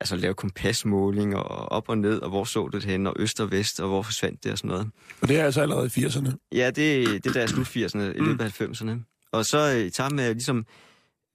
altså 0.00 0.16
lave 0.16 0.34
kompasmåling 0.34 1.36
og 1.36 1.48
op 1.72 1.88
og 1.88 1.98
ned, 1.98 2.18
og 2.18 2.28
hvor 2.28 2.44
så 2.44 2.68
det 2.72 2.84
hen, 2.84 3.06
og 3.06 3.14
øst 3.18 3.40
og 3.40 3.50
vest, 3.50 3.80
og 3.80 3.88
hvor 3.88 4.02
forsvandt 4.02 4.44
det 4.44 4.52
og 4.52 4.58
sådan 4.58 4.68
noget. 4.68 4.90
Og 5.20 5.28
det 5.28 5.40
er 5.40 5.44
altså 5.44 5.60
allerede 5.62 5.90
i 5.96 6.04
80'erne. 6.04 6.48
Ja, 6.52 6.70
det, 6.70 7.24
det 7.24 7.34
der 7.34 7.40
er 7.40 7.46
slut 7.46 7.66
80'erne, 7.76 7.98
i 8.00 8.18
løbet 8.20 8.44
af 8.44 8.60
90'erne. 8.60 9.28
Og 9.32 9.44
så 9.44 9.74
øh, 9.76 9.86
i 9.86 9.90
takt 9.90 10.14
med, 10.14 10.22
at 10.24 10.26
jeg 10.26 10.34
ligesom 10.34 10.66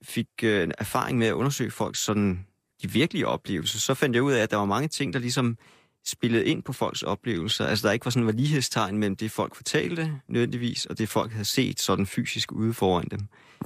fik 0.03 0.27
øh, 0.43 0.63
en 0.63 0.71
erfaring 0.77 1.17
med 1.17 1.27
at 1.27 1.33
undersøge 1.33 1.71
folks 1.71 1.99
sådan, 1.99 2.45
de 2.83 2.91
virkelige 2.91 3.27
oplevelser, 3.27 3.79
så 3.79 3.93
fandt 3.93 4.15
jeg 4.15 4.23
ud 4.23 4.31
af, 4.31 4.41
at 4.43 4.51
der 4.51 4.57
var 4.57 4.65
mange 4.65 4.87
ting, 4.87 5.13
der 5.13 5.19
ligesom 5.19 5.57
spillede 6.05 6.45
ind 6.45 6.63
på 6.63 6.73
folks 6.73 7.01
oplevelser. 7.01 7.65
Altså, 7.65 7.87
der 7.87 7.93
ikke 7.93 8.05
var 8.05 8.11
sådan 8.11 8.25
var 8.25 8.31
lighedstegn 8.31 8.97
mellem 8.97 9.15
det, 9.15 9.31
folk 9.31 9.55
fortalte 9.55 10.11
nødvendigvis, 10.27 10.85
og 10.85 10.97
det, 10.97 11.09
folk 11.09 11.31
havde 11.31 11.45
set 11.45 11.79
sådan 11.79 12.05
fysisk 12.05 12.51
ude 12.51 12.73
foran 12.73 13.07
dem. 13.11 13.19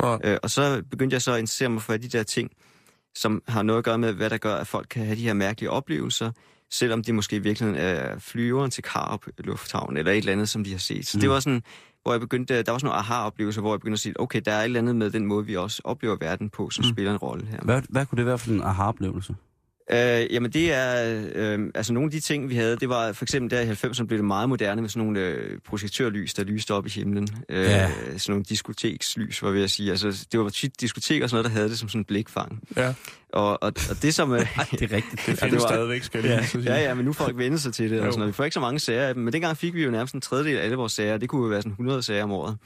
Ja. 0.04 0.17
Øh, 0.23 0.38
og 0.43 0.50
så 0.50 0.84
begyndte 0.91 1.13
jeg 1.13 1.21
så 1.21 1.32
at 1.32 1.39
interessere 1.39 1.69
mig 1.69 1.82
for 1.82 1.97
de 1.97 2.08
der 2.08 2.23
ting, 2.23 2.52
som 3.15 3.41
har 3.47 3.63
noget 3.63 3.78
at 3.78 3.84
gøre 3.84 3.97
med, 3.97 4.13
hvad 4.13 4.30
der 4.30 4.38
gør, 4.38 4.56
at 4.56 4.67
folk 4.67 4.88
kan 4.89 5.06
have 5.06 5.15
de 5.15 5.21
her 5.21 5.34
mærkelige 5.34 5.69
oplevelser, 5.69 6.32
selvom 6.71 7.04
de 7.04 7.13
måske 7.13 7.36
i 7.36 7.39
virkeligheden 7.39 7.82
er 7.82 8.19
flyveren 8.19 8.71
til 8.71 8.84
Karup 8.84 9.26
Lufthavn, 9.38 9.97
eller 9.97 10.12
et 10.12 10.17
eller 10.17 10.32
andet, 10.32 10.50
som 10.50 10.63
de 10.63 10.71
har 10.71 10.80
set. 10.80 11.08
Så 11.08 11.17
mm. 11.17 11.21
det 11.21 11.30
var 11.30 11.39
sådan, 11.39 11.62
hvor 12.04 12.13
jeg 12.13 12.19
begyndte, 12.19 12.63
der 12.63 12.71
var 12.71 12.78
sådan 12.78 12.88
nogle 12.88 13.00
aha-oplevelser, 13.00 13.62
hvor 13.62 13.73
jeg 13.73 13.80
begyndte 13.80 13.95
at 13.95 14.00
sige, 14.00 14.19
okay, 14.19 14.41
der 14.45 14.52
er 14.52 14.60
et 14.60 14.63
eller 14.63 14.80
andet 14.80 14.95
med 14.95 15.12
den 15.12 15.26
måde, 15.26 15.45
vi 15.45 15.56
også 15.56 15.82
oplever 15.84 16.15
verden 16.19 16.50
på, 16.50 16.69
som 16.69 16.86
mm. 16.86 16.91
spiller 16.91 17.12
en 17.12 17.17
rolle 17.17 17.47
her. 17.47 17.60
Hvad, 17.63 17.82
hvad 17.89 18.06
kunne 18.06 18.17
det 18.17 18.26
være 18.26 18.38
for 18.38 18.52
en 18.52 18.62
aha-oplevelse? 18.62 19.36
Øh, 19.91 20.34
jamen 20.34 20.52
det 20.52 20.73
er, 20.73 21.23
øh, 21.36 21.60
altså 21.76 21.93
nogle 21.93 22.08
af 22.08 22.12
de 22.12 22.19
ting, 22.19 22.50
vi 22.50 22.56
havde, 22.56 22.76
det 22.78 22.89
var 22.89 23.12
for 23.12 23.26
eksempel 23.26 23.52
der 23.58 23.62
i 23.62 23.69
90'erne 23.71 24.06
blev 24.06 24.17
det 24.17 24.26
meget 24.26 24.50
moderne 24.50 24.82
med 24.82 24.89
sådan 24.89 25.04
nogle 25.08 25.19
øh, 25.19 25.60
projektørlys, 25.67 26.34
der 26.34 26.43
lyste 26.43 26.73
op 26.73 26.86
i 26.88 26.89
himlen. 26.89 27.28
Øh, 27.50 27.63
Ja. 27.65 27.91
Sådan 28.17 28.19
nogle 28.28 28.43
diskotekslys, 28.43 29.41
var 29.41 29.47
jeg 29.50 29.56
ved 29.56 29.63
at 29.63 29.71
sige. 29.71 29.89
Altså 29.91 30.28
det 30.32 30.39
var 30.39 30.50
tit 30.50 30.82
diskoteker 30.82 31.23
og 31.26 31.30
sådan 31.30 31.36
noget, 31.43 31.52
der 31.52 31.58
havde 31.60 31.69
det 31.69 31.80
som 31.80 31.89
sådan 31.89 32.02
en 32.02 32.06
blikfang. 32.06 32.60
Ja, 32.78 32.93
Og, 33.34 33.50
og, 33.63 33.73
og 33.89 34.02
det 34.02 34.13
som... 34.15 34.34
Øh, 34.34 34.39
Det 34.71 34.82
er 34.82 34.95
rigtigt. 34.95 35.21
det 35.28 35.39
findes 35.39 35.54
var- 35.63 35.67
stadigvæk, 35.67 36.04
skal 36.04 36.23
jeg 36.26 36.30
lige 36.38 36.45
så 36.45 36.52
sige. 36.52 36.63
ja, 36.73 36.82
ja, 36.82 36.93
men 36.93 37.06
nu 37.06 37.13
får 37.13 37.26
folk 37.26 37.38
vende 37.38 37.60
sig 37.60 37.73
til 37.73 37.89
det. 37.91 38.00
Og 38.00 38.06
sådan 38.06 38.19
noget. 38.19 38.28
Vi 38.28 38.34
får 38.34 38.43
ikke 38.43 38.54
så 38.54 38.60
mange 38.60 38.80
sager 38.80 39.08
af 39.08 39.13
dem, 39.13 39.23
men 39.23 39.34
dengang 39.34 39.58
fik 39.58 39.73
vi 39.73 39.84
jo 39.84 39.91
nærmest 39.91 40.15
en 40.15 40.21
tredjedel 40.21 40.58
af 40.58 40.63
alle 40.63 40.76
vores 40.76 40.91
sager. 40.93 41.17
Det 41.17 41.30
kunne 41.30 41.41
jo 41.43 41.47
være 41.47 41.62
sådan 41.62 41.71
100 41.71 42.04
sager 42.04 42.23
om 42.23 42.32
året 42.32 42.58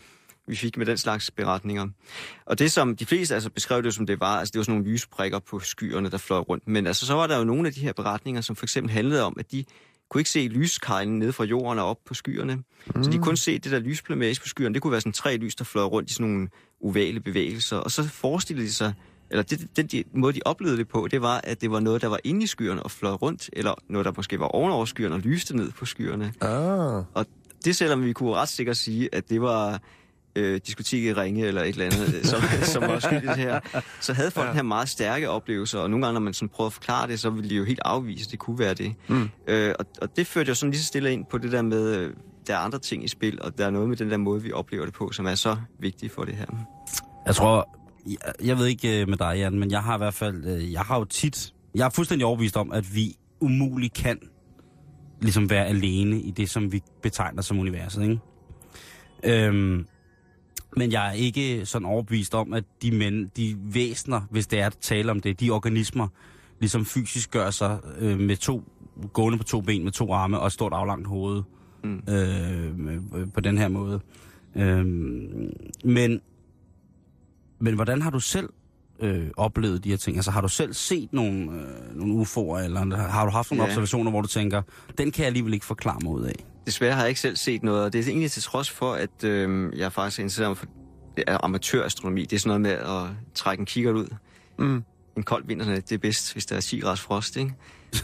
vi 0.52 0.56
fik 0.56 0.78
med 0.78 0.86
den 0.86 0.98
slags 0.98 1.32
beretninger. 1.32 1.88
Og 2.46 2.60
det 2.60 2.72
som 2.72 2.96
de 2.96 3.06
fleste 3.06 3.34
altså 3.34 3.50
beskrev 3.50 3.84
det 3.84 3.94
som 3.94 4.06
det 4.06 4.20
var, 4.20 4.40
altså 4.40 4.52
det 4.52 4.60
var 4.60 4.64
sådan 4.64 4.76
nogle 4.80 4.92
lysprikker 4.92 5.40
på 5.40 5.60
skyerne, 5.60 6.10
der 6.10 6.18
fløj 6.18 6.40
rundt. 6.40 6.68
Men 6.68 6.88
altså 6.88 7.06
så 7.06 7.14
var 7.14 7.28
der 7.28 7.38
jo 7.38 7.44
nogle 7.44 7.68
af 7.68 7.74
de 7.74 7.80
her 7.80 7.94
beretninger, 7.94 8.42
som 8.42 8.56
for 8.56 8.66
eksempel 8.66 8.92
handlede 8.92 9.24
om, 9.24 9.36
at 9.40 9.52
de 9.52 9.66
kunne 10.10 10.22
ikke 10.22 10.30
se 10.30 10.48
lyskejlen 10.48 11.20
ned 11.20 11.32
fra 11.32 11.44
jorden 11.44 11.80
og 11.80 11.86
op 11.86 11.98
på 12.06 12.14
skyerne. 12.14 12.56
Mm. 12.56 13.04
Så 13.04 13.10
de 13.10 13.18
kunne 13.18 13.24
kun 13.24 13.38
se 13.38 13.60
det 13.60 13.72
der 13.72 13.80
lysplamage 13.80 14.40
på 14.42 14.48
skyerne. 14.48 14.74
Det 14.74 14.82
kunne 14.82 14.92
være 14.92 15.02
sådan 15.02 15.14
tre 15.14 15.38
lys, 15.38 15.56
der 15.56 15.64
fløj 15.64 15.84
rundt 15.84 16.10
i 16.10 16.14
sådan 16.14 16.28
nogle 16.28 16.48
ovale 16.84 17.20
bevægelser. 17.20 17.78
Og 17.78 17.92
så 17.92 18.04
forestillede 18.04 18.68
de 18.68 18.74
sig, 18.74 18.94
eller 19.30 19.44
det, 19.44 19.68
den 19.76 19.88
de, 19.88 20.04
måde, 20.14 20.34
de 20.34 20.42
oplevede 20.46 20.78
det 20.78 20.88
på, 20.88 21.08
det 21.12 21.22
var, 21.22 21.42
at 21.44 21.62
det 21.62 21.72
var 21.72 21.80
noget, 21.80 22.02
der 22.02 22.08
var 22.08 22.20
inde 22.24 22.44
i 22.44 22.48
skyerne 22.48 22.84
og 22.84 22.92
fløj 22.92 23.12
rundt, 23.12 23.50
eller 23.54 23.74
noget, 23.90 24.06
der 24.06 24.12
måske 24.18 24.40
var 24.40 24.48
ovenover 24.48 24.86
skyerne 24.86 25.16
og 25.16 25.22
lyste 25.22 25.58
ned 25.58 25.72
på 25.72 25.86
skyerne. 25.86 26.34
Ah, 26.42 27.04
Og 27.14 27.26
det 27.66 27.76
selvom 27.76 28.04
vi 28.04 28.14
kunne 28.14 28.34
ret 28.34 28.50
sikkert 28.50 28.78
sige, 28.78 29.10
at 29.12 29.30
det 29.30 29.42
var 29.42 29.82
øh, 30.36 30.62
diskotek 30.67 31.04
i 31.04 31.13
Ringe 31.13 31.46
eller 31.46 31.62
et 31.62 31.67
eller 31.67 31.86
andet, 31.86 32.15
øh, 32.15 32.24
som, 32.24 32.41
som 32.74 32.82
var 32.82 33.00
skyld 33.00 33.24
i 33.24 33.28
det 33.28 33.38
her, 33.38 33.60
så 34.00 34.13
havde 34.13 34.32
folk 34.32 34.48
ja. 34.48 34.54
her 34.54 34.62
meget 34.62 34.89
stærke 34.89 35.30
oplevelser, 35.30 35.80
og 35.80 35.89
nogle 35.89 36.06
gange, 36.06 36.13
når 36.13 36.22
man 36.22 36.34
sådan 36.34 36.50
prøvede 36.50 36.67
at 36.67 36.74
forklare 36.74 37.08
det, 37.08 37.20
så 37.20 37.30
ville 37.30 37.50
de 37.50 37.56
jo 37.56 37.63
helt 37.63 37.82
afvise, 37.86 38.26
at 38.28 38.32
det 38.32 38.39
kunne 38.39 38.60
være 38.60 38.74
det. 38.74 38.94
Mm. 39.08 39.30
Øh, 39.48 39.76
og, 39.80 39.86
og 40.02 40.15
det 40.15 40.28
førte 40.28 40.50
jo 40.50 40.56
sådan 40.56 40.72
lige 40.72 40.82
så 40.82 40.88
stille 40.88 41.13
ind 41.13 41.26
på 41.26 41.38
det 41.38 41.52
der 41.52 41.62
med, 41.62 41.96
øh, 41.96 42.13
der 42.48 42.54
er 42.54 42.60
andre 42.60 42.80
ting 42.80 43.04
i 43.04 43.08
spil, 43.08 43.41
og 43.41 43.58
der 43.58 43.65
er 43.65 43.70
noget 43.70 43.89
med 43.89 43.98
den 43.98 44.12
der 44.12 44.17
måde, 44.17 44.41
vi 44.41 44.52
oplever 44.52 44.86
det 44.86 44.94
på, 44.94 45.12
som 45.12 45.26
er 45.26 45.36
så 45.36 45.58
vigtigt 45.80 46.13
for 46.13 46.24
det 46.24 46.36
her. 46.36 46.46
Jeg 47.26 47.36
tror, 47.36 47.80
jeg, 48.08 48.17
jeg 48.44 48.58
ved 48.58 48.67
ikke 48.67 49.02
øh, 49.02 49.10
med 49.10 49.17
dig, 49.17 49.34
Jan, 49.38 49.60
men 49.60 49.72
jeg 49.72 49.84
har 49.84 49.96
i 49.96 49.98
hvert 49.98 50.13
fald, 50.13 50.46
øh, 50.46 50.74
jeg 50.74 50.82
har 50.82 50.98
jo 50.98 51.04
tit, 51.04 51.54
jeg 51.76 51.86
er 51.86 51.89
fuldstændig 51.89 52.26
overbevist 52.26 52.58
om, 52.58 52.72
at 52.72 52.96
vi 52.96 53.15
umuligt 53.39 53.94
kan 53.94 54.20
ligesom 55.22 55.50
være 55.50 55.65
alene 55.65 56.20
i 56.20 56.32
det, 56.32 56.50
som 56.50 56.72
vi 56.72 56.82
betegner 57.02 57.41
som 57.41 57.60
universet, 57.60 58.04
ikke? 58.04 58.20
Øhm, 59.24 59.86
men 60.78 60.92
jeg 60.92 61.08
er 61.08 61.12
ikke 61.12 61.66
sådan 61.66 61.86
overbevist 61.86 62.36
om, 62.36 62.54
at 62.54 62.64
de, 62.82 62.92
men, 62.92 63.32
de 63.38 63.56
væsner, 63.64 64.22
hvis 64.30 64.48
det 64.48 64.60
er 64.60 64.66
at 64.66 64.78
tale 64.82 65.12
om 65.12 65.20
det, 65.20 65.40
de 65.40 65.50
organismer, 65.52 66.08
ligesom 66.60 66.86
fysisk 66.86 67.32
gør 67.32 67.50
sig 67.50 67.80
øh, 68.00 68.20
med 68.20 68.38
to, 68.38 68.64
gående 69.14 69.38
på 69.38 69.44
to 69.44 69.62
ben 69.62 69.84
med 69.84 69.92
to 69.92 70.14
arme 70.14 70.40
og 70.40 70.46
et 70.48 70.54
stort 70.54 70.74
aflangt 70.74 71.08
hoved 71.08 71.44
Mm. 71.84 72.02
øh, 72.10 72.80
med- 72.80 73.28
på 73.32 73.40
den 73.42 73.58
her 73.58 73.68
måde. 73.68 74.00
Øhm, 74.56 75.54
men, 75.86 76.22
men 77.60 77.74
hvordan 77.76 78.02
har 78.02 78.10
du 78.10 78.20
selv 78.20 78.50
øh, 79.02 79.28
oplevet 79.38 79.84
de 79.84 79.90
her 79.90 79.98
ting? 79.98 80.18
Altså 80.18 80.32
har 80.32 80.42
du 80.42 80.48
selv 80.48 80.74
set 80.74 81.14
nogle, 81.14 81.52
øh, 81.52 81.98
nogle 81.98 82.22
UFO'er, 82.22 82.58
eller 82.64 82.98
har 82.98 83.26
du 83.26 83.32
haft 83.32 83.52
nogle 83.52 83.64
Ja. 83.64 83.70
observationer, 83.70 84.12
hvor 84.12 84.22
du 84.22 84.28
tænker, 84.28 84.62
den 84.98 85.12
kan 85.12 85.22
jeg 85.22 85.28
alligevel 85.28 85.54
ikke 85.54 85.66
forklare 85.66 85.98
mig 86.04 86.12
ud 86.14 86.24
af? 86.24 86.46
Desværre 86.66 86.94
har 86.94 87.02
jeg 87.02 87.10
ikke 87.10 87.22
selv 87.22 87.36
set 87.36 87.64
noget, 87.64 87.84
og 87.84 87.94
det 87.94 88.00
er 88.06 88.10
egentlig 88.10 88.32
til 88.32 88.44
trods 88.44 88.70
for, 88.70 88.94
at 88.94 89.24
øh, 89.24 89.78
jeg 89.80 89.92
faktisk 89.94 90.20
er 90.20 90.24
interesseret 90.24 90.58
for 90.58 90.66
det 91.18 91.24
er 91.28 91.38
amatørastronomi. 91.46 92.22
Det 92.26 92.34
er 92.36 92.40
sådan 92.40 92.62
noget 92.62 92.62
med 92.62 92.72
at 92.72 93.10
trække 93.36 93.62
en 93.62 93.66
kikkert 93.66 93.96
ud. 93.96 94.08
mm. 94.60 94.84
En 95.18 95.24
kold 95.24 95.44
vinternat, 95.48 95.90
det 95.90 95.96
er 95.96 96.00
bedst, 96.00 96.34
hvis 96.34 96.46
der 96.46 96.56
er 96.56 96.60
10 96.62 96.80
graders 96.80 97.02
frost, 97.02 97.38
ikke? 97.38 97.54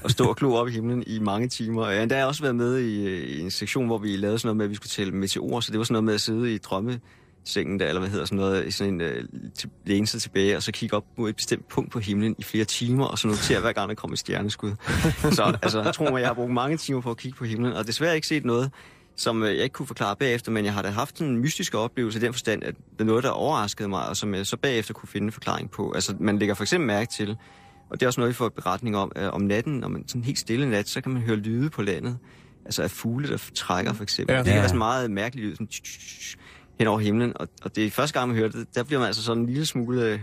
Og 0.03 0.12
stå 0.12 0.25
og 0.29 0.36
glo 0.36 0.53
op 0.53 0.67
i 0.67 0.71
himlen 0.71 1.03
i 1.07 1.19
mange 1.19 1.47
timer. 1.47 1.86
Og 1.86 1.95
jeg 1.95 2.07
har 2.12 2.25
også 2.25 2.41
været 2.41 2.55
med 2.55 2.77
i, 2.79 3.17
i 3.25 3.39
en 3.41 3.51
sektion, 3.51 3.86
hvor 3.86 3.97
vi 3.97 4.15
lavede 4.17 4.39
sådan 4.39 4.47
noget 4.47 4.57
med, 4.57 4.65
at 4.65 4.69
vi 4.69 4.75
skulle 4.75 4.89
tælle 4.89 5.13
meteorer, 5.13 5.60
så 5.62 5.71
det 5.71 5.77
var 5.77 5.83
sådan 5.83 5.93
noget 5.93 6.03
med 6.03 6.13
at 6.13 6.21
sidde 6.21 6.53
i 6.53 6.57
drømmesengen 7.47 7.79
der, 7.79 7.88
eller 7.88 7.99
hvad 7.99 8.10
hedder 8.10 8.25
sådan 8.25 8.38
noget, 8.38 8.67
i 8.67 8.71
sådan 8.71 8.93
en, 8.93 9.01
øh, 9.01 9.23
til, 9.55 9.69
læne 9.86 10.07
sig 10.07 10.21
tilbage, 10.21 10.57
og 10.57 10.63
så 10.63 10.71
kigge 10.71 10.95
op 10.95 11.05
mod 11.17 11.29
et 11.29 11.36
bestemt 11.36 11.67
punkt 11.67 11.91
på 11.91 11.99
himlen 11.99 12.36
i 12.38 12.43
flere 12.43 12.65
timer, 12.65 13.05
og 13.05 13.19
så 13.19 13.27
notere 13.27 13.60
hver 13.60 13.71
gang, 13.71 13.89
der 13.89 13.95
kom 13.95 14.13
et 14.13 14.19
stjerneskud. 14.19 14.71
Så 15.31 15.57
altså, 15.62 15.81
jeg 15.81 15.93
tror 15.93 16.12
mig, 16.12 16.19
jeg 16.19 16.29
har 16.29 16.33
brugt 16.33 16.53
mange 16.53 16.77
timer 16.77 17.01
på 17.01 17.12
at 17.12 17.17
kigge 17.17 17.38
på 17.38 17.45
himlen, 17.45 17.73
og 17.73 17.88
desværre 17.88 18.15
ikke 18.15 18.27
set 18.27 18.45
noget, 18.45 18.71
som 19.15 19.43
øh, 19.43 19.55
jeg 19.55 19.63
ikke 19.63 19.73
kunne 19.73 19.88
forklare 19.88 20.15
bagefter, 20.15 20.51
men 20.51 20.65
jeg 20.65 20.73
har 20.73 20.81
da 20.81 20.89
haft 20.89 21.21
en 21.21 21.38
mystisk 21.38 21.75
oplevelse 21.75 22.19
i 22.19 22.21
den 22.21 22.33
forstand, 22.33 22.63
at 22.63 22.75
det 22.93 23.01
er 23.01 23.05
noget, 23.05 23.23
der 23.23 23.29
overraskede 23.29 23.89
mig, 23.89 24.10
og 24.10 24.17
som 24.17 24.33
jeg 24.33 24.47
så 24.47 24.57
bagefter 24.57 24.93
kunne 24.93 25.10
finde 25.10 25.25
en 25.25 25.31
forklaring 25.31 25.71
på. 25.71 25.91
Altså, 25.91 26.15
man 26.19 26.39
lægger 26.39 26.55
for 26.55 26.63
eksempel 26.63 26.88
mærke 26.88 27.12
til, 27.12 27.38
og 27.89 27.99
det 27.99 28.05
er 28.05 28.07
også 28.07 28.19
noget, 28.19 28.29
vi 28.29 28.36
får 28.36 28.49
beretning 28.49 28.97
om, 28.97 29.12
øh, 29.15 29.33
om 29.33 29.41
natten, 29.41 29.73
når 29.73 29.88
man 29.88 30.07
sådan 30.07 30.23
helt 30.23 30.39
stille 30.39 30.69
nat, 30.69 30.89
så 30.89 31.01
kan 31.01 31.12
man 31.12 31.21
høre 31.21 31.36
lyde 31.36 31.69
på 31.69 31.81
landet. 31.81 32.17
Altså 32.65 32.83
af 32.83 32.91
fugle, 32.91 33.27
der 33.27 33.49
trækker 33.55 33.93
for 33.93 34.03
eksempel. 34.03 34.33
Ja. 34.33 34.39
Det 34.39 34.47
kan 34.47 34.55
være 34.55 34.67
sådan 34.67 34.77
meget 34.77 35.12
mærkelig 35.12 35.45
lyd, 35.45 35.55
sådan 35.55 35.67
hen 36.79 36.87
over 36.87 36.99
himlen, 36.99 37.33
og, 37.35 37.47
og 37.63 37.75
det 37.75 37.85
er 37.85 37.91
første 37.91 38.19
gang, 38.19 38.29
man 38.29 38.37
hører 38.37 38.49
det, 38.49 38.75
der 38.75 38.83
bliver 38.83 38.99
man 38.99 39.07
altså 39.07 39.23
sådan 39.23 39.43
en 39.43 39.49
lille 39.49 39.65
smule... 39.65 40.03
Øh, 40.03 40.19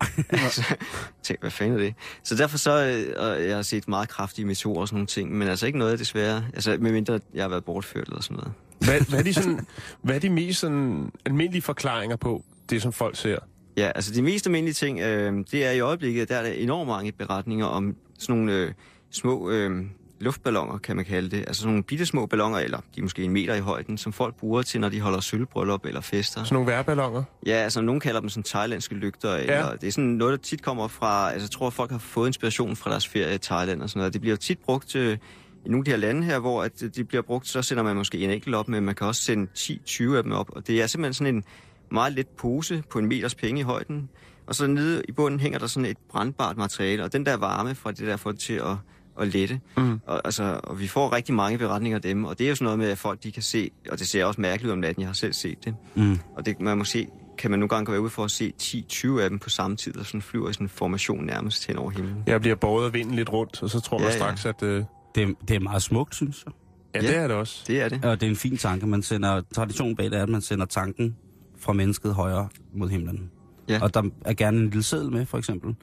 altså, 0.30 0.74
tænk, 1.22 1.40
hvad 1.40 1.50
fanden 1.50 1.78
er 1.78 1.82
det? 1.82 1.94
Så 2.24 2.34
derfor 2.34 2.58
så, 2.58 2.86
øh, 2.86 3.24
og 3.24 3.44
jeg 3.44 3.56
har 3.56 3.62
set 3.62 3.88
meget 3.88 4.08
kraftige 4.08 4.46
meteorer 4.46 4.80
og 4.80 4.88
sådan 4.88 4.96
nogle 4.96 5.06
ting, 5.06 5.32
men 5.32 5.48
altså 5.48 5.66
ikke 5.66 5.78
noget 5.78 5.98
desværre, 5.98 6.44
altså 6.54 6.76
medmindre 6.80 7.20
jeg 7.34 7.44
har 7.44 7.48
været 7.48 7.64
bortført 7.64 8.08
eller 8.08 8.22
sådan 8.22 8.36
noget. 8.36 8.52
Hvad, 8.78 9.00
hvad, 9.10 9.18
er 9.18 9.22
de 9.22 9.34
sådan, 9.34 9.66
hvad 10.02 10.14
er 10.14 10.18
de 10.18 10.30
mest 10.30 10.60
sådan, 10.60 11.12
almindelige 11.26 11.62
forklaringer 11.62 12.16
på 12.16 12.44
det, 12.70 12.82
som 12.82 12.92
folk 12.92 13.16
ser? 13.16 13.38
Ja, 13.76 13.90
altså 13.94 14.14
de 14.14 14.22
mest 14.22 14.46
almindelige 14.46 14.74
ting, 14.74 15.00
øh, 15.00 15.44
det 15.50 15.66
er 15.66 15.70
i 15.70 15.80
øjeblikket, 15.80 16.28
der 16.28 16.36
er 16.36 16.42
der 16.42 16.50
enormt 16.50 16.88
mange 16.88 17.12
beretninger 17.12 17.66
om 17.66 17.96
sådan 18.18 18.36
nogle 18.36 18.52
øh, 18.52 18.72
små 19.10 19.50
øh, 19.50 19.84
luftballoner, 20.20 20.78
kan 20.78 20.96
man 20.96 21.04
kalde 21.04 21.30
det. 21.30 21.38
Altså 21.38 21.62
sådan 21.62 21.70
nogle 21.72 21.82
bitte 21.82 22.06
små 22.06 22.26
balloner, 22.26 22.58
eller 22.58 22.78
de 22.78 23.00
er 23.00 23.02
måske 23.02 23.22
en 23.24 23.32
meter 23.32 23.54
i 23.54 23.60
højden, 23.60 23.98
som 23.98 24.12
folk 24.12 24.34
bruger 24.34 24.62
til, 24.62 24.80
når 24.80 24.88
de 24.88 25.00
holder 25.00 25.20
sølvbryllup 25.20 25.84
eller 25.86 26.00
fester. 26.00 26.44
Sådan 26.44 26.54
nogle 26.54 26.70
værballoner? 26.70 27.22
Ja, 27.46 27.52
altså 27.52 27.80
nogen 27.80 28.00
kalder 28.00 28.20
dem 28.20 28.28
sådan 28.28 28.42
thailandske 28.42 28.94
lygter, 28.94 29.34
eller 29.34 29.54
Ja. 29.54 29.72
det 29.80 29.86
er 29.86 29.92
sådan 29.92 30.04
noget, 30.10 30.32
der 30.38 30.42
tit 30.44 30.62
kommer 30.62 30.88
fra, 30.88 31.30
altså 31.32 31.44
jeg 31.44 31.50
tror, 31.50 31.70
folk 31.70 31.90
har 31.90 31.98
fået 31.98 32.26
inspiration 32.26 32.76
fra 32.76 32.90
deres 32.90 33.08
ferie 33.08 33.34
i 33.34 33.38
Thailand 33.38 33.82
og 33.82 33.88
sådan 33.90 34.00
noget. 34.00 34.12
Det 34.12 34.20
bliver 34.20 34.32
jo 34.32 34.36
tit 34.36 34.58
brugt 34.58 34.88
til, 34.88 35.18
i 35.66 35.68
nogle 35.68 35.80
af 35.80 35.84
de 35.84 35.90
her 35.90 35.98
lande 35.98 36.24
her, 36.24 36.38
hvor 36.38 36.62
at 36.62 36.82
de 36.96 37.04
bliver 37.04 37.22
brugt, 37.22 37.48
så 37.48 37.62
sender 37.62 37.82
man 37.82 37.96
måske 37.96 38.18
en 38.18 38.30
enkelt 38.30 38.54
op, 38.54 38.68
men 38.68 38.84
man 38.84 38.94
kan 38.94 39.06
også 39.06 39.22
sende 39.22 39.46
10-20 39.58 40.16
af 40.16 40.22
dem 40.22 40.32
op, 40.32 40.50
og 40.52 40.66
det 40.66 40.82
er 40.82 40.86
simpelthen 40.86 41.14
sådan 41.14 41.34
en 41.34 41.44
meget 41.90 42.12
let 42.12 42.26
pose 42.28 42.82
på 42.90 42.98
en 42.98 43.06
meters 43.06 43.34
penge 43.34 43.60
i 43.60 43.64
højden, 43.64 44.08
og 44.46 44.54
så 44.54 44.66
nede 44.66 45.02
i 45.08 45.12
bunden 45.12 45.40
hænger 45.40 45.58
der 45.58 45.66
sådan 45.66 45.86
et 45.90 45.96
brandbart 46.10 46.56
materiale, 46.56 47.04
og 47.04 47.12
den 47.12 47.26
der 47.26 47.36
varme 47.36 47.74
fra 47.74 47.90
det 47.90 48.06
der 48.06 48.16
får 48.16 48.30
det 48.30 48.40
til 48.40 48.52
at, 48.52 48.76
at 49.20 49.28
lette. 49.28 49.60
Mm. 49.76 50.00
Og, 50.06 50.20
altså, 50.24 50.60
og 50.62 50.80
vi 50.80 50.86
får 50.88 51.12
rigtig 51.12 51.34
mange 51.34 51.58
beretninger 51.58 51.98
af 51.98 52.02
dem, 52.02 52.24
og 52.24 52.38
det 52.38 52.44
er 52.44 52.48
jo 52.48 52.54
sådan 52.54 52.64
noget 52.64 52.78
med, 52.78 52.88
at 52.90 52.98
folk 52.98 53.22
de 53.22 53.32
kan 53.32 53.42
se, 53.42 53.70
og 53.90 53.98
det 53.98 54.08
ser 54.08 54.24
også 54.24 54.40
mærkeligt 54.40 54.66
ud 54.68 54.72
om 54.72 54.78
natten, 54.78 55.00
jeg 55.00 55.08
har 55.08 55.14
selv 55.14 55.32
set 55.32 55.64
det. 55.64 55.74
Mm. 55.94 56.18
Og 56.36 56.46
det, 56.46 56.60
man 56.60 56.78
må 56.78 56.84
se, 56.84 57.06
kan 57.38 57.50
man 57.50 57.60
nogle 57.60 57.68
gange 57.68 57.86
gå 57.86 57.96
ud 57.96 58.10
for 58.10 58.24
at 58.24 58.30
se 58.30 58.52
10-20 58.62 59.20
af 59.20 59.30
dem 59.30 59.38
på 59.38 59.48
samme 59.50 59.76
tid, 59.76 59.96
og 59.98 60.06
sådan 60.06 60.22
flyver 60.22 60.50
i 60.50 60.52
sådan 60.52 60.64
en 60.64 60.68
formation 60.68 61.24
nærmest 61.26 61.66
hen 61.66 61.76
over 61.76 61.90
himlen. 61.90 62.22
Jeg 62.26 62.40
bliver 62.40 62.56
båret 62.56 62.86
af 62.86 62.92
vinden 62.94 63.14
lidt 63.14 63.32
rundt, 63.32 63.62
og 63.62 63.70
så 63.70 63.80
tror 63.80 63.98
man 63.98 64.06
Ja, 64.06 64.12
ja. 64.12 64.16
straks, 64.18 64.46
at... 64.46 64.62
Øh, 64.62 64.84
Det, 65.14 65.34
det 65.48 65.56
er 65.56 65.60
meget 65.60 65.82
smukt, 65.82 66.14
synes 66.14 66.44
jeg. 66.46 66.52
ja, 66.94 67.06
Ja. 67.06 67.12
det 67.12 67.16
er 67.22 67.26
det 67.28 67.36
også. 67.36 67.64
Det 67.66 67.82
er 67.82 67.88
det. 67.88 68.04
Og 68.04 68.20
det 68.20 68.26
er 68.26 68.30
en 68.30 68.36
fin 68.36 68.56
tanke. 68.56 68.86
Man 68.86 69.02
sender, 69.02 69.42
traditionen 69.54 69.96
bag 69.96 70.06
det 70.10 70.14
er, 70.18 70.22
at 70.22 70.28
man 70.28 70.40
sender 70.40 70.66
tanken 70.66 71.16
fra 71.58 71.72
mennesket 71.72 72.14
højere 72.14 72.48
mod 72.74 72.88
himlen. 72.88 73.30
Ja. 73.68 73.78
Og 73.82 73.94
der 73.94 74.02
er 74.24 74.34
gerne 74.34 74.58
en 74.58 74.64
lille 74.64 74.82
seddel 74.82 75.12
med, 75.12 75.26
for 75.26 75.38
eksempel. 75.38 75.74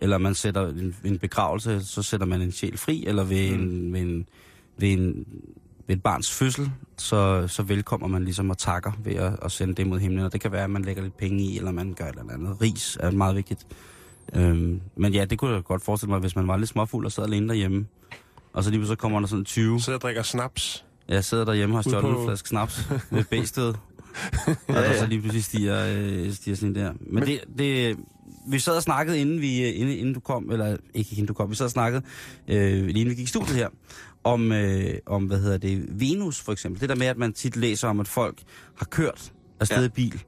Eller 0.00 0.18
man 0.18 0.34
sætter 0.34 0.68
en, 0.68 0.96
en 1.04 1.18
begravelse, 1.18 1.84
så 1.84 2.02
sætter 2.02 2.26
man 2.26 2.42
en 2.42 2.52
sjæl 2.52 2.78
fri, 2.78 3.04
eller 3.06 3.24
ved, 3.24 3.56
mm. 3.56 3.62
en, 3.62 3.92
ved, 3.92 4.00
en, 4.00 4.28
ved, 4.78 4.88
en, 4.92 5.24
ved 5.86 5.96
et 5.96 6.02
barns 6.02 6.30
fødsel, 6.32 6.70
så, 6.96 7.48
så 7.48 7.62
velkommer 7.62 8.06
man 8.08 8.24
ligesom 8.24 8.50
og 8.50 8.58
takker 8.58 8.92
ved 9.04 9.14
at, 9.14 9.38
at 9.42 9.52
sende 9.52 9.74
det 9.74 9.86
mod 9.86 9.98
himlen. 10.00 10.24
Og 10.24 10.32
det 10.32 10.40
kan 10.40 10.52
være, 10.52 10.64
at 10.64 10.70
man 10.70 10.82
lægger 10.82 11.02
lidt 11.02 11.16
penge 11.16 11.42
i, 11.42 11.58
eller 11.58 11.70
man 11.72 11.94
gør 11.94 12.04
et 12.04 12.18
eller 12.18 12.32
andet. 12.32 12.60
Ris 12.60 12.96
er 13.00 13.10
meget 13.10 13.36
vigtigt. 13.36 13.66
Øhm, 14.34 14.80
men 14.96 15.12
ja, 15.12 15.24
det 15.24 15.38
kunne 15.38 15.54
jeg 15.54 15.64
godt 15.64 15.84
forestille 15.84 16.10
mig, 16.10 16.20
hvis 16.20 16.36
man 16.36 16.48
var 16.48 16.56
lidt 16.56 16.68
småfuld 16.70 17.06
og 17.06 17.12
sad 17.12 17.24
alene 17.24 17.48
derhjemme. 17.48 17.86
Og 18.52 18.64
så 18.64 18.70
lige 18.70 18.78
pludselig 18.80 18.98
kommer 18.98 19.20
der 19.20 19.26
sådan 19.26 19.44
20. 19.44 19.80
Sidder 19.80 19.96
og 19.98 20.02
drikker 20.02 20.22
snaps. 20.22 20.84
Jeg 21.08 21.24
sidder 21.24 21.44
derhjemme 21.44 21.74
og 21.74 21.76
har 21.78 21.82
stjålet 21.82 22.14
på- 22.14 22.20
en 22.20 22.26
flaske 22.28 22.48
snaps 22.48 22.88
ved 23.10 23.24
bæstet. 24.46 24.56
og 24.68 24.74
der 24.74 24.98
så 24.98 25.06
lige 25.06 25.20
pludselig 25.20 25.44
stiger, 25.44 25.86
øh, 25.98 26.32
stiger 26.32 26.56
sådan 26.56 26.74
der. 26.74 26.92
Men, 26.92 27.14
Men- 27.14 27.22
det, 27.26 27.40
det, 27.58 27.96
vi 28.48 28.58
sad 28.58 28.76
og 28.76 28.82
snakkede, 28.82 29.18
inden, 29.20 29.40
vi, 29.40 29.62
øh, 29.68 29.80
inden, 29.80 29.98
inden 29.98 30.14
du 30.14 30.20
kom, 30.20 30.50
eller 30.50 30.76
ikke 30.94 31.10
inden 31.12 31.26
du 31.26 31.34
kom, 31.34 31.50
vi 31.50 31.54
sad 31.54 31.64
og 31.66 31.70
snakkede, 31.70 32.02
øh, 32.48 32.56
lige 32.86 32.88
inden 32.88 33.08
vi 33.10 33.14
gik 33.14 33.24
i 33.24 33.28
studiet 33.28 33.56
her, 33.56 33.68
om, 34.24 34.52
øh, 34.52 34.94
om, 35.06 35.24
hvad 35.24 35.38
hedder 35.40 35.58
det, 35.58 36.00
Venus 36.00 36.40
for 36.40 36.52
eksempel. 36.52 36.80
Det 36.80 36.88
der 36.88 36.94
med, 36.94 37.06
at 37.06 37.18
man 37.18 37.32
tit 37.32 37.56
læser 37.56 37.88
om, 37.88 38.00
at 38.00 38.08
folk 38.08 38.42
har 38.78 38.86
kørt 38.86 39.32
afsted 39.60 39.78
Ja. 39.80 39.86
i 39.86 39.88
bil, 39.88 40.22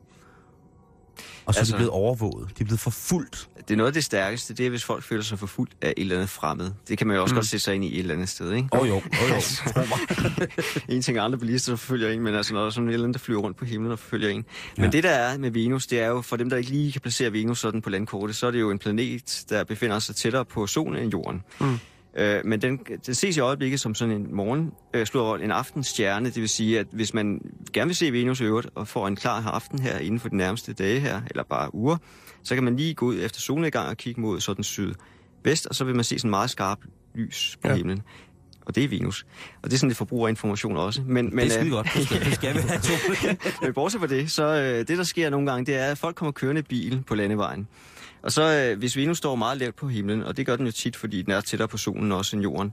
og 1.48 1.54
så 1.54 1.60
altså, 1.60 1.60
er 1.60 1.62
Altså- 1.62 1.72
de 1.72 1.76
blevet 1.76 1.90
overvåget. 1.90 2.48
De 2.58 2.62
er 2.62 2.64
blevet 2.64 2.80
forfulgt. 2.80 3.48
Det 3.58 3.70
er 3.74 3.76
noget 3.76 3.86
af 3.88 3.92
det 3.92 4.04
stærkeste, 4.04 4.54
det 4.54 4.66
er, 4.66 4.70
hvis 4.70 4.84
folk 4.84 5.02
føler 5.04 5.22
sig 5.22 5.38
forfulgt 5.38 5.72
af 5.82 5.88
et 5.96 6.00
eller 6.00 6.14
andet 6.16 6.28
fremmed. 6.30 6.70
Det 6.88 6.98
kan 6.98 7.06
man 7.06 7.16
jo 7.16 7.22
også 7.22 7.34
mm. 7.34 7.36
godt 7.36 7.46
sætte 7.46 7.64
sig 7.64 7.74
ind 7.74 7.84
i 7.84 7.92
et 7.94 7.98
eller 7.98 8.14
andet 8.14 8.28
sted, 8.28 8.52
ikke? 8.52 8.68
Åh 8.72 8.80
oh, 8.80 8.88
jo, 8.88 8.94
oh, 8.94 9.02
jo, 9.28 9.34
mig. 10.88 10.88
en 10.96 11.02
ting 11.02 11.18
er 11.18 11.22
andre 11.22 11.38
bilister, 11.38 11.72
der 11.72 11.76
forfølger 11.76 12.10
en, 12.10 12.20
men 12.22 12.34
altså 12.34 12.56
er 12.56 12.70
sådan 12.70 12.88
et 12.88 12.92
eller 12.92 13.06
andet, 13.06 13.20
der 13.20 13.24
flyver 13.24 13.40
rundt 13.40 13.56
på 13.56 13.64
himlen 13.64 13.92
og 13.92 13.98
forfølger 13.98 14.28
en. 14.28 14.44
Men 14.76 14.84
Ja. 14.84 14.90
det 14.90 15.02
der 15.04 15.10
er 15.10 15.38
med 15.38 15.50
Venus, 15.50 15.86
det 15.86 16.00
er 16.00 16.06
jo, 16.06 16.20
for 16.22 16.36
dem, 16.36 16.50
der 16.50 16.56
ikke 16.56 16.70
lige 16.70 16.92
kan 16.92 17.00
placere 17.00 17.32
Venus 17.32 17.58
sådan 17.60 17.82
på 17.82 17.90
landkortet, 17.90 18.36
så 18.36 18.46
er 18.46 18.50
det 18.50 18.60
jo 18.60 18.70
en 18.70 18.78
planet, 18.78 19.44
der 19.48 19.64
befinder 19.64 19.98
sig 19.98 20.16
tættere 20.16 20.44
på 20.44 20.66
solen 20.66 21.02
end 21.02 21.12
jorden. 21.12 21.42
Mm. 21.60 21.78
Øh, 22.16 22.40
men 22.44 22.62
den, 22.62 22.78
den 23.06 23.14
ses 23.14 23.36
i 23.36 23.40
øjeblikket 23.40 23.80
som 23.80 23.94
sådan 23.94 24.14
en 24.14 24.34
morgen, 24.34 24.72
øh, 24.94 25.06
slår 25.06 25.36
en 25.36 25.50
aftenstjerne, 25.50 26.26
det 26.26 26.36
vil 26.40 26.48
sige, 26.48 26.78
at 26.78 26.86
hvis 26.92 27.14
man 27.14 27.40
gerne 27.72 27.88
vil 27.88 27.96
se 27.96 28.12
Venus 28.12 28.40
i 28.40 28.44
øvrigt, 28.44 28.68
og 28.74 28.88
får 28.88 29.06
en 29.08 29.16
klar 29.16 29.42
aften 29.46 29.78
her 29.78 29.98
inden 29.98 30.20
for 30.20 30.28
de 30.28 30.36
nærmeste 30.36 30.72
dage 30.72 31.00
her, 31.00 31.20
eller 31.30 31.42
bare 31.42 31.74
uger, 31.74 31.96
så 32.42 32.54
kan 32.54 32.64
man 32.64 32.76
lige 32.76 32.94
gå 32.94 33.06
ud 33.06 33.18
efter 33.20 33.40
solnedgang 33.40 33.88
og 33.88 33.96
kigge 33.96 34.20
mod 34.20 34.40
sådan 34.40 34.64
sydvest, 34.64 35.66
og 35.66 35.74
så 35.74 35.84
vil 35.84 35.94
man 35.94 36.04
se 36.04 36.18
sådan 36.18 36.30
meget 36.30 36.50
skarp 36.50 36.78
lys 37.14 37.58
på 37.62 37.68
Ja. 37.68 37.74
himlen. 37.74 38.02
Og 38.66 38.74
det 38.74 38.84
er 38.84 38.88
Venus. 38.88 39.26
Og 39.62 39.70
det 39.70 39.72
er 39.72 39.78
sådan 39.78 39.88
lidt 39.88 39.98
forbrugerinformation 39.98 40.76
også. 40.76 41.02
Men, 41.02 41.14
men, 41.14 41.38
det 41.38 41.44
er 41.46 41.50
skide 41.50 41.66
øh, 41.66 41.70
godt. 41.72 41.88
Det 41.94 42.04
skal, 42.04 42.20
det 42.24 42.34
skal 42.34 42.54
vi 42.54 42.60
have 42.60 42.80
to. 42.80 42.92
men 43.62 43.72
bortset 43.74 44.00
fra 44.00 44.06
det, 44.08 44.30
så 44.30 44.44
øh, 44.44 44.78
det 44.78 44.88
der 44.88 45.02
sker 45.04 45.30
nogle 45.30 45.50
gange, 45.50 45.66
det 45.66 45.74
er, 45.80 45.84
at 45.86 45.98
folk 45.98 46.16
kommer 46.16 46.32
kørende 46.32 46.62
bil 46.62 47.02
på 47.06 47.14
landevejen. 47.14 47.68
Og 48.22 48.32
så 48.32 48.70
øh, 48.72 48.78
hvis 48.78 48.96
Venus 48.96 49.18
står 49.18 49.34
meget 49.34 49.58
lavt 49.58 49.76
på 49.76 49.88
himlen, 49.88 50.22
og 50.22 50.36
det 50.36 50.46
gør 50.46 50.56
den 50.56 50.66
jo 50.66 50.72
tit, 50.72 50.96
fordi 50.96 51.22
den 51.22 51.32
er 51.32 51.40
tættere 51.40 51.68
på 51.68 51.76
solen 51.76 52.12
også 52.12 52.36
end 52.36 52.42
jorden, 52.42 52.72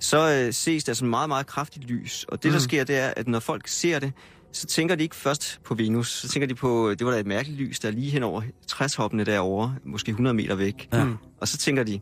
så 0.00 0.32
øh, 0.32 0.52
ses 0.52 0.84
der 0.84 0.92
sådan 0.92 1.10
meget, 1.10 1.28
meget 1.28 1.46
kraftigt 1.46 1.84
lys. 1.84 2.24
Og 2.28 2.42
det, 2.42 2.52
der 2.52 2.58
sker, 2.58 2.84
det 2.84 2.96
er, 2.96 3.12
at 3.16 3.28
når 3.28 3.40
folk 3.40 3.68
ser 3.68 3.98
det, 3.98 4.12
så 4.52 4.66
tænker 4.66 4.94
de 4.94 5.02
ikke 5.02 5.16
først 5.16 5.60
på 5.64 5.74
Venus. 5.74 6.12
Så 6.12 6.28
tænker 6.28 6.46
de 6.46 6.54
på, 6.54 6.94
det 6.98 7.06
var 7.06 7.12
da 7.12 7.18
et 7.18 7.26
mærkeligt 7.26 7.60
lys, 7.60 7.80
der 7.80 7.88
er 7.88 7.92
lige 7.92 8.10
hen 8.10 8.22
over 8.22 8.42
træshoppene 8.66 9.24
derovre, 9.24 9.76
måske 9.84 10.10
100 10.10 10.34
meter 10.34 10.54
væk. 10.54 10.88
Ja. 10.92 11.06
Og 11.40 11.48
så 11.48 11.58
tænker 11.58 11.82
de, 11.82 12.00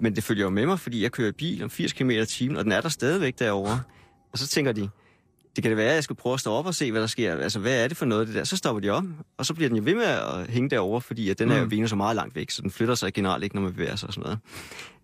men 0.00 0.16
det 0.16 0.24
følger 0.24 0.44
jo 0.44 0.50
med 0.50 0.66
mig, 0.66 0.80
fordi 0.80 1.02
jeg 1.02 1.12
kører 1.12 1.28
i 1.28 1.32
bil 1.32 1.62
om 1.62 1.70
80 1.70 1.92
km 1.92 2.10
i 2.10 2.26
timen, 2.26 2.56
og 2.56 2.64
den 2.64 2.72
er 2.72 2.80
der 2.80 2.88
stadigvæk 2.88 3.38
derovre. 3.38 3.80
Og 4.32 4.38
så 4.38 4.46
tænker 4.48 4.72
de, 4.72 4.88
det 5.56 5.62
kan 5.62 5.70
det 5.70 5.76
være, 5.76 5.88
at 5.88 5.94
jeg 5.94 6.04
skal 6.04 6.16
prøve 6.16 6.34
at 6.34 6.40
stå 6.40 6.52
op 6.52 6.66
og 6.66 6.74
se, 6.74 6.92
hvad 6.92 7.00
der 7.00 7.06
sker. 7.06 7.36
Altså, 7.36 7.58
hvad 7.58 7.84
er 7.84 7.88
det 7.88 7.96
for 7.96 8.06
noget, 8.06 8.26
det 8.26 8.34
der? 8.36 8.44
Så 8.44 8.56
stopper 8.56 8.80
de 8.80 8.90
om, 8.90 9.14
og 9.38 9.46
så 9.46 9.54
bliver 9.54 9.68
den 9.68 9.78
jo 9.78 9.84
ved 9.84 9.94
med 9.94 10.04
at 10.04 10.50
hænge 10.50 10.70
derovre, 10.70 11.00
fordi 11.00 11.30
at 11.30 11.38
den 11.38 11.50
er 11.50 11.58
jo 11.58 11.66
Venus 11.70 11.92
er 11.92 11.96
meget 11.96 12.16
langt 12.16 12.34
væk, 12.34 12.50
så 12.50 12.62
den 12.62 12.70
flytter 12.70 12.94
sig 12.94 13.14
generelt 13.14 13.44
ikke, 13.44 13.56
når 13.56 13.62
man 13.62 13.72
bevæger 13.72 13.96
sig 13.96 14.06
og 14.06 14.14
sådan 14.14 14.38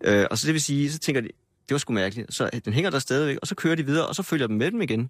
noget. 0.03 0.21
Øh, 0.21 0.27
og 0.31 0.37
så 0.37 0.47
det 0.47 0.53
vil 0.53 0.61
sige, 0.61 0.91
så 0.91 0.99
tænker 0.99 1.21
de, 1.21 1.27
det 1.69 1.71
var 1.71 1.77
sgu 1.77 1.93
mærkeligt. 1.93 2.33
Så 2.33 2.49
øh, 2.53 2.61
den 2.65 2.73
hænger 2.73 2.89
der 2.89 2.99
stadigvæk, 2.99 3.37
og 3.41 3.47
så 3.47 3.55
kører 3.55 3.75
de 3.75 3.85
videre, 3.85 4.07
og 4.07 4.15
så 4.15 4.23
følger 4.23 4.47
den 4.47 4.57
med 4.57 4.71
dem 4.71 4.81
igen. 4.81 5.09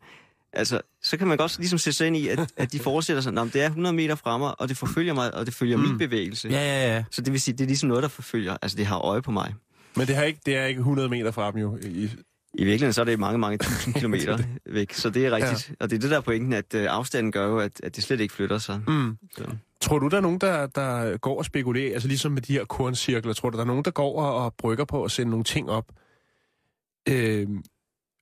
Altså, 0.53 0.81
så 1.01 1.17
kan 1.17 1.27
man 1.27 1.37
godt 1.37 1.57
ligesom 1.57 1.79
sætte 1.79 1.97
sig 1.97 2.07
ind 2.07 2.17
i, 2.17 2.27
at, 2.27 2.39
at 2.57 2.71
de 2.71 2.79
forestiller 2.79 3.21
sig, 3.21 3.37
at 3.37 3.53
det 3.53 3.61
er 3.61 3.65
100 3.65 3.95
meter 3.95 4.15
fra 4.15 4.37
mig, 4.37 4.61
og 4.61 4.69
det 4.69 4.77
forfølger 4.77 5.13
mig, 5.13 5.33
og 5.33 5.45
det 5.45 5.53
følger 5.53 5.77
mm. 5.77 5.83
min 5.83 5.97
bevægelse. 5.97 6.49
Ja, 6.49 6.55
ja, 6.55 6.95
ja. 6.95 7.03
Så 7.11 7.21
det 7.21 7.33
vil 7.33 7.41
sige, 7.41 7.57
det 7.57 7.61
er 7.61 7.67
ligesom 7.67 7.89
noget, 7.89 8.03
der 8.03 8.09
forfølger. 8.09 8.57
Altså, 8.61 8.77
det 8.77 8.85
har 8.85 8.97
øje 8.97 9.21
på 9.21 9.31
mig. 9.31 9.55
Men 9.95 10.07
det, 10.07 10.15
har 10.15 10.23
ikke, 10.23 10.39
det 10.45 10.57
er 10.57 10.65
ikke 10.65 10.79
100 10.79 11.09
meter 11.09 11.31
fra 11.31 11.51
dem 11.51 11.59
jo. 11.59 11.77
I, 11.83 12.09
I 12.53 12.63
virkeligheden 12.63 12.93
så 12.93 13.01
er 13.01 13.05
det 13.05 13.19
mange, 13.19 13.37
mange 13.37 13.57
tusind 13.65 13.93
kilometer 13.93 14.37
væk, 14.65 14.93
så 14.93 15.09
det 15.09 15.25
er 15.25 15.31
rigtigt. 15.31 15.69
Ja. 15.69 15.75
Og 15.79 15.89
det 15.89 15.95
er 15.95 15.99
det 15.99 16.11
der 16.11 16.17
er 16.17 16.21
pointen, 16.21 16.53
at 16.53 16.73
øh, 16.75 16.87
afstanden 16.89 17.31
gør 17.31 17.47
jo, 17.47 17.57
at, 17.59 17.81
at 17.83 17.95
det 17.95 18.03
slet 18.03 18.19
ikke 18.19 18.33
flytter 18.33 18.57
sig. 18.57 18.81
mm. 18.87 19.17
Så. 19.37 19.45
Tror 19.81 19.99
du, 19.99 20.07
der 20.07 20.17
er 20.17 20.21
nogen, 20.21 20.39
der, 20.39 20.67
der 20.67 21.17
går 21.17 21.37
og 21.37 21.45
spekulerer, 21.45 21.93
altså 21.93 22.07
ligesom 22.07 22.31
med 22.31 22.41
de 22.41 22.53
her 22.53 22.65
korncirkler, 22.65 23.33
tror 23.33 23.49
du, 23.49 23.57
der 23.57 23.63
er 23.63 23.67
nogen, 23.67 23.85
der 23.85 23.91
går 23.91 24.21
og, 24.21 24.45
og 24.45 24.53
brygger 24.57 24.85
på 24.85 25.03
at 25.03 25.11
sende 25.11 25.29
nogle 25.29 25.43
ting 25.43 25.69
op, 25.69 25.85
øh, 27.09 27.47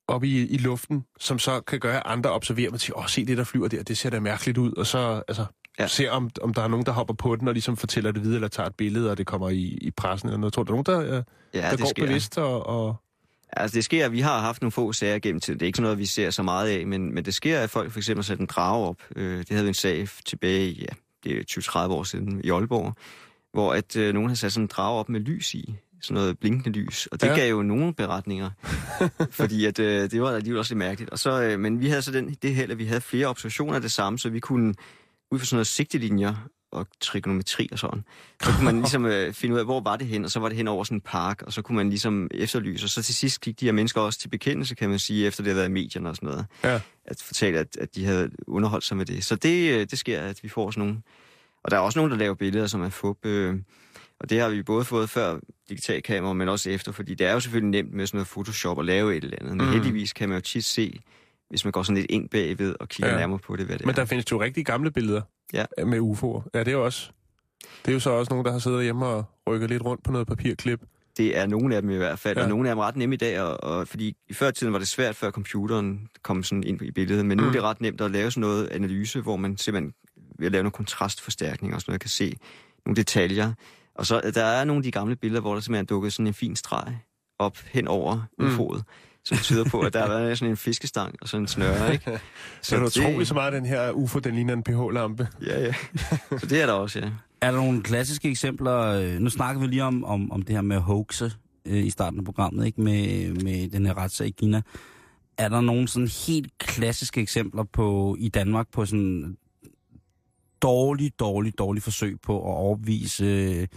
op 0.07 0.23
i, 0.23 0.47
i 0.47 0.57
luften, 0.57 1.05
som 1.19 1.39
så 1.39 1.61
kan 1.61 1.79
gøre, 1.79 1.95
at 1.97 2.03
andre 2.05 2.31
observerer, 2.31 2.71
og 2.71 2.79
siger, 2.79 2.97
åh, 2.97 3.07
se 3.07 3.25
det, 3.25 3.37
der 3.37 3.43
flyver 3.43 3.67
der, 3.67 3.83
det 3.83 3.97
ser 3.97 4.09
da 4.09 4.19
mærkeligt 4.19 4.57
ud, 4.57 4.73
og 4.73 4.87
så 4.87 5.23
altså, 5.27 5.45
ja. 5.79 5.87
Ser, 5.87 6.11
om, 6.11 6.29
om 6.41 6.53
der 6.53 6.61
er 6.61 6.67
nogen, 6.67 6.85
der 6.85 6.91
hopper 6.91 7.13
på 7.13 7.35
den, 7.35 7.47
og 7.47 7.53
ligesom 7.53 7.77
fortæller 7.77 8.11
det 8.11 8.21
videre, 8.21 8.35
eller 8.35 8.47
tager 8.47 8.67
et 8.67 8.75
billede, 8.75 9.11
og 9.11 9.17
det 9.17 9.27
kommer 9.27 9.49
i, 9.49 9.77
i 9.81 9.91
pressen 9.91 10.29
eller 10.29 10.39
noget. 10.39 10.53
Tror 10.53 10.63
du, 10.63 10.73
der 10.83 10.89
er 10.89 10.95
nogen, 10.97 11.09
der, 11.09 11.17
øh, 11.17 11.23
Ja, 11.53 11.71
der 11.71 11.77
går 11.77 11.85
sker. 11.85 12.05
bevidst 12.05 12.37
og... 12.37 12.65
og 12.67 12.95
Altså 13.57 13.75
det 13.75 13.83
sker, 13.83 14.09
vi 14.09 14.19
har 14.19 14.39
haft 14.39 14.61
nogle 14.61 14.71
få 14.71 14.93
sager 14.93 15.19
gennem 15.19 15.39
tiden. 15.39 15.59
Det 15.59 15.65
er 15.65 15.67
ikke 15.67 15.77
sådan 15.77 15.83
noget, 15.83 15.99
vi 15.99 16.05
ser 16.05 16.29
så 16.29 16.43
meget 16.43 16.69
af, 16.69 16.87
men, 16.87 17.13
men 17.13 17.25
det 17.25 17.33
sker, 17.33 17.59
at 17.59 17.69
folk 17.69 17.91
for 17.91 17.99
eksempel 17.99 18.23
sætter 18.23 18.41
en 18.41 18.47
drage 18.47 18.87
op. 18.87 19.01
Øh, 19.15 19.37
det 19.37 19.49
havde 19.49 19.63
vi 19.63 19.67
en 19.67 19.73
sag 19.73 20.07
tilbage 20.25 20.69
i, 20.69 20.81
ja, 20.81 20.93
det 21.23 21.37
er 21.37 21.87
20-30 21.87 21.91
år 21.91 22.03
siden 22.03 22.41
i 22.43 22.49
Aalborg, 22.49 22.93
hvor 23.53 23.73
at 23.73 23.95
øh, 23.95 24.13
nogen 24.13 24.29
har 24.29 24.35
sat 24.35 24.51
sådan 24.51 24.63
en 24.63 24.67
drage 24.67 24.99
op 24.99 25.09
med 25.09 25.19
lys 25.19 25.53
i. 25.53 25.75
Sådan 26.01 26.21
noget 26.21 26.39
blinkende 26.39 26.79
lys. 26.79 27.07
Og 27.07 27.21
det 27.21 27.27
ja. 27.27 27.35
gav 27.35 27.49
jo 27.49 27.61
nogle 27.61 27.93
beretninger. 27.93 28.49
fordi 29.39 29.65
at, 29.65 29.79
øh, 29.79 30.11
det 30.11 30.21
var 30.21 30.31
alligevel 30.31 30.59
også 30.59 30.73
lidt 30.73 30.77
mærkeligt. 30.77 31.11
Og 31.11 31.19
så, 31.19 31.41
øh, 31.41 31.59
men 31.59 31.79
vi 31.79 31.87
havde 31.87 32.01
så 32.01 32.11
den, 32.11 32.33
det 32.41 32.55
held, 32.55 32.71
at 32.71 32.77
vi 32.77 32.85
havde 32.85 33.01
flere 33.01 33.27
observationer 33.27 33.75
af 33.75 33.81
det 33.81 33.91
samme, 33.91 34.19
så 34.19 34.29
vi 34.29 34.39
kunne 34.39 34.73
ud 35.31 35.39
fra 35.39 35.45
sådan 35.45 35.55
noget 35.55 35.67
sigtelinjer 35.67 36.47
og 36.71 36.87
trigonometri 36.99 37.69
og 37.71 37.79
sådan, 37.79 38.03
så 38.43 38.51
kunne 38.51 38.65
man 38.65 38.75
ligesom 38.85 39.05
øh, 39.05 39.33
finde 39.33 39.55
ud 39.55 39.59
af, 39.59 39.65
hvor 39.65 39.79
var 39.81 39.95
det 39.95 40.07
hen, 40.07 40.25
og 40.25 40.31
så 40.31 40.39
var 40.39 40.47
det 40.47 40.57
hen 40.57 40.67
over 40.67 40.83
sådan 40.83 40.97
en 40.97 41.01
park, 41.01 41.41
og 41.45 41.53
så 41.53 41.61
kunne 41.61 41.75
man 41.75 41.89
ligesom 41.89 42.27
efterlyse, 42.33 42.85
og 42.85 42.89
så 42.89 43.03
til 43.03 43.15
sidst 43.15 43.41
gik 43.41 43.59
de 43.59 43.65
her 43.65 43.71
mennesker 43.71 44.01
også 44.01 44.19
til 44.19 44.27
bekendelse, 44.27 44.75
kan 44.75 44.89
man 44.89 44.99
sige, 44.99 45.27
efter 45.27 45.43
det 45.43 45.49
havde 45.49 45.57
været 45.57 45.69
i 45.69 45.73
medierne 45.73 46.09
og 46.09 46.15
sådan 46.15 46.29
noget, 46.29 46.45
Ja. 46.63 46.79
at 47.05 47.21
fortælle, 47.25 47.59
at, 47.59 47.77
at 47.77 47.95
de 47.95 48.05
havde 48.05 48.29
underholdt 48.47 48.85
sig 48.85 48.97
med 48.97 49.05
det. 49.05 49.25
Så 49.25 49.35
det, 49.35 49.71
øh, 49.73 49.87
det 49.91 49.99
sker, 49.99 50.21
at 50.21 50.39
vi 50.43 50.49
får 50.49 50.71
sådan 50.71 50.81
nogle, 50.87 51.01
og 51.63 51.71
der 51.71 51.77
er 51.77 51.81
også 51.81 51.99
nogen, 51.99 52.11
der 52.11 52.17
laver 52.17 52.35
billeder, 52.35 52.67
som 52.67 52.81
er 52.81 52.89
fup, 52.89 53.25
øh, 53.25 53.55
og 54.19 54.29
det 54.29 54.39
har 54.39 54.49
vi 54.49 54.63
både 54.63 54.85
fået 54.85 55.09
før 55.09 55.39
digitalkamera, 55.69 56.33
men 56.33 56.49
også 56.49 56.69
efter, 56.69 56.91
fordi 56.91 57.13
det 57.15 57.27
er 57.27 57.33
jo 57.33 57.39
selvfølgelig 57.39 57.69
nemt 57.83 57.93
med 57.93 58.07
sådan 58.07 58.17
noget 58.17 58.27
Photoshop 58.27 58.79
at 58.79 58.85
lave 58.85 59.17
et 59.17 59.23
eller 59.23 59.37
andet, 59.41 59.57
men 59.57 59.65
Mm. 59.65 59.71
heldigvis 59.73 60.13
kan 60.13 60.29
man 60.29 60.37
jo 60.37 60.41
tit 60.41 60.65
se, 60.65 60.99
hvis 61.51 61.63
man 61.65 61.71
går 61.71 61.83
sådan 61.83 61.95
lidt 61.97 62.11
ind 62.11 62.29
bagved 62.29 62.75
og 62.79 62.89
kigger 62.89 63.11
Ja. 63.11 63.17
nærmere 63.17 63.39
på 63.39 63.55
det, 63.55 63.65
hvad 63.65 63.77
det 63.77 63.85
Men 63.85 63.91
er. 63.91 63.95
der 63.95 64.05
findes 64.05 64.31
jo 64.31 64.41
rigtig 64.41 64.65
gamle 64.65 64.91
billeder 64.91 65.21
Ja. 65.53 65.65
med 65.85 65.99
UFO'er. 65.99 66.49
Ja, 66.53 66.59
det 66.59 66.67
er 66.67 66.71
jo 66.71 66.85
også... 66.85 67.11
Det 67.85 67.91
er 67.91 67.93
jo 67.93 67.99
så 67.99 68.09
også 68.09 68.29
nogen, 68.33 68.45
der 68.45 68.51
har 68.51 68.59
siddet 68.59 68.83
hjemme 68.83 69.05
og 69.05 69.23
rykket 69.47 69.69
lidt 69.69 69.85
rundt 69.85 70.03
på 70.03 70.11
noget 70.11 70.27
papirklip. 70.27 70.81
Det 71.17 71.37
er 71.37 71.45
nogle 71.45 71.75
af 71.75 71.81
dem 71.81 71.91
i 71.91 71.95
hvert 71.97 72.19
fald, 72.19 72.37
Ja. 72.37 72.43
og 72.43 72.49
nogle 72.49 72.69
af 72.69 72.75
dem 72.75 72.79
er 72.79 72.85
ret 72.87 72.95
nemme 72.95 73.15
i 73.15 73.17
dag, 73.17 73.41
og, 73.41 73.63
og, 73.63 73.87
fordi 73.87 74.15
i 74.29 74.33
før 74.33 74.51
tiden 74.51 74.73
var 74.73 74.79
det 74.79 74.87
svært, 74.87 75.15
før 75.15 75.31
computeren 75.31 76.07
kom 76.23 76.43
sådan 76.43 76.63
ind 76.63 76.81
i 76.81 76.91
billedet, 76.91 77.25
men 77.25 77.37
nu 77.37 77.43
Mm. 77.43 77.49
er 77.49 77.53
det 77.53 77.61
ret 77.61 77.81
nemt 77.81 78.01
at 78.01 78.11
lave 78.11 78.31
sådan 78.31 78.41
noget 78.41 78.67
analyse, 78.69 79.21
hvor 79.21 79.35
man 79.35 79.57
simpelthen 79.57 79.93
ved 80.39 80.45
at 80.45 80.51
lave 80.51 80.63
nogle 80.63 80.71
kontrastforstærkninger 80.71 81.75
og 81.75 81.81
sådan 81.81 81.91
noget, 81.91 82.01
kan 82.01 82.09
se 82.09 82.37
nogle 82.85 82.95
detaljer. 82.95 83.53
Og 83.95 84.05
så 84.05 84.31
der 84.33 84.43
er 84.43 84.63
nogle 84.63 84.79
af 84.79 84.83
de 84.83 84.91
gamle 84.91 85.15
billeder, 85.15 85.41
hvor 85.41 85.53
der 85.53 85.61
simpelthen 85.61 85.83
er 85.83 85.87
dukket 85.87 86.13
sådan 86.13 86.27
en 86.27 86.33
fin 86.33 86.55
streg 86.55 86.97
op 87.39 87.57
hen 87.65 87.87
over 87.87 88.21
Mm. 88.39 88.47
UFO'et, 88.47 88.81
som 89.25 89.37
tyder 89.37 89.63
på, 89.69 89.79
at 89.79 89.93
der 89.93 90.01
har 90.01 90.07
været 90.07 90.37
sådan 90.37 90.51
en 90.51 90.57
fiskestang 90.57 91.15
og 91.21 91.27
sådan 91.27 91.43
en 91.43 91.47
snøre, 91.47 91.93
ikke? 91.93 92.19
Så 92.61 92.75
det 92.75 92.81
er 92.81 92.85
utroligt 92.85 93.27
så 93.27 93.33
meget, 93.33 93.53
den 93.53 93.65
her 93.65 93.91
UFO, 93.91 94.19
den 94.19 94.35
ligner 94.35 94.53
en 94.53 94.63
pH-lampe. 94.63 95.27
Ja, 95.45 95.59
ja. 95.61 95.73
Så 96.39 96.45
det 96.49 96.61
er 96.61 96.65
der 96.65 96.73
også, 96.73 96.99
ja. 96.99 97.09
Er 97.41 97.51
der 97.51 97.57
nogle 97.57 97.81
klassiske 97.83 98.29
eksempler? 98.29 98.77
øh, 98.77 99.19
Nu 99.19 99.29
snakker 99.29 99.61
vi 99.61 99.67
lige 99.67 99.83
om, 99.83 100.03
om, 100.03 100.31
om 100.31 100.41
det 100.41 100.55
her 100.55 100.61
med 100.61 100.77
hoaxe 100.77 101.31
øh, 101.65 101.85
i 101.85 101.89
starten 101.89 102.19
af 102.19 102.25
programmet, 102.25 102.65
ikke 102.65 102.81
med, 102.81 103.29
med 103.33 103.69
den 103.69 103.85
her 103.85 103.97
retssag 103.97 104.27
i 104.27 104.31
Kina. 104.31 104.61
Er 105.37 105.49
der 105.49 105.61
nogle 105.61 105.87
sådan 105.87 106.09
helt 106.27 106.57
klassiske 106.57 107.21
eksempler 107.21 107.63
på 107.63 108.15
i 108.19 108.29
Danmark 108.29 108.67
på 108.71 108.85
sådan 108.85 109.37
dårlige, 110.61 111.09
dårlige, 111.19 111.51
dårlige 111.57 111.81
forsøg 111.83 112.19
på 112.21 112.37
at 112.37 112.55
overbevise 112.57 113.25
øh, 113.25 113.67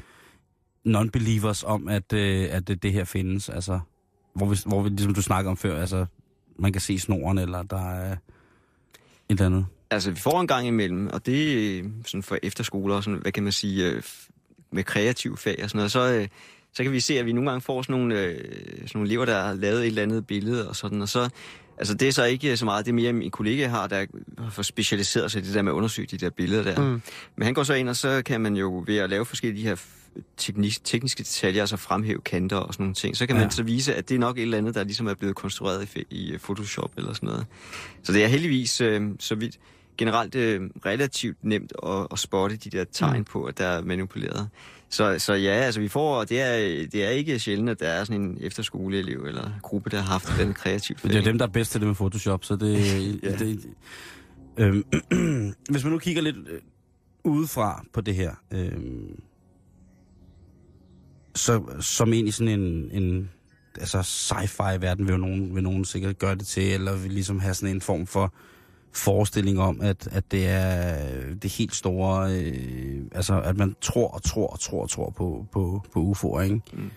non-believers 0.89 1.65
om, 1.67 1.89
at, 1.89 2.13
øh, 2.13 2.49
at 2.51 2.69
det, 2.69 2.83
det 2.83 2.93
her 2.93 3.05
findes? 3.05 3.49
Altså, 3.49 3.81
hvor 4.35 4.47
vi, 4.47 4.57
hvor 4.67 4.83
vi, 4.83 4.89
ligesom 4.89 5.15
du 5.15 5.23
snakker 5.23 5.51
om 5.51 5.57
før, 5.57 5.81
altså, 5.81 6.07
man 6.59 6.73
kan 6.73 6.81
se 6.81 6.99
snoren, 6.99 7.39
eller 7.39 7.63
der 7.63 7.91
er 7.91 8.13
et 8.13 8.19
eller 9.29 9.47
andet. 9.47 9.67
Altså, 9.91 10.11
vi 10.11 10.17
får 10.17 10.41
en 10.41 10.47
gang 10.47 10.67
imellem, 10.67 11.07
og 11.13 11.27
det 11.27 11.79
er 11.79 11.83
sådan 12.07 12.23
for 12.23 12.39
efterskoler 12.43 12.95
og 12.95 13.05
sådan, 13.05 13.19
hvad 13.19 13.33
kan 13.33 13.43
man 13.43 13.53
sige, 13.53 13.91
øh, 13.91 14.03
med 14.71 14.85
kreative 14.85 15.37
fag 15.37 15.61
og 15.63 15.71
sådan 15.71 15.79
noget, 15.79 15.93
så, 15.93 16.13
øh, 16.13 16.29
så 16.75 16.83
kan 16.83 16.93
vi 16.93 17.01
se, 17.01 17.19
at 17.19 17.27
vi 17.27 17.33
nogle 17.33 17.51
gange 17.51 17.61
får 17.61 17.83
sådan 17.83 17.97
nogle, 18.01 18.21
øh, 18.23 18.39
sådan 18.39 18.89
nogle 18.95 19.09
elever, 19.09 19.25
der 19.25 19.43
har 19.43 19.55
lavet 19.55 19.81
et 19.81 19.87
eller 19.87 20.03
andet 20.03 20.27
billede 20.27 20.69
og 20.69 20.77
sådan, 20.77 21.03
og 21.03 21.09
så, 21.09 21.29
altså 21.79 21.95
det 21.95 22.09
er 22.09 22.13
så 22.13 22.25
ikke 22.25 22.57
så 22.57 22.65
meget, 22.65 22.85
det 22.87 22.91
er 22.91 22.95
mere 22.95 23.13
min 23.13 23.31
kollega 23.31 23.67
har, 23.67 23.87
der 23.87 24.07
har 24.39 24.51
for 24.51 24.63
specialiseret 24.63 25.31
sig 25.31 25.43
i 25.43 25.45
det 25.45 25.55
der 25.55 25.63
med 25.63 25.73
at 25.73 25.77
undersøge 25.77 26.09
de 26.11 26.17
der 26.19 26.31
billeder 26.31 26.63
der. 26.63 26.81
Mm. 26.81 27.03
Men 27.37 27.45
han 27.45 27.55
går 27.55 27.63
så 27.63 27.75
ind, 27.75 27.89
og 27.89 27.97
så 27.97 28.23
kan 28.27 28.41
man 28.41 28.57
jo 28.57 28.85
ved 28.87 28.97
at 28.99 29.11
lave 29.11 29.25
forskellige 29.25 29.63
de 29.63 29.69
her 29.69 29.77
teknis, 30.37 30.79
tekniske 30.81 31.19
detaljer, 31.23 31.61
altså 31.63 31.77
fremhæve 31.77 32.21
kanter 32.21 32.57
og 32.57 32.75
sådan 32.75 32.85
nogle 32.85 32.95
ting, 32.95 33.17
så 33.17 33.27
kan 33.27 33.37
Ja. 33.37 33.43
man 33.43 33.51
så 33.51 33.63
vise, 33.63 33.95
at 33.95 34.09
det 34.09 34.15
er 34.15 34.19
nok 34.19 34.39
et 34.39 34.43
eller 34.43 34.59
andet, 34.59 34.75
der 34.75 34.85
ligesom 34.85 35.07
er 35.07 35.15
blevet 35.15 35.37
konstrueret 35.37 35.89
i, 35.97 36.05
i 36.11 36.33
øh, 36.33 36.39
Photoshop 36.39 36.91
eller 36.97 37.13
sådan 37.13 37.27
noget. 37.27 37.47
Så 38.03 38.13
det 38.13 38.25
er 38.25 38.29
heldigvis, 38.29 38.81
øh, 38.81 39.03
så 39.19 39.35
vidt 39.35 39.59
generelt 39.99 40.35
øh, 40.35 40.61
relativt 40.87 41.37
nemt 41.43 41.73
at, 41.87 42.07
at 42.13 42.19
spotte 42.19 42.57
de 42.57 42.71
der 42.71 42.85
tegn 42.93 43.19
Mm. 43.19 43.25
på, 43.25 43.45
at 43.45 43.59
der 43.59 43.67
er 43.67 43.83
manipuleret. 43.83 44.49
Så, 44.95 45.19
så 45.19 45.33
ja, 45.33 45.51
altså 45.51 45.81
vi 45.81 45.89
får, 45.89 46.25
det 46.25 46.41
er, 46.41 46.87
det 46.93 47.05
er 47.05 47.09
ikke 47.09 47.39
sjældent, 47.39 47.71
at 47.71 47.81
der 47.81 47.89
er 47.89 48.05
sådan 48.05 48.23
en 48.23 48.39
efterskoleelev 48.41 49.25
eller 49.25 49.51
gruppe, 49.63 49.91
der 49.91 49.97
har 49.97 50.13
haft 50.13 50.29
den 50.39 50.55
kreativ 50.55 50.97
Det 51.03 51.17
er 51.17 51.23
dem, 51.23 51.39
der 51.39 51.47
er 51.47 51.51
bedst 51.51 51.73
til 51.73 51.81
det 51.81 51.87
med 51.87 51.95
Photoshop, 51.95 52.45
så 52.45 52.57
det... 52.57 52.75
Ja. 53.23 53.37
det 53.37 53.67
øhm, 54.57 54.85
hvis 55.71 55.85
man 55.85 55.93
nu 55.93 55.99
kigger 55.99 56.23
lidt 56.23 56.37
øh, 56.37 56.61
udefra 57.25 57.85
på 57.93 58.01
det 58.01 58.15
her, 58.15 58.35
øhm, 58.51 59.21
så 61.35 61.63
som 61.81 62.13
ind 62.13 62.29
i 62.29 62.31
sådan 62.31 62.61
en, 62.61 62.91
en 63.03 63.31
altså 63.79 64.03
sci-fi-verden 64.03 65.07
vil 65.07 65.13
jo 65.13 65.19
nogen, 65.19 65.55
vil 65.55 65.63
nogen 65.63 65.85
sikkert 65.85 66.19
gøre 66.19 66.35
det 66.35 66.47
til, 66.47 66.73
eller 66.73 66.97
vil 66.97 67.13
ligesom 67.13 67.39
have 67.39 67.55
sådan 67.55 67.75
en 67.75 67.81
form 67.81 68.07
for 68.07 68.35
forestilling 68.95 69.61
om, 69.61 69.81
at, 69.81 70.09
at 70.13 70.31
det 70.31 70.49
er 70.49 71.35
det 71.35 71.53
helt 71.53 71.75
store, 71.75 72.33
øh, 72.33 73.03
altså 73.13 73.41
at 73.41 73.57
man 73.57 73.77
tror 73.81 74.09
og 74.09 74.23
tror 74.23 74.47
og 74.47 74.61
tror 74.61 74.83
og 74.83 74.91
tror 74.91 75.11
på, 75.11 75.47
på, 75.53 75.83
på 75.93 76.13
UFO'er, 76.13 76.41
ikke? 76.41 76.61
Mm. 76.73 76.91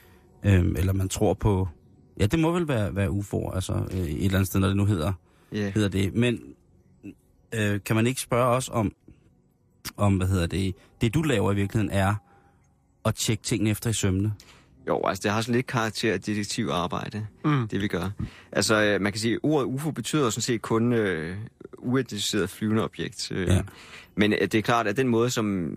Øhm, 0.43 0.75
eller 0.75 0.93
man 0.93 1.09
tror 1.09 1.33
på, 1.33 1.67
ja 2.19 2.25
det 2.25 2.39
må 2.39 2.51
vel 2.51 2.67
være, 2.67 2.95
være 2.95 3.09
UFO'er, 3.09 3.55
altså 3.55 3.73
øh, 3.91 3.99
et 3.99 4.25
eller 4.25 4.37
andet 4.37 4.47
sted, 4.47 4.59
når 4.59 4.67
det 4.67 4.77
nu 4.77 4.85
hedder, 4.85 5.13
Ja. 5.51 5.69
hedder 5.69 5.89
det. 5.89 6.13
Men 6.15 6.39
øh, 7.55 7.79
kan 7.85 7.95
man 7.95 8.07
ikke 8.07 8.21
spørge 8.21 8.55
os 8.55 8.69
om, 8.73 8.91
om, 9.97 10.17
hvad 10.17 10.27
hedder 10.27 10.47
det, 10.47 10.75
det 11.01 11.13
du 11.13 11.21
laver 11.21 11.51
i 11.51 11.55
virkeligheden 11.55 11.91
er 11.93 12.15
at 13.05 13.15
tjekke 13.15 13.43
tingene 13.43 13.69
efter 13.69 13.89
i 13.89 13.93
sømne? 13.93 14.33
Jo, 14.87 15.01
altså 15.05 15.21
det 15.23 15.31
har 15.31 15.41
sådan 15.41 15.55
lidt 15.55 15.67
karakter 15.67 16.13
af 16.13 16.21
detektivarbejde, 16.21 17.25
Mm. 17.45 17.67
det 17.67 17.81
vi 17.81 17.87
gør. 17.87 18.09
Altså 18.51 18.81
øh, 18.83 19.01
man 19.01 19.11
kan 19.11 19.19
sige, 19.21 19.33
at 19.33 19.39
ordet 19.43 19.65
UFO 19.65 19.91
betyder 19.91 20.29
sådan 20.29 20.41
set 20.41 20.61
kun 20.61 20.93
øh, 20.93 21.35
uidentificeret 21.77 22.49
flyvende 22.49 22.83
objekt. 22.83 23.31
Øh, 23.31 23.47
Ja. 23.47 23.61
Men 24.15 24.33
øh, 24.33 24.39
det 24.41 24.55
er 24.55 24.61
klart, 24.61 24.87
at 24.87 24.97
den 24.97 25.07
måde, 25.07 25.29
som 25.29 25.73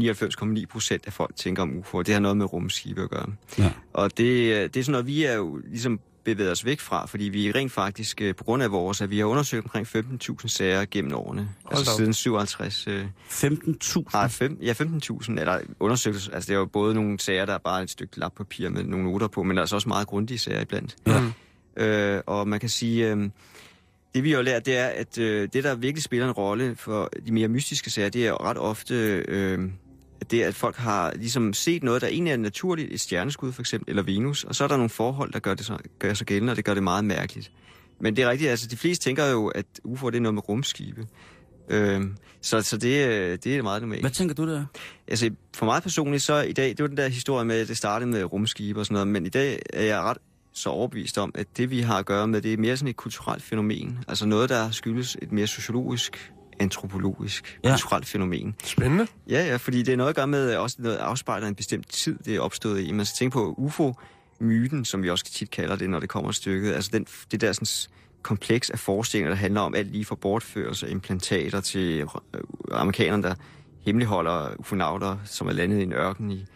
99,9 0.00 0.66
procent 0.70 1.06
af 1.06 1.12
folk 1.12 1.36
tænker 1.36 1.62
om 1.62 1.76
UFO, 1.78 2.02
det 2.02 2.14
har 2.14 2.20
noget 2.20 2.36
med 2.36 2.52
rumskibe 2.52 3.02
at 3.02 3.10
gøre. 3.10 3.26
Ja. 3.58 3.72
Og 3.92 4.18
det, 4.18 4.54
øh, 4.54 4.62
det 4.62 4.76
er 4.76 4.82
sådan 4.84 4.92
noget, 4.92 5.06
vi 5.06 5.24
er 5.24 5.34
jo 5.34 5.56
ligesom 5.70 6.00
bevæget 6.34 6.52
os 6.52 6.64
væk 6.64 6.80
fra, 6.80 7.06
fordi 7.06 7.24
vi 7.24 7.52
rent 7.52 7.72
faktisk, 7.72 8.22
øh, 8.22 8.34
på 8.34 8.44
grund 8.44 8.62
af 8.62 8.70
vores, 8.72 9.00
at 9.00 9.10
vi 9.10 9.18
har 9.18 9.24
undersøgt 9.24 9.64
omkring 9.64 9.86
15.000 9.86 10.48
sager 10.48 10.84
gennem 10.90 11.14
årene. 11.14 11.48
altså 11.70 11.84
da 11.84 11.90
op. 11.90 11.96
siden 11.96 12.14
57. 12.14 12.86
Øh, 12.86 13.04
15.000? 13.28 14.02
nej, 14.12 14.28
fem, 14.28 14.58
ja, 14.62 14.72
15.000 14.72 15.40
er 15.40 15.44
der 15.44 15.60
undersøgt. 15.80 16.30
Altså 16.32 16.48
det 16.48 16.54
er 16.54 16.58
jo 16.58 16.66
både 16.66 16.94
nogle 16.94 17.20
sager, 17.20 17.44
der 17.46 17.54
er 17.54 17.58
bare 17.58 17.82
et 17.82 17.90
stykke 17.90 18.18
lappapir 18.18 18.68
med 18.68 18.84
nogle 18.84 19.04
noter 19.04 19.28
på, 19.28 19.42
men 19.42 19.56
der 19.56 19.60
er 19.60 19.62
altså 19.62 19.76
også 19.76 19.88
meget 19.88 20.06
grundige 20.06 20.38
sager 20.38 20.60
iblandt. 20.60 20.96
Ja. 21.06 21.22
Øh, 21.76 22.22
og 22.26 22.48
man 22.48 22.60
kan 22.60 22.68
sige, 22.68 23.12
øh, 23.12 23.30
det 24.14 24.24
vi 24.24 24.32
har 24.32 24.42
lært, 24.42 24.66
det 24.66 24.76
er, 24.76 24.86
at 24.86 25.18
øh, 25.18 25.48
det, 25.52 25.64
der 25.64 25.74
virkelig 25.74 26.02
spiller 26.02 26.26
en 26.26 26.32
rolle 26.32 26.76
for 26.76 27.10
de 27.26 27.32
mere 27.32 27.48
mystiske 27.48 27.90
sager, 27.90 28.08
det 28.08 28.26
er 28.26 28.44
ret 28.44 28.58
ofte 28.58 28.94
øh, 29.28 29.58
det, 30.30 30.42
at 30.42 30.54
folk 30.54 30.76
har 30.76 31.12
ligesom 31.16 31.52
set 31.52 31.82
noget, 31.82 32.02
der 32.02 32.08
egentlig 32.08 32.32
er 32.32 32.36
naturligt, 32.36 32.92
et 32.92 33.00
stjerneskud 33.00 33.52
for 33.52 33.62
eksempel, 33.62 33.90
eller 33.90 34.02
Venus, 34.02 34.44
og 34.44 34.54
så 34.54 34.64
er 34.64 34.68
der 34.68 34.76
nogle 34.76 34.90
forhold, 34.90 35.32
der 35.32 35.38
gør, 35.38 35.54
det 35.54 35.66
så, 35.66 35.78
gør 35.98 36.14
sig 36.14 36.26
gældende, 36.26 36.50
og 36.50 36.56
det 36.56 36.64
gør 36.64 36.74
det 36.74 36.82
meget 36.82 37.04
mærkeligt. 37.04 37.52
Men 38.00 38.16
det 38.16 38.24
er 38.24 38.30
rigtigt, 38.30 38.50
altså 38.50 38.66
de 38.66 38.76
fleste 38.76 39.04
tænker 39.04 39.26
jo, 39.26 39.46
at 39.46 39.66
UFO 39.84 40.10
det 40.10 40.16
er 40.16 40.20
noget 40.20 40.34
med 40.34 40.48
rumskibe. 40.48 41.06
Øh, 41.68 42.04
så, 42.42 42.62
så 42.62 42.76
det, 42.76 43.08
øh, 43.08 43.38
det 43.44 43.56
er 43.56 43.62
meget 43.62 43.82
normalt. 43.82 44.02
Hvad 44.02 44.10
tænker 44.10 44.34
du 44.34 44.48
der? 44.48 44.64
Altså, 45.08 45.30
for 45.56 45.66
mig 45.66 45.82
personligt, 45.82 46.22
så 46.22 46.40
i 46.40 46.52
dag, 46.52 46.68
det 46.68 46.80
var 46.80 46.86
den 46.86 46.96
der 46.96 47.08
historie 47.08 47.44
med, 47.44 47.60
at 47.60 47.68
det 47.68 47.76
startede 47.76 48.10
med 48.10 48.24
rumskibe 48.24 48.80
og 48.80 48.86
sådan 48.86 48.94
noget, 48.94 49.08
men 49.08 49.26
i 49.26 49.28
dag 49.28 49.58
er 49.72 49.84
jeg 49.84 50.00
ret 50.00 50.18
så 50.52 50.70
overbevist 50.70 51.18
om, 51.18 51.32
at 51.34 51.46
det 51.56 51.70
vi 51.70 51.80
har 51.80 51.98
at 51.98 52.06
gøre 52.06 52.28
med, 52.28 52.42
det 52.42 52.52
er 52.52 52.56
mere 52.56 52.76
sådan 52.76 52.88
et 52.88 52.96
kulturelt 52.96 53.42
fænomen. 53.42 53.98
Altså 54.08 54.26
noget, 54.26 54.48
der 54.48 54.70
skyldes 54.70 55.16
et 55.22 55.32
mere 55.32 55.46
sociologisk, 55.46 56.32
antropologisk, 56.60 57.58
Ja. 57.64 57.70
kulturelt 57.70 58.06
fænomen. 58.06 58.54
Spændende. 58.64 59.06
Ja, 59.28 59.46
ja, 59.46 59.56
fordi 59.56 59.82
det 59.82 59.92
er 59.92 59.96
noget 59.96 60.08
at 60.10 60.16
gøre 60.16 60.26
med, 60.26 60.54
også 60.56 60.76
noget 60.78 60.96
afspejler 60.96 61.46
en 61.48 61.54
bestemt 61.54 61.88
tid, 61.88 62.18
det 62.24 62.36
er 62.36 62.40
opstået 62.40 62.80
i. 62.82 62.92
Man 62.92 63.06
skal 63.06 63.16
tænke 63.16 63.32
på 63.34 63.54
UFO-myten, 63.58 64.84
som 64.84 65.02
vi 65.02 65.10
også 65.10 65.24
tit 65.24 65.50
kalder 65.50 65.76
det, 65.76 65.90
når 65.90 66.00
det 66.00 66.08
kommer 66.08 66.32
stykket. 66.32 66.72
Altså 66.72 66.90
den, 66.92 67.06
det 67.30 67.40
der 67.40 67.52
sådan, 67.52 67.92
kompleks 68.22 68.70
af 68.70 68.78
forestillinger, 68.78 69.30
der 69.30 69.36
handler 69.36 69.60
om 69.60 69.74
alt 69.74 69.92
lige 69.92 70.04
fra 70.04 70.14
bortførelse 70.14 70.86
af 70.86 70.90
implantater 70.90 71.60
til 71.60 72.00
øh, 72.00 72.06
amerikanerne, 72.72 73.22
der 73.22 73.34
hemmeligholder 73.88 74.54
ufonauter, 74.58 75.16
som 75.24 75.48
er 75.48 75.52
landet 75.52 75.78
i 75.78 75.82
en 75.82 75.92
ørken 75.92 76.30
i 76.30 76.46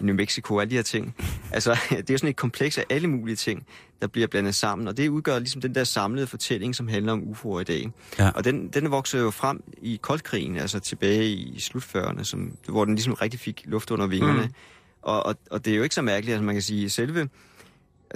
New 0.00 0.14
Mexico, 0.14 0.58
alle 0.58 0.70
de 0.70 0.74
her 0.74 0.82
ting. 0.82 1.14
Altså, 1.52 1.78
det 2.06 2.10
er 2.10 2.16
sådan 2.16 2.30
et 2.30 2.36
kompleks 2.36 2.78
af 2.78 2.84
alle 2.90 3.08
mulige 3.08 3.36
ting, 3.36 3.66
der 4.00 4.06
bliver 4.06 4.26
blandet 4.26 4.54
sammen, 4.54 4.88
og 4.88 4.96
det 4.96 5.08
udgør 5.08 5.38
ligesom 5.38 5.60
den 5.60 5.74
der 5.74 5.84
samlede 5.84 6.26
fortælling, 6.26 6.74
som 6.74 6.88
handler 6.88 7.12
om 7.12 7.22
UFO'er 7.22 7.60
i 7.60 7.64
dag. 7.64 7.90
Ja. 8.18 8.30
Og 8.30 8.44
den, 8.44 8.68
den 8.68 8.90
voksede 8.90 9.22
jo 9.22 9.30
frem 9.30 9.62
i 9.82 9.98
koldkrigen, 10.02 10.56
altså 10.56 10.80
tilbage 10.80 11.28
i 11.30 11.60
slut 11.60 11.82
40'erne, 11.82 12.24
som, 12.24 12.56
hvor 12.68 12.84
den 12.84 12.94
ligesom 12.94 13.14
rigtig 13.14 13.40
fik 13.40 13.62
luft 13.64 13.90
under 13.90 14.06
vingerne. 14.06 14.42
Mm. 14.42 14.54
Og, 15.02 15.26
og, 15.26 15.34
og 15.50 15.64
det 15.64 15.72
er 15.72 15.76
jo 15.76 15.82
ikke 15.82 15.94
så 15.94 16.02
mærkeligt, 16.02 16.34
altså 16.34 16.44
man 16.44 16.54
kan 16.54 16.62
sige, 16.62 16.90
selve 16.90 17.28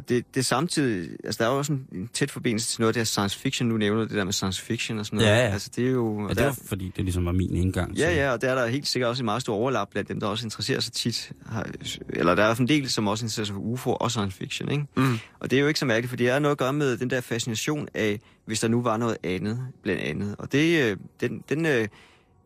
det, 0.09 0.35
det 0.35 0.41
er 0.41 0.45
samtidig, 0.45 1.11
altså 1.25 1.39
der 1.39 1.49
er 1.49 1.53
jo 1.53 1.59
også 1.59 1.73
en, 1.73 1.87
en 1.93 2.09
tæt 2.09 2.31
forbindelse 2.31 2.69
til 2.69 2.81
noget 2.81 2.89
af 2.89 2.93
det 2.95 3.01
her 3.01 3.05
science 3.05 3.39
fiction, 3.39 3.69
nu 3.69 3.77
nævner 3.77 4.03
du 4.03 4.09
det 4.09 4.17
der 4.17 4.25
med 4.25 4.33
science 4.33 4.63
fiction 4.63 4.99
og 4.99 5.07
sådan 5.07 5.17
noget. 5.17 5.31
Ja, 5.31 5.37
ja. 5.37 5.53
Altså 5.53 5.71
det 5.77 5.87
er 5.87 5.91
jo... 5.91 6.23
Ja, 6.23 6.29
det 6.29 6.37
der, 6.37 6.45
var 6.45 6.57
fordi, 6.67 6.93
det 6.97 7.05
ligesom 7.05 7.25
var 7.25 7.33
min 7.33 7.55
indgang. 7.57 7.97
til- 7.97 8.01
Ja, 8.03 8.15
ja, 8.15 8.33
og 8.33 8.43
der 8.43 8.51
er 8.51 8.55
der 8.55 8.67
helt 8.67 8.87
sikkert 8.87 9.09
også 9.11 9.23
en 9.23 9.25
meget 9.25 9.43
stor 9.43 9.55
overlap 9.55 9.89
blandt 9.91 10.09
dem, 10.09 10.21
der 10.21 10.27
også 10.27 10.47
interesserer 10.47 10.81
sig 10.81 10.93
tit. 10.93 11.33
Har, 11.47 11.67
eller 12.11 12.35
der 12.35 12.43
er 12.43 12.55
en 12.55 12.69
del, 12.69 12.91
som 12.91 13.09
også 13.09 13.25
interesserer 13.25 13.45
sig 13.47 13.55
for 13.55 13.61
UFO 13.63 13.91
og 13.93 14.11
science 14.11 14.37
fiction, 14.37 14.71
ikke? 14.71 14.85
Mm. 14.97 15.19
Og 15.41 15.51
det 15.51 15.57
er 15.57 15.61
jo 15.61 15.69
ikke 15.69 15.81
så 15.81 15.87
mærkeligt, 15.87 16.09
for 16.11 16.17
det 16.17 16.29
er 16.29 16.39
noget 16.39 16.53
at 16.53 16.59
gøre 16.59 16.73
med 16.73 16.97
den 16.97 17.11
der 17.11 17.21
fascination 17.21 17.89
af, 17.95 18.21
hvis 18.45 18.61
der 18.61 18.69
nu 18.69 18.83
var 18.83 18.97
noget 18.97 19.17
andet, 19.25 19.61
blandt 19.83 20.03
andet. 20.03 20.35
Og 20.39 20.53
det, 20.53 20.83
øh, 20.91 20.97
den, 21.21 21.43
den 21.49 21.67
øh, 21.67 21.89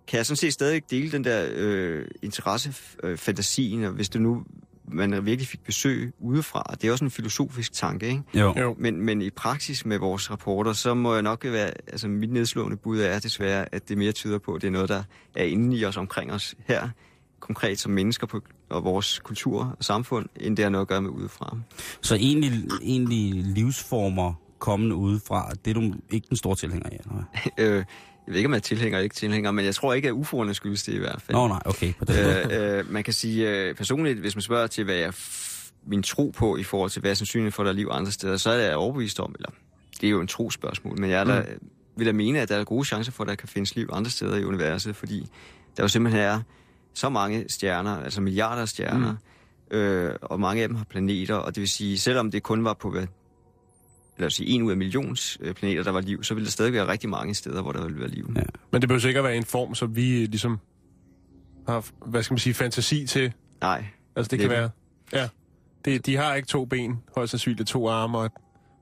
kan 0.07 0.17
jeg 0.17 0.27
sådan 0.27 0.37
set 0.37 0.53
stadig 0.53 0.83
dele 0.91 1.13
den 1.13 1.25
der 1.25 1.47
øh, 1.53 2.05
interesse, 2.23 2.75
øh, 3.03 3.17
fantasien, 3.19 3.85
og 3.85 3.93
hvis 3.93 4.09
det 4.09 4.21
nu 4.21 4.45
man 4.93 5.26
virkelig 5.26 5.49
fik 5.49 5.64
besøg 5.64 6.12
udefra. 6.18 6.74
Det 6.82 6.88
er 6.88 6.93
også 6.93 7.05
en 7.05 7.11
filosofisk 7.11 7.72
tanke, 7.72 8.07
ikke? 8.07 8.22
Jo. 8.34 8.55
Jo. 8.59 8.76
Men, 8.78 9.01
men 9.01 9.22
i 9.22 9.30
praksis 9.30 9.86
med 9.86 9.99
vores 9.99 10.30
rapporter, 10.30 10.72
så 10.72 10.95
må 10.95 11.12
jeg 11.14 11.22
nok 11.22 11.45
være, 11.45 11.70
altså 11.86 12.09
mit 12.09 12.32
nedslående 12.32 12.76
bud 12.76 13.01
er 13.01 13.18
desværre, 13.18 13.74
at 13.74 13.88
det 13.88 13.99
mere 13.99 14.12
tyder 14.12 14.38
på, 14.38 14.55
at 14.55 14.62
det 14.62 14.66
er 14.66 14.72
noget, 14.72 14.88
der 14.88 15.03
er 15.36 15.45
inde 15.45 15.76
i 15.76 15.84
os, 15.84 15.97
omkring 15.97 16.32
os 16.32 16.55
her, 16.66 16.88
konkret 17.41 17.78
som 17.78 17.93
mennesker 17.93 18.26
på, 18.26 18.41
og 18.70 18.84
vores 18.84 19.18
kultur 19.18 19.74
og 19.78 19.84
samfund, 19.84 20.26
end 20.36 20.57
det 20.57 20.62
har 20.62 20.70
noget 20.70 20.84
at 20.84 20.88
gøre 20.88 21.03
med 21.03 21.11
udefra. 21.11 21.57
Så 22.01 22.14
egentlig, 22.14 22.53
egentlig 22.82 23.45
livsformer 23.45 24.34
kommende 24.59 24.95
udefra, 24.95 25.51
det 25.64 25.70
er 25.70 25.74
du 25.74 25.95
ikke 26.11 26.26
den 26.28 26.36
store 26.36 26.57
tilhænger 26.57 26.88
af? 26.88 27.01
eller 27.05 27.24
øh, 27.78 27.84
jeg 28.31 28.35
ved 28.35 28.39
ikke, 28.39 28.47
om 28.47 28.53
jeg 28.53 28.59
er 28.59 28.62
tilhænger 28.62 28.99
eller 28.99 29.05
ikke 29.05 29.14
tilhænger, 29.14 29.51
men 29.51 29.64
jeg 29.64 29.74
tror 29.74 29.93
ikke, 29.93 30.09
at 30.09 30.14
UFO'erne 30.14 30.53
skyldes 30.53 30.83
det 30.83 30.93
i 30.93 30.99
hvert 30.99 31.22
fald. 31.22 31.37
Nå 31.37 31.49
nej, 31.49 31.61
okay. 31.64 31.93
På 31.99 32.05
den 32.05 32.16
øh, 32.16 32.78
øh, 32.78 32.93
man 32.93 33.05
kan 33.05 33.12
sige, 33.12 33.51
øh, 33.51 33.74
personligt, 33.74 34.18
hvis 34.18 34.37
man 34.37 34.43
spørger 34.43 34.66
til, 34.66 34.85
hvad 34.85 34.95
jeg 34.95 35.12
min 35.87 36.03
tro 36.03 36.33
på 36.37 36.57
i 36.57 36.62
forhold 36.62 36.91
til, 36.91 37.01
hvad 37.01 37.11
er 37.11 37.14
sandsynligt 37.14 37.55
for, 37.55 37.62
der 37.62 37.70
er 37.70 37.74
liv 37.74 37.89
andre 37.91 38.12
steder, 38.12 38.37
så 38.37 38.51
er 38.51 38.59
jeg 38.59 38.76
overbevist 38.76 39.20
om, 39.20 39.35
eller 39.39 39.51
det 40.01 40.07
er 40.07 40.11
jo 40.11 40.20
en 40.20 40.26
trospørgsmål, 40.26 41.01
men 41.01 41.11
jeg 41.11 41.20
er 41.20 41.24
der, 41.24 41.43
vil 41.97 42.07
da 42.07 42.12
mene, 42.12 42.41
at 42.41 42.49
der 42.49 42.57
er 42.57 42.64
gode 42.64 42.85
chancer 42.85 43.12
for, 43.12 43.24
at 43.24 43.28
der 43.28 43.35
kan 43.35 43.49
findes 43.49 43.76
liv 43.76 43.89
andre 43.93 44.11
steder 44.11 44.37
i 44.37 44.45
universet, 44.45 44.97
fordi 44.97 45.28
der 45.76 45.83
jo 45.83 45.89
simpelthen 45.89 46.22
er 46.22 46.41
så 46.95 47.09
mange 47.09 47.45
stjerner, 47.49 47.97
altså 47.97 48.20
milliarder 48.20 48.62
af 48.62 48.68
stjerner, 48.68 49.16
mm. 49.70 49.76
øh, 49.76 50.14
og 50.22 50.41
mange 50.41 50.62
af 50.62 50.68
dem 50.68 50.76
har 50.76 50.85
planeter, 50.85 51.35
og 51.35 51.55
det 51.55 51.61
vil 51.61 51.68
sige, 51.68 51.99
selvom 51.99 52.31
det 52.31 52.43
kun 52.43 52.64
var 52.64 52.74
på, 52.74 52.91
hvad, 52.91 53.07
lad 54.21 54.27
os 54.27 54.35
sige, 54.35 54.49
en 54.49 54.62
ud 54.62 54.71
af 54.71 54.77
millions 54.77 55.39
øh, 55.41 55.55
planeter, 55.55 55.83
der 55.83 55.91
var 55.91 56.01
liv, 56.01 56.25
så 56.25 56.35
ville 56.35 56.45
der 56.45 56.51
stadig 56.51 56.73
være 56.73 56.89
rigtig 56.89 57.11
mange 57.11 57.35
steder, 57.35 57.62
hvor 57.62 57.73
der 57.73 57.83
ville 57.85 58.01
være 58.01 58.09
liv. 58.09 58.33
Ja. 58.37 58.43
Men 58.73 58.81
det 58.81 58.89
behøver 58.89 59.01
sikkert 59.01 59.25
være 59.25 59.37
en 59.37 59.45
form, 59.45 59.75
som 59.75 59.97
vi 59.97 60.27
ligesom 60.27 60.59
har, 61.68 61.87
hvad 62.07 62.23
skal 62.23 62.35
man 62.35 62.39
sige, 62.39 62.55
fantasi 62.55 63.07
til. 63.07 63.33
Nej, 63.61 63.85
Altså 64.16 64.31
det 64.31 64.41
Det 64.41 64.49
kan 64.49 64.51
være, 64.51 64.71
ja. 65.12 65.29
Det, 65.85 66.07
de 66.07 66.16
har 66.16 66.35
ikke 66.35 66.49
to 66.49 66.64
ben, 66.64 66.99
højst 67.14 67.31
sandsynligt 67.31 67.68
to 67.68 67.89
arme 67.89 68.18
og 68.18 68.31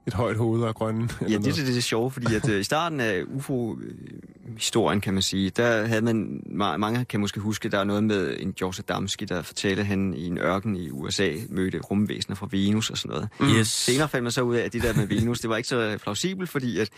et, 0.08 0.14
højt 0.14 0.36
hoved 0.36 0.62
og 0.62 0.74
grønne. 0.74 1.08
Ja, 1.20 1.26
det, 1.26 1.44
det, 1.44 1.56
det 1.56 1.76
er 1.76 1.80
sjovt, 1.80 2.12
fordi 2.12 2.34
at, 2.34 2.48
øh, 2.48 2.60
i 2.60 2.64
starten 2.64 3.00
af 3.00 3.22
UFO-historien, 3.26 5.00
kan 5.00 5.14
man 5.14 5.22
sige, 5.22 5.50
der 5.50 5.86
havde 5.86 6.02
man, 6.02 6.40
ma- 6.46 6.76
mange 6.76 7.04
kan 7.04 7.20
måske 7.20 7.40
huske, 7.40 7.68
der 7.68 7.78
er 7.78 7.84
noget 7.84 8.04
med 8.04 8.36
en 8.40 8.52
George 8.52 8.84
Adamski, 8.88 9.24
der 9.24 9.42
fortalte, 9.42 9.80
at 9.80 9.86
han 9.86 10.14
i 10.14 10.26
en 10.26 10.38
ørken 10.38 10.76
i 10.76 10.90
USA 10.90 11.32
mødte 11.48 11.78
rumvæsener 11.78 12.36
fra 12.36 12.48
Venus 12.50 12.90
og 12.90 12.98
sådan 12.98 13.28
noget. 13.40 13.56
Yes. 13.56 13.68
Senere 13.68 14.08
fandt 14.08 14.22
man 14.22 14.32
så 14.32 14.42
ud 14.42 14.56
af, 14.56 14.64
at 14.64 14.72
det 14.72 14.82
der 14.82 14.94
med 14.94 15.06
Venus, 15.06 15.40
det 15.40 15.50
var 15.50 15.56
ikke 15.56 15.68
så 15.68 15.98
plausibelt, 16.02 16.50
fordi 16.50 16.78
at 16.78 16.90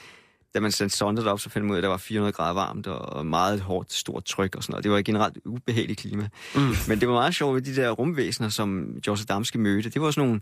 da 0.54 0.60
man 0.60 0.72
sendte 0.72 0.96
sondet 0.96 1.26
op, 1.26 1.40
så 1.40 1.50
fandt 1.50 1.64
man 1.66 1.70
ud 1.70 1.76
af, 1.76 1.78
at 1.78 1.82
der 1.82 1.88
var 1.88 1.96
400 1.96 2.32
grader 2.32 2.54
varmt 2.54 2.86
og 2.86 3.26
meget 3.26 3.60
hårdt, 3.60 3.92
stort 3.92 4.24
tryk 4.24 4.54
og 4.54 4.62
sådan 4.62 4.72
noget. 4.72 4.84
Det 4.84 4.92
var 4.92 4.98
et 4.98 5.04
generelt 5.04 5.38
ubehageligt 5.44 6.00
klima. 6.00 6.28
Mm. 6.54 6.60
Men 6.88 7.00
det 7.00 7.08
var 7.08 7.14
meget 7.14 7.34
sjovt 7.34 7.54
ved 7.54 7.62
de 7.62 7.76
der 7.76 7.90
rumvæsener, 7.90 8.48
som 8.48 8.86
George 9.04 9.22
Adamski 9.28 9.58
mødte. 9.58 9.90
Det 9.90 10.02
var 10.02 10.10
sådan 10.10 10.28
nogle 10.28 10.40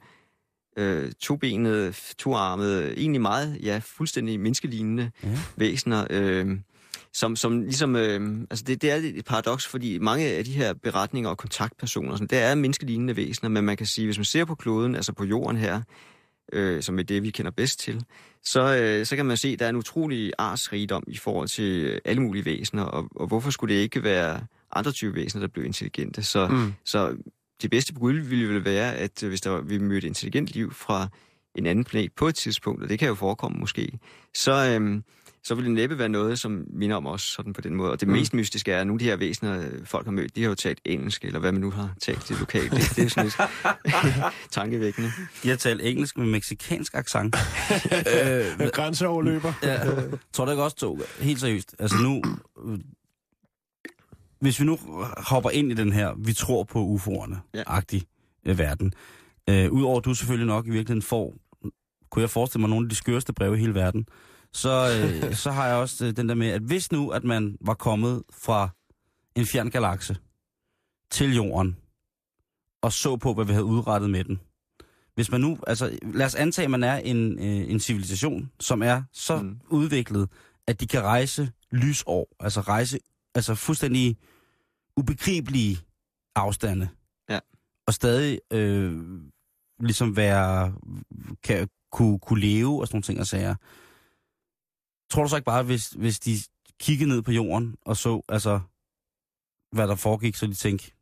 øh, 0.79 1.13
tobenede, 1.21 1.93
toarmede, 2.19 2.95
egentlig 2.99 3.21
meget, 3.21 3.59
ja, 3.63 3.81
fuldstændig 3.85 4.41
menneskelignende 4.41 5.11
Ja. 5.23 5.29
væsener, 5.57 6.07
øh, 6.11 6.47
som, 7.13 7.37
som 7.37 7.61
ligesom, 7.63 7.97
øh, 7.97 8.41
altså 8.51 8.65
det, 8.67 8.83
det 8.83 8.91
er 8.91 8.97
et 8.97 9.25
paradoks, 9.25 9.67
fordi 9.67 9.99
mange 9.99 10.27
af 10.27 10.45
de 10.45 10.53
her 10.53 10.75
beretninger 10.75 11.31
og 11.31 11.39
kontaktpersoner, 11.39 12.13
sådan, 12.13 12.27
det 12.27 12.39
er 12.39 12.55
menneskelignende 12.55 13.17
væsener, 13.17 13.49
men 13.51 13.65
man 13.65 13.77
kan 13.77 13.87
sige, 13.87 14.05
hvis 14.07 14.19
man 14.19 14.25
ser 14.25 14.45
på 14.45 14.55
kloden, 14.55 14.95
altså 14.95 15.13
på 15.13 15.25
jorden 15.25 15.57
her, 15.57 15.83
øh, 16.53 16.83
som 16.83 16.99
er 16.99 17.03
det, 17.03 17.23
vi 17.23 17.31
kender 17.31 17.51
bedst 17.51 17.81
til, 17.81 18.03
så, 18.45 18.77
øh, 18.77 19.07
så 19.07 19.17
kan 19.17 19.27
man 19.27 19.37
se, 19.37 19.49
at 19.49 19.59
der 19.59 19.65
er 19.65 19.71
en 19.71 19.77
utrolig 19.77 20.33
artsrigdom 20.39 21.05
i 21.07 21.17
forhold 21.17 21.49
til 21.49 22.01
alle 22.05 22.23
mulige 22.23 22.45
væsener, 22.45 22.83
og, 22.83 23.09
og 23.17 23.27
hvorfor 23.27 23.51
skulle 23.51 23.75
det 23.75 23.81
ikke 23.81 24.03
være 24.03 24.41
andre 24.73 24.93
typer 24.93 25.15
væsener, 25.15 25.41
der 25.41 25.49
blev 25.53 25.65
intelligente? 25.65 26.23
Så, 26.23 26.49
Mm. 26.49 26.73
så 26.85 27.17
det 27.63 27.71
bedste 27.71 27.95
bud 27.95 28.13
ville 28.13 28.49
vel 28.49 28.65
være, 28.65 28.97
at 28.97 29.23
øh, 29.23 29.29
hvis 29.29 29.41
der 29.41 29.61
vi 29.61 29.79
mødte 29.79 30.07
intelligent 30.07 30.49
liv 30.49 30.73
fra 30.73 31.09
en 31.55 31.67
anden 31.67 31.85
planet 31.85 32.13
på 32.17 32.29
et 32.29 32.35
tidspunkt, 32.35 32.83
og 32.83 32.89
det 32.89 32.99
kan 32.99 33.09
jo 33.09 33.15
forekomme 33.15 33.59
måske, 33.59 33.99
så, 34.35 34.53
øhm, 34.75 35.05
så 35.45 35.55
vil 35.55 35.65
det 35.65 35.73
næppe 35.73 35.99
være 35.99 36.09
noget, 36.09 36.39
som 36.39 36.65
minder 36.71 36.97
om 36.97 37.07
os 37.07 37.23
sådan 37.23 37.53
på 37.53 37.61
den 37.61 37.75
måde. 37.75 37.91
Og 37.91 38.01
det 38.01 38.09
mm. 38.09 38.15
mest 38.15 38.35
mystiske 38.35 38.73
er, 38.73 38.81
at 38.81 38.87
nogle 38.87 38.97
af 38.97 38.99
de 38.99 39.05
her 39.05 39.17
væsener, 39.17 39.59
øh, 39.59 39.87
folk 39.87 40.07
har 40.07 40.13
mødt, 40.13 40.37
de 40.37 40.43
har 40.43 40.49
jo 40.49 40.55
talt 40.55 40.81
engelsk, 40.85 41.25
eller 41.25 41.41
hvad 41.41 41.53
man 41.53 41.61
nu 41.61 41.71
har 41.71 41.95
talt 42.01 42.29
det 42.29 42.39
lokalt. 42.39 42.73
Det, 42.73 42.93
det 42.97 43.05
er 43.05 43.09
sådan 43.09 43.25
lidt 43.25 43.37
tankevækkende. 44.51 45.13
De 45.43 45.49
har 45.49 45.57
talt 45.57 45.83
engelsk 45.83 46.19
med 46.19 46.27
meksikansk 46.27 46.95
accent. 46.95 47.37
øh, 48.15 48.69
Grænseoverløber. 48.73 49.53
Ja, 49.63 49.79
tror 50.33 50.45
du 50.45 50.51
ikke 50.51 50.63
også, 50.63 50.77
to? 50.77 51.01
Helt 51.21 51.41
seriøst. 51.41 51.75
Altså 51.79 51.97
nu... 52.03 52.23
øh, 54.39 54.41
Hvis 54.41 54.61
vi 54.61 54.65
nu 54.65 54.79
hopper 55.17 55.51
ind 55.51 55.73
i 55.73 55.75
den 55.75 55.93
her, 55.93 56.15
vi 56.19 56.33
tror 56.33 56.65
på 56.65 56.85
UFO'erne-agtig 56.85 58.03
ja. 58.47 58.53
verden. 58.53 58.93
Øh, 59.49 59.73
Udover 59.73 59.99
at 59.99 60.05
du 60.05 60.15
selvfølgelig 60.15 60.47
nok 60.47 60.67
i 60.67 60.71
virkeligheden 60.71 61.03
får, 61.03 61.35
kunne 62.11 62.21
jeg 62.23 62.31
forestille 62.31 62.61
mig, 62.61 62.71
nogle 62.71 62.85
af 62.87 62.91
de 62.91 62.97
skørste 62.97 63.33
breve 63.33 63.57
i 63.57 63.61
hele 63.61 63.75
verden, 63.75 64.07
så, 64.53 65.01
øh, 65.25 65.35
så 65.45 65.51
har 65.51 65.67
jeg 65.67 65.77
også 65.77 66.07
øh, 66.07 66.17
den 66.17 66.29
der 66.29 66.35
med, 66.35 66.49
at 66.49 66.63
hvis 66.63 66.93
nu, 66.93 67.11
at 67.11 67.25
man 67.25 67.57
var 67.61 67.75
kommet 67.75 68.23
fra 68.33 68.69
en 69.37 69.47
fjern 69.47 69.71
galakse 69.71 70.17
til 71.11 71.35
jorden, 71.35 71.77
og 72.83 72.93
så 72.93 73.17
på, 73.17 73.35
hvad 73.35 73.45
vi 73.45 73.53
havde 73.53 73.65
udrettet 73.65 74.11
med 74.11 74.25
den. 74.25 74.41
Hvis 75.15 75.31
man 75.31 75.41
nu, 75.41 75.59
altså 75.67 75.99
lad 76.03 76.27
os 76.27 76.35
antage, 76.35 76.65
at 76.65 76.71
man 76.71 76.83
er 76.83 76.97
en, 76.97 77.39
øh, 77.39 77.71
en 77.71 77.81
civilisation, 77.81 78.51
som 78.61 78.83
er 78.83 79.03
så. 79.13 79.37
Mm. 79.37 79.59
udviklet, 79.69 80.29
at 80.67 80.81
de 80.81 80.87
kan 80.87 81.03
rejse 81.03 81.51
lysår, 81.73 82.37
altså 82.41 82.61
rejse 82.61 82.99
altså 83.35 83.55
fuldstændig 83.55 84.17
ubegribelige 84.97 85.79
afstande. 86.35 86.89
Ja. 87.29 87.39
Og 87.87 87.95
stadig 87.95 88.41
øh, 88.53 89.03
ligesom 89.81 90.17
være, 90.17 90.75
kan, 91.43 91.69
kunne, 91.93 92.19
kunne 92.19 92.41
leve 92.41 92.81
og 92.81 92.87
sådan 92.87 92.97
nogle 92.97 93.03
ting 93.03 93.21
og 93.21 93.27
sager. 93.27 93.55
Tror 95.11 95.23
du 95.23 95.29
så 95.29 95.37
ikke 95.37 95.47
bare, 95.47 95.63
hvis, 95.63 95.91
hvis 95.91 96.21
de 96.21 96.37
kiggede 96.81 97.09
ned 97.09 97.23
på 97.23 97.33
jorden 97.33 97.77
og 97.83 97.97
så, 97.97 98.23
altså, 98.29 98.61
hvad 99.73 99.89
der 99.89 99.95
foregik, 99.95 100.35
så 100.37 100.47
de 100.47 100.55
tænkte, 100.55 100.93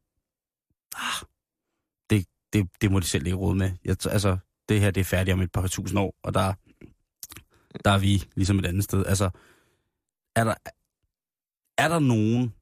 ah, 0.97 1.27
det, 2.11 2.27
det, 2.53 2.69
det 2.81 2.91
må 2.91 3.01
de 3.01 3.07
selv 3.07 3.27
ikke 3.27 3.37
råde 3.37 3.57
med. 3.57 3.73
Jeg, 3.85 3.97
altså, 4.07 4.39
det 4.69 4.81
her, 4.81 4.91
det 4.91 5.01
er 5.01 5.05
færdigt 5.05 5.33
om 5.33 5.41
et 5.41 5.53
par 5.53 5.67
tusind 5.67 5.99
år, 5.99 6.15
og 6.23 6.35
der, 6.35 6.55
der 7.85 7.91
er 7.91 7.99
vi 7.99 8.25
ligesom 8.35 8.59
et 8.59 8.67
andet 8.67 8.85
sted. 8.85 9.07
Altså, 9.07 9.31
er 10.37 10.45
der, 10.45 10.55
er 11.79 11.89
der 11.89 11.99
nogen, 11.99 12.53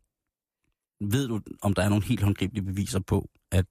ved 1.01 1.29
du, 1.29 1.41
om 1.63 1.75
der 1.75 1.83
er 1.83 1.89
nogle 1.89 2.05
helt 2.05 2.23
håndgribelige 2.23 2.65
beviser 2.65 3.01
på, 3.01 3.31
at, 3.53 3.65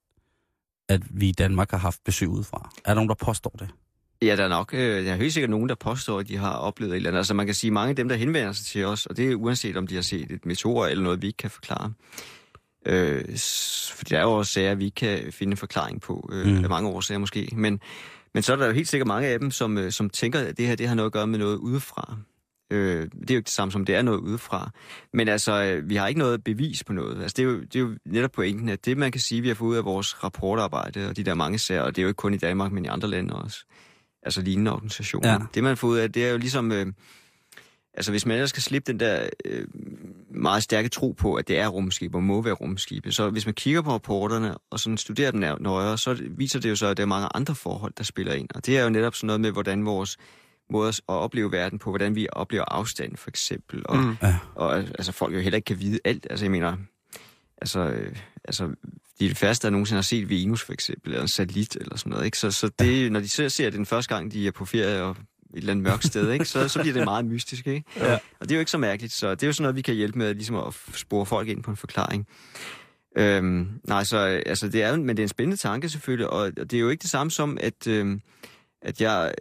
at 0.90 1.02
vi 1.10 1.30
i 1.30 1.32
Danmark 1.32 1.72
har 1.72 1.78
haft 1.78 2.00
besøg 2.06 2.28
udefra? 2.30 2.70
Er 2.86 2.90
der 2.90 2.96
nogen, 2.96 3.10
der 3.10 3.16
påstår 3.16 3.56
det? 3.60 3.70
Ja, 4.22 4.36
der 4.36 4.44
er 4.44 4.48
nok. 4.50 4.74
Øh, 4.74 5.06
der 5.06 5.12
er 5.12 5.16
helt 5.16 5.34
sikkert 5.34 5.50
nogen, 5.50 5.70
der 5.70 5.76
påstår, 5.76 6.20
at 6.20 6.28
de 6.28 6.38
har 6.38 6.54
oplevet 6.54 6.92
et 6.92 6.96
eller 6.96 7.10
andet. 7.10 7.18
Altså 7.18 7.34
man 7.34 7.46
kan 7.46 7.56
sige, 7.56 7.72
mange 7.72 7.90
af 7.90 7.96
dem, 7.96 8.10
der 8.10 8.16
henvender 8.16 8.52
sig 8.52 8.66
til 8.66 8.86
os, 8.86 9.06
og 9.06 9.18
det 9.18 9.32
er 9.32 9.36
uanset 9.36 9.78
om 9.78 9.88
de 9.88 9.96
har 9.96 10.02
set 10.02 10.32
et 10.32 10.46
meteor 10.46 10.86
eller 10.86 11.04
noget, 11.04 11.22
vi 11.22 11.28
ikke 11.28 11.38
kan 11.38 11.50
forklare. 11.52 11.94
Øh, 12.86 13.38
for 13.96 14.04
der 14.04 14.18
er 14.18 14.22
jo 14.24 14.32
også 14.34 14.52
sager, 14.52 14.76
vi 14.76 14.86
ikke 14.86 14.96
kan 14.96 15.32
finde 15.34 15.52
en 15.52 15.58
forklaring 15.58 16.02
på, 16.02 16.30
øh, 16.34 16.46
Mm. 16.46 16.52
mm. 16.52 16.64
af 16.64 16.70
mange 16.70 16.90
årsager 16.90 17.20
måske. 17.20 17.50
Men, 17.54 17.80
men 18.34 18.44
så 18.44 18.54
er 18.54 18.58
der 18.58 18.66
jo 18.66 18.72
helt 18.74 18.88
sikkert 18.88 19.08
mange 19.08 19.28
af 19.28 19.40
dem, 19.40 19.52
som, 19.52 19.78
øh, 19.78 19.92
som 19.92 20.10
tænker, 20.10 20.40
at 20.40 20.58
det 20.58 20.68
her 20.68 20.76
det 20.76 20.88
har 20.88 20.96
noget 20.96 21.06
at 21.06 21.14
gøre 21.14 21.28
med 21.28 21.40
noget 21.40 21.56
udefra. 21.58 22.18
Øh, 22.74 23.02
det 23.02 23.30
er 23.30 23.34
jo 23.34 23.38
ikke 23.38 23.46
det 23.46 23.50
samme 23.50 23.72
som, 23.72 23.86
det 23.86 23.96
er 23.96 24.02
noget 24.02 24.20
udefra. 24.20 24.72
Men 25.14 25.28
altså, 25.28 25.64
øh, 25.64 25.90
vi 25.90 25.96
har 25.96 26.08
ikke 26.08 26.20
noget 26.20 26.44
bevis 26.44 26.84
på 26.84 26.94
noget. 26.94 27.22
Altså, 27.22 27.34
det 27.38 27.44
er, 27.44 27.48
jo, 27.48 27.60
det 27.62 27.76
er 27.76 27.80
jo 27.80 27.98
netop 28.06 28.32
pointen, 28.32 28.70
at 28.70 28.86
det, 28.86 28.98
man 28.98 29.12
kan 29.12 29.22
sige, 29.22 29.42
vi 29.42 29.48
har 29.48 29.56
fået 29.56 29.70
ud 29.70 29.76
af 29.76 29.86
vores 29.86 30.24
rapportarbejde, 30.24 31.10
og 31.10 31.18
de 31.18 31.24
der 31.24 31.34
mange 31.34 31.58
sager, 31.60 31.82
og 31.82 31.96
det 31.96 32.02
er 32.02 32.04
jo 32.04 32.08
ikke 32.08 32.18
kun 32.18 32.34
i 32.34 32.38
Danmark, 32.38 32.72
men 32.72 32.86
i 32.86 32.88
andre 32.88 33.08
lande 33.08 33.36
også, 33.36 33.66
altså 34.24 34.42
lignende 34.42 34.72
organisationer. 34.74 35.32
Ja. 35.32 35.38
Det, 35.54 35.64
man 35.64 35.78
får 35.78 35.88
ud 35.88 35.98
af, 35.98 36.12
det 36.12 36.26
er 36.26 36.32
jo 36.32 36.38
ligesom... 36.38 36.72
Øh, 36.72 36.86
altså, 37.94 38.12
hvis 38.12 38.26
man 38.26 38.36
ellers 38.36 38.50
skal 38.50 38.64
slippe 38.64 38.92
den 38.92 39.00
der 39.00 39.30
øh, 39.46 39.68
meget 40.30 40.64
stærke 40.64 40.90
tro 40.90 41.12
på, 41.12 41.36
at 41.36 41.48
det 41.48 41.60
er 41.60 41.68
rumskibe 41.68 42.18
og 42.18 42.24
må 42.24 42.42
være 42.42 42.54
rumskibe, 42.54 43.12
så 43.12 43.30
hvis 43.30 43.46
man 43.46 43.54
kigger 43.54 43.82
på 43.82 43.92
rapporterne 43.92 44.56
og 44.72 44.80
sådan 44.80 44.98
studerer 44.98 45.32
dem 45.32 45.40
nær- 45.40 45.60
nøjere, 45.60 45.98
så 45.98 46.24
viser 46.38 46.60
det 46.60 46.70
jo 46.70 46.76
så, 46.76 46.88
at 46.88 46.98
der 46.98 47.04
er 47.04 47.08
mange 47.08 47.28
andre 47.36 47.56
forhold, 47.56 47.94
der 47.98 48.04
spiller 48.04 48.34
ind. 48.34 48.50
Og 48.56 48.66
det 48.66 48.78
er 48.78 48.84
jo 48.84 48.90
netop 48.90 49.16
sådan 49.16 49.28
noget 49.28 49.42
med, 49.42 49.52
hvordan 49.52 49.86
vores 49.86 50.18
måde 50.74 50.90
at 50.90 51.02
opleve 51.08 51.52
verden 51.52 51.80
på, 51.80 51.90
hvordan 51.92 52.16
vi 52.16 52.28
oplever 52.32 52.66
afstand 52.68 53.18
for 53.18 53.30
eksempel, 53.30 53.82
og, 53.86 53.98
Mm. 53.98 54.16
Ja. 54.22 54.38
og 54.56 54.78
altså 54.78 55.12
folk 55.12 55.34
jo 55.36 55.40
heller 55.40 55.56
ikke 55.58 55.66
kan 55.66 55.80
vide 55.80 56.00
alt. 56.06 56.28
Altså 56.30 56.46
jeg 56.46 56.52
mener, 56.52 56.78
altså, 57.62 57.80
øh, 57.80 58.16
altså 58.44 58.68
de 59.20 59.26
er 59.26 59.30
det 59.30 59.38
færreste, 59.38 59.68
der 59.68 59.72
nogensinde 59.72 59.98
har 59.98 60.04
set 60.04 60.30
Venus 60.30 60.64
for 60.64 60.74
eksempel, 60.74 61.10
eller 61.12 61.22
en 61.22 61.28
satellit 61.28 61.76
eller 61.76 61.98
sådan 61.98 62.10
noget. 62.10 62.26
Ikke? 62.26 62.38
Så, 62.38 62.52
så 62.52 62.70
det, 62.80 63.12
når 63.12 63.20
de 63.20 63.30
ser, 63.30 63.48
ser 63.48 63.66
det 63.66 63.74
den 63.74 63.86
første 63.86 64.16
gang, 64.16 64.32
de 64.32 64.48
er 64.48 64.52
på 64.52 64.66
ferie 64.66 65.04
og 65.04 65.10
et 65.12 65.18
eller 65.54 65.72
andet 65.72 65.84
mørkt 65.84 66.06
sted, 66.06 66.32
ikke? 66.32 66.46
Så, 66.46 66.68
så 66.68 66.82
bliver 66.82 66.94
det 66.94 67.04
meget 67.04 67.26
mystisk. 67.26 67.68
Ikke? 67.68 67.84
Ja. 67.98 68.14
Og 68.14 68.20
det 68.42 68.52
er 68.52 68.56
jo 68.56 68.60
ikke 68.60 68.72
så 68.72 68.78
mærkeligt, 68.78 69.14
så 69.14 69.32
det 69.36 69.44
er 69.44 69.48
jo 69.48 69.54
sådan 69.54 69.64
noget, 69.64 69.76
vi 69.76 69.82
kan 69.82 69.96
hjælpe 69.96 70.18
med 70.18 70.34
ligesom 70.34 70.56
at 70.56 70.74
spore 70.94 71.26
folk 71.26 71.48
ind 71.48 71.64
på 71.64 71.72
en 71.72 71.78
forklaring. 71.78 72.28
Øhm, 73.18 73.70
nej, 73.88 74.04
så 74.04 74.18
altså, 74.46 74.68
det 74.70 74.84
er 74.84 74.98
men 74.98 75.10
det 75.10 75.20
er 75.20 75.24
en 75.24 75.30
spændende 75.30 75.58
tanke 75.58 75.90
selvfølgelig, 75.90 76.30
og, 76.30 76.52
og 76.58 76.72
det 76.72 76.74
er 76.74 76.80
jo 76.80 76.90
ikke 76.90 77.02
det 77.02 77.10
samme 77.10 77.32
som, 77.32 77.58
at, 77.62 77.88
øhm, 77.88 78.22
at 78.82 79.02
jeg 79.02 79.34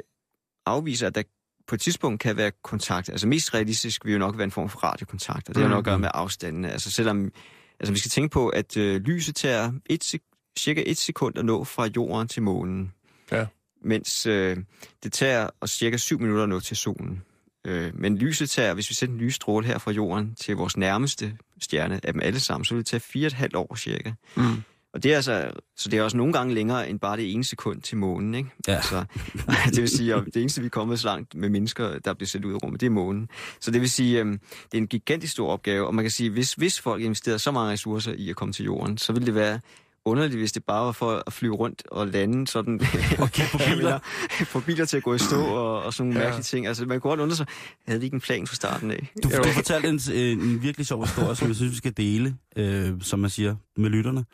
afviser, 0.66 1.06
at 1.06 1.14
der 1.14 1.22
på 1.66 1.74
et 1.74 1.80
tidspunkt 1.80 2.20
kan 2.20 2.36
være 2.36 2.50
kontakt. 2.62 3.08
Altså 3.08 3.26
mest 3.28 3.54
realistisk 3.54 4.04
vil 4.04 4.12
jo 4.12 4.18
nok 4.18 4.36
være 4.38 4.44
en 4.44 4.50
form 4.50 4.68
for 4.68 4.78
radiokontakt, 4.78 5.48
og 5.48 5.54
det 5.54 5.62
har 5.62 5.68
nok 5.70 5.78
at 5.78 5.84
gøre 5.84 5.98
med 5.98 6.08
afstanden. 6.14 6.64
Altså 6.64 6.90
selvom, 6.90 7.32
altså 7.80 7.92
vi 7.92 7.98
skal 7.98 8.10
tænke 8.10 8.32
på, 8.32 8.48
at 8.48 8.76
øh, 8.76 9.00
lyset 9.00 9.34
tager 9.36 9.72
et, 9.86 10.14
sek- 10.14 10.52
cirka 10.58 10.82
et 10.86 10.98
sekund 10.98 11.38
at 11.38 11.44
nå 11.44 11.64
fra 11.64 11.88
jorden 11.96 12.28
til 12.28 12.42
månen. 12.42 12.92
Ja. 13.32 13.46
Mens 13.84 14.26
øh, 14.26 14.56
det 15.02 15.12
tager 15.12 15.48
os 15.60 15.70
cirka 15.70 15.96
7 15.96 16.20
minutter 16.20 16.42
at 16.42 16.48
nå 16.48 16.60
til 16.60 16.76
solen. 16.76 17.22
Øh, 17.66 17.90
men 17.94 18.18
lyset 18.18 18.50
tager, 18.50 18.74
hvis 18.74 18.90
vi 18.90 18.94
sætter 18.94 19.14
en 19.14 19.20
lysstråle 19.20 19.66
her 19.66 19.78
fra 19.78 19.90
jorden 19.90 20.34
til 20.34 20.56
vores 20.56 20.76
nærmeste 20.76 21.36
stjerne 21.60 22.00
af 22.06 22.12
dem 22.12 22.20
alle 22.22 22.40
sammen, 22.40 22.64
så 22.64 22.74
vil 22.74 22.78
det 22.78 22.86
tage 22.86 23.00
fire 23.00 23.24
og 23.24 23.26
et 23.26 23.32
halvt 23.32 23.56
år 23.56 23.74
cirka. 23.74 24.12
Mm. 24.36 24.62
Og 24.94 25.02
det 25.02 25.12
er 25.12 25.16
altså, 25.16 25.50
så 25.76 25.88
det 25.88 25.98
er 25.98 26.02
også 26.02 26.16
nogle 26.16 26.32
gange 26.32 26.54
længere 26.54 26.88
end 26.90 27.00
bare 27.00 27.16
det 27.16 27.32
ene 27.32 27.44
sekund 27.44 27.80
til 27.82 27.96
månen, 27.96 28.34
ikke? 28.34 28.50
Ja. 28.68 28.74
Altså, 28.74 29.04
det 29.74 29.80
vil 29.80 29.88
sige, 29.88 30.14
at 30.14 30.24
det 30.24 30.36
eneste, 30.36 30.60
vi 30.60 30.66
er 30.66 30.70
kommet 30.70 31.00
så 31.00 31.06
langt 31.06 31.34
med 31.34 31.48
mennesker, 31.48 31.98
der 31.98 32.14
bliver 32.14 32.28
sendt 32.28 32.46
ud 32.46 32.52
i 32.52 32.56
rummet, 32.56 32.80
det 32.80 32.86
er 32.86 32.90
månen. 32.90 33.28
Så 33.60 33.70
det 33.70 33.80
vil 33.80 33.90
sige, 33.90 34.20
øhm, 34.20 34.38
det 34.64 34.74
er 34.74 34.78
en 34.78 34.86
gigantisk 34.86 35.32
stor 35.32 35.48
opgave, 35.48 35.86
og 35.86 35.94
man 35.94 36.04
kan 36.04 36.10
sige, 36.10 36.30
hvis, 36.30 36.52
hvis 36.54 36.80
folk 36.80 37.02
investerede 37.02 37.38
så 37.38 37.50
mange 37.50 37.72
ressourcer 37.72 38.12
i 38.12 38.30
at 38.30 38.36
komme 38.36 38.52
til 38.52 38.64
jorden, 38.64 38.98
så 38.98 39.12
ville 39.12 39.26
det 39.26 39.34
være 39.34 39.60
underligt, 40.04 40.38
hvis 40.38 40.52
det 40.52 40.64
bare 40.64 40.84
var 40.86 40.92
for 40.92 41.22
at 41.26 41.32
flyve 41.32 41.54
rundt 41.54 41.82
og 41.90 42.06
lande 42.08 42.46
sådan 42.46 42.80
Okay, 43.18 43.42
på 43.52 43.58
biler. 43.68 43.98
få 44.52 44.60
biler 44.60 44.84
til 44.84 44.96
at 44.96 45.02
gå 45.02 45.14
i 45.14 45.18
stå 45.18 45.44
og, 45.44 45.82
og 45.82 45.94
sådan 45.94 46.08
nogle 46.08 46.20
Ja. 46.20 46.26
mærkelige 46.26 46.44
ting. 46.44 46.66
Altså, 46.66 46.86
man 46.86 47.00
kunne 47.00 47.10
godt 47.10 47.20
undre 47.20 47.36
sig, 47.36 47.46
havde 47.86 48.00
vi 48.00 48.04
ikke 48.06 48.14
en 48.14 48.20
plan 48.20 48.46
fra 48.46 48.54
starten 48.54 48.90
af? 48.90 49.08
Du, 49.22 49.28
du 49.28 49.48
fortalte 49.54 49.88
en, 49.88 50.00
en, 50.12 50.40
en 50.40 50.62
virkelig 50.62 50.86
sjov 50.86 51.04
historie, 51.04 51.36
som 51.36 51.48
jeg 51.48 51.56
synes, 51.56 51.72
vi 51.72 51.76
skal 51.76 51.92
dele, 51.96 52.36
øh, 52.56 52.90
som 53.00 53.18
man 53.18 53.30
siger, 53.30 53.56
med 53.76 53.90
lytterne, 53.90 54.24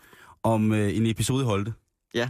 om 0.43 0.73
øh, 0.73 0.97
en 0.97 1.07
episode 1.07 1.43
i 1.43 1.45
Holte. 1.47 1.73
Ja, 2.15 2.29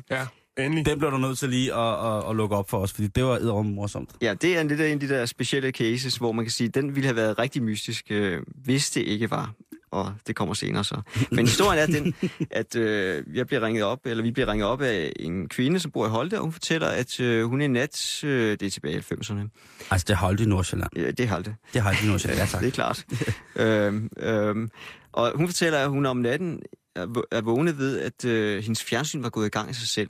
endelig. 0.59 0.86
Den 0.86 0.98
blev 0.98 1.11
du 1.11 1.18
nødt 1.18 1.38
til 1.38 1.48
lige 1.48 1.74
at, 1.74 2.06
at, 2.16 2.30
at 2.30 2.36
lukke 2.36 2.56
op 2.56 2.70
for 2.70 2.78
os, 2.78 2.92
fordi 2.92 3.06
det 3.09 3.24
var 3.24 3.36
edderom 3.36 3.66
morsomt. 3.66 4.11
Ja, 4.22 4.34
det 4.34 4.56
er 4.56 4.61
en 4.61 4.68
lidt 4.68 4.80
af 4.80 4.86
en 4.88 4.92
af 4.92 5.00
de 5.00 5.09
der 5.09 5.26
specielle 5.26 5.70
cases, 5.70 6.16
hvor 6.16 6.32
man 6.32 6.44
kan 6.44 6.52
sige, 6.52 6.68
at 6.68 6.74
den 6.74 6.94
ville 6.94 7.06
have 7.06 7.16
været 7.16 7.38
rigtig 7.38 7.62
mystisk, 7.62 8.04
øh, 8.11 8.42
hvis 8.64 8.90
det 8.90 9.00
ikke 9.00 9.30
var. 9.30 9.52
Og 9.90 10.14
det 10.26 10.36
kommer 10.36 10.54
senere 10.54 10.84
så. 10.84 11.00
Men 11.30 11.46
historien 11.46 11.78
er 11.78 11.86
den, 12.00 12.14
at 12.50 12.76
øh, 12.76 13.24
jeg 13.34 13.46
bliver 13.46 13.62
ringet 13.62 13.84
op, 13.84 13.98
eller 14.04 14.22
vi 14.22 14.30
bliver 14.30 14.52
ringet 14.52 14.66
op 14.68 14.80
af 14.82 15.12
en 15.20 15.48
kvinde, 15.48 15.80
som 15.80 15.90
bor 15.90 16.06
i 16.06 16.09
Holte, 16.11 16.34
og 16.38 16.42
hun 16.42 16.52
fortæller, 16.52 16.86
at 16.86 17.20
øh, 17.20 17.44
hun 17.44 17.61
en 17.61 17.70
nat, 17.70 18.24
øh, 18.24 18.50
det 18.50 18.62
er 18.62 18.70
tilbage 18.70 18.94
i 18.96 18.98
90'erne, 19.14 19.40
Altså, 19.90 20.04
det 20.09 20.11
er 20.11 20.16
Holte 20.16 20.42
i 20.42 20.46
Nordsjælland. 20.46 20.90
ja, 20.96 21.11
det 21.11 21.20
er 21.20 21.28
Holte, 21.28 21.54
Det 21.72 21.78
er 21.78 21.82
Holte 21.82 22.04
i 22.04 22.09
Nordsjælland, 22.09 22.40
ja 22.40 22.46
tak. 22.46 22.61
det 22.62 22.68
er 22.68 22.72
klart. 22.72 23.04
øhm, 23.56 24.11
øhm, 24.18 24.70
og 25.12 25.32
hun 25.34 25.46
fortæller, 25.48 25.78
at 25.78 25.88
hun 25.90 26.06
om 26.06 26.16
natten 26.16 26.61
er, 27.03 27.07
vå- 27.07 27.40
vågnet 27.40 27.78
ved, 27.78 28.01
at 28.01 28.24
øh, 28.24 28.62
hendes 28.62 28.84
fjernsyn 28.84 29.22
var 29.22 29.30
gået 29.30 29.46
i 29.46 29.51
gang 29.51 29.68
af 29.68 29.74
sig 29.74 29.88
selv. 29.88 30.09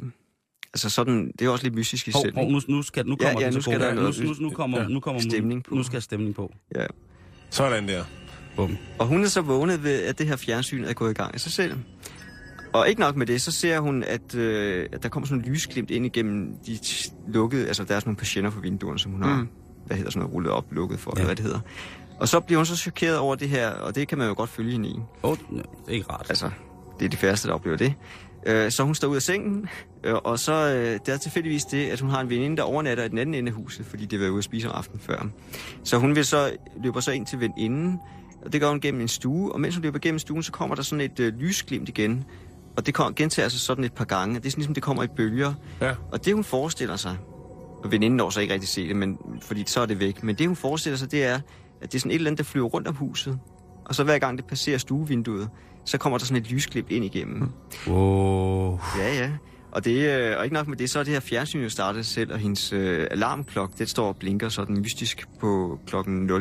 Altså 0.75 0.91
sådan, 0.91 1.33
det 1.39 1.47
er 1.47 1.51
også 1.51 1.65
lidt 1.65 1.75
mystisk 1.75 2.09
i 2.09 2.11
Hov, 2.11 2.23
selv. 2.23 2.35
hov, 2.35 2.51
nu, 2.51 2.61
nu, 2.69 2.83
skal, 2.83 3.07
nu 3.07 3.17
Ja, 3.21 3.27
kommer 3.27 3.41
ja, 3.41 3.47
den 3.47 3.55
nu 3.55 3.61
skal 3.61 3.79
på. 3.79 3.85
der 3.85 3.95
nu, 3.95 4.01
noget- 4.01 4.21
nu, 4.25 4.35
nu 4.41 4.51
kommer, 4.51 4.81
Ja. 4.81 4.89
nu 4.89 5.01
kommer 5.01 5.21
Stemning 5.21 5.65
på. 5.65 5.75
Nu 5.75 5.83
skal 5.83 6.03
stemning 6.03 6.35
på. 6.35 6.53
Ja. 6.75 6.87
Sådan 7.51 7.89
der. 7.89 8.05
Bum. 8.57 8.77
Og 8.99 9.07
hun 9.07 9.25
er 9.25 9.29
så 9.29 9.41
vågnet 9.41 9.83
ved, 9.85 10.03
at 10.03 10.19
det 10.19 10.27
her 10.27 10.37
fjernsyn 10.37 10.85
er 10.85 10.93
gået 10.93 11.11
i 11.11 11.15
gang 11.15 11.35
af 11.35 11.41
sig 11.41 11.53
selv. 11.53 11.73
Og 12.73 12.89
ikke 12.89 13.01
nok 13.01 13.17
med 13.17 13.27
det, 13.27 13.43
så 13.43 13.51
ser 13.51 13.81
hun, 13.81 14.03
at, 14.03 14.35
øh, 14.35 14.87
at 14.93 15.03
der 15.03 15.09
kommer 15.09 15.27
sådan 15.27 15.45
en 15.45 15.51
lysglimt 15.53 15.91
ind 15.91 16.07
igennem 16.07 16.53
de 16.67 16.79
lukkede, 17.29 17.67
altså 17.67 17.85
der 17.85 17.95
er 17.95 18.01
sådan 18.01 18.09
nogle 18.09 18.17
patienter 18.19 18.51
på 18.51 18.61
vinduerne, 18.61 18.99
som 18.99 19.13
hun 19.13 19.23
har, 19.23 19.37
Mm. 19.41 19.49
hvad 19.87 19.97
hedder 19.97 20.11
sådan 20.11 20.21
noget, 20.21 20.35
rullet 20.35 20.53
op, 20.53 20.73
lukket 20.73 20.99
for, 21.01 21.13
Ja. 21.17 21.21
ja. 21.21 21.27
hvad 21.27 21.37
det 21.37 21.45
hedder. 21.45 21.61
Og 22.21 22.29
så 22.29 22.41
bliver 22.41 22.59
hun 22.59 22.67
så 22.67 22.77
chokeret 22.77 23.19
over 23.19 23.35
det 23.35 23.49
her, 23.49 23.71
og 23.71 23.95
det 23.95 24.09
kan 24.09 24.19
man 24.19 24.29
jo 24.29 24.35
godt 24.37 24.51
følge 24.51 24.73
hende 24.73 24.89
i. 24.89 24.95
Oh, 25.23 25.37
det 25.39 25.65
er 25.89 25.93
ikke 25.93 26.13
rart. 26.13 26.27
Altså, 26.29 26.51
det 26.99 27.05
er 27.05 27.09
de 27.09 27.17
færreste, 27.17 27.49
der 27.49 27.55
oplever 27.55 27.77
det. 27.77 27.95
Øh, 28.47 28.71
så 28.71 28.83
hun 28.83 28.95
står 28.95 29.09
ud 29.09 29.17
af 29.17 29.23
sengen, 29.23 29.69
øh, 30.05 30.15
og 30.15 30.39
så 30.39 30.53
øh, 30.53 30.99
det 31.07 31.15
er 31.15 31.17
tilfældigvis 31.17 31.65
det, 31.65 31.87
at 31.87 32.01
hun 32.01 32.11
har 32.11 32.21
en 32.21 32.31
veninde, 32.31 32.57
der 32.57 32.63
overnatter 32.63 33.05
i 33.05 33.09
den 33.09 33.19
anden 33.19 33.35
ende 33.35 33.49
af 33.49 33.55
huset, 33.55 33.87
fordi 33.87 34.07
det 34.07 34.21
var 34.21 34.29
ude 34.29 34.39
at 34.39 34.45
spise 34.45 34.69
om 34.69 34.75
aftenen 34.77 35.01
før. 35.01 35.27
Så 35.85 35.99
hun 35.99 36.15
vil 36.17 36.25
så, 36.25 36.57
løber 36.83 37.01
så 37.01 37.11
ind 37.11 37.27
til 37.27 37.41
veninden, 37.41 37.99
og 38.45 38.53
det 38.53 38.61
gør 38.61 38.69
hun 38.69 38.81
gennem 38.81 39.01
en 39.01 39.09
stue, 39.09 39.53
og 39.53 39.61
mens 39.61 39.75
hun 39.75 39.83
løber 39.83 39.99
gennem 39.99 40.19
stuen, 40.19 40.43
så 40.43 40.53
kommer 40.53 40.75
der 40.75 40.83
sådan 40.83 41.01
et 41.01 41.21
øh, 41.21 41.35
lysglimt 41.35 41.89
igen. 41.89 42.25
Og 42.77 42.87
det 42.87 42.95
kom, 42.95 43.15
gentager 43.15 43.49
sig 43.49 43.61
sådan 43.61 43.85
et 43.85 43.93
par 43.93 44.05
gange. 44.05 44.35
Det 44.35 44.47
er 44.47 44.51
sådan 44.51 44.61
ligesom, 44.61 44.75
det 44.75 44.83
kommer 44.83 45.03
i 45.03 45.07
bølger. 45.07 45.55
Ja. 45.81 45.95
Og 46.13 46.25
det, 46.25 46.35
hun 46.35 46.45
forestiller 46.45 46.97
sig, 46.97 47.17
og 47.85 47.93
veninden 47.93 48.17
når 48.17 48.31
så 48.31 48.41
ikke 48.41 48.55
rigtig 48.55 48.69
se 48.69 48.89
det, 48.89 48.97
men, 48.97 49.19
fordi 49.43 49.65
så 49.67 49.81
er 49.81 49.87
det 49.87 50.01
væk. 50.01 50.23
Men 50.23 50.35
det, 50.35 50.47
hun 50.47 50.57
forestiller 50.57 50.97
sig, 50.97 51.11
det 51.11 51.25
er, 51.25 51.41
at 51.81 51.93
det 51.93 51.95
er 51.95 51.99
sådan 51.99 52.11
et 52.11 52.15
eller 52.15 52.31
andet, 52.31 52.39
der 52.39 52.45
flyver 52.45 52.69
rundt 52.69 52.89
om 52.89 52.95
huset. 52.95 53.39
Og 53.85 53.95
så 53.95 54.05
hver 54.05 54.19
gang 54.19 54.39
det 54.39 54.47
passerer 54.47 54.79
stuevinduet, 54.79 55.49
så 55.89 55.99
kommer 55.99 56.19
der 56.19 56.25
sådan 56.25 56.43
et 56.43 56.51
lysklip 56.51 56.91
ind 56.91 57.05
igennem. 57.05 57.49
Wow. 57.87 58.81
Ja, 58.99 59.15
ja. 59.15 59.31
Og, 59.73 59.85
det, 59.85 60.21
øh, 60.21 60.39
og 60.39 60.45
ikke 60.45 60.55
nok 60.55 60.69
med 60.69 60.77
det, 60.77 60.91
så 60.91 60.99
er 60.99 61.03
det 61.05 61.13
her 61.13 61.21
fjernsyn 61.21 61.63
jo 61.63 61.69
startet 61.69 62.07
selv, 62.07 62.33
og 62.33 62.39
hendes 62.39 62.73
øh, 62.73 63.07
alarmklokke, 63.11 63.75
det 63.79 63.91
står 63.91 64.09
og 64.09 64.17
blinker 64.17 64.49
sådan 64.49 64.81
mystisk 64.81 65.29
på 65.41 65.81
klokken 65.87 66.31
06.00 66.31 66.37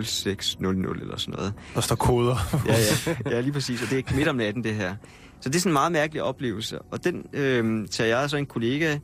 eller 0.66 1.18
sådan 1.18 1.34
noget. 1.34 1.54
Der 1.76 1.82
står 1.82 1.96
koder. 1.96 2.36
Ja, 2.68 2.76
ja. 3.08 3.16
ja, 3.36 3.42
lige 3.42 3.52
præcis. 3.52 3.84
Og 3.84 3.90
det 3.90 4.06
er 4.10 4.16
midt 4.16 4.28
om 4.28 4.36
natten, 4.36 4.64
det 4.64 4.76
her. 4.76 4.96
Så 5.42 5.50
det 5.50 5.56
er 5.56 5.60
sådan 5.60 5.70
en 5.70 5.74
meget 5.74 5.92
mærkelig 5.92 6.24
oplevelse. 6.24 6.80
Og 6.80 7.04
den 7.04 7.26
øh, 7.34 7.88
tager 7.88 8.20
jeg 8.20 8.30
så 8.30 8.38
en 8.38 8.46
kollega 8.46 8.98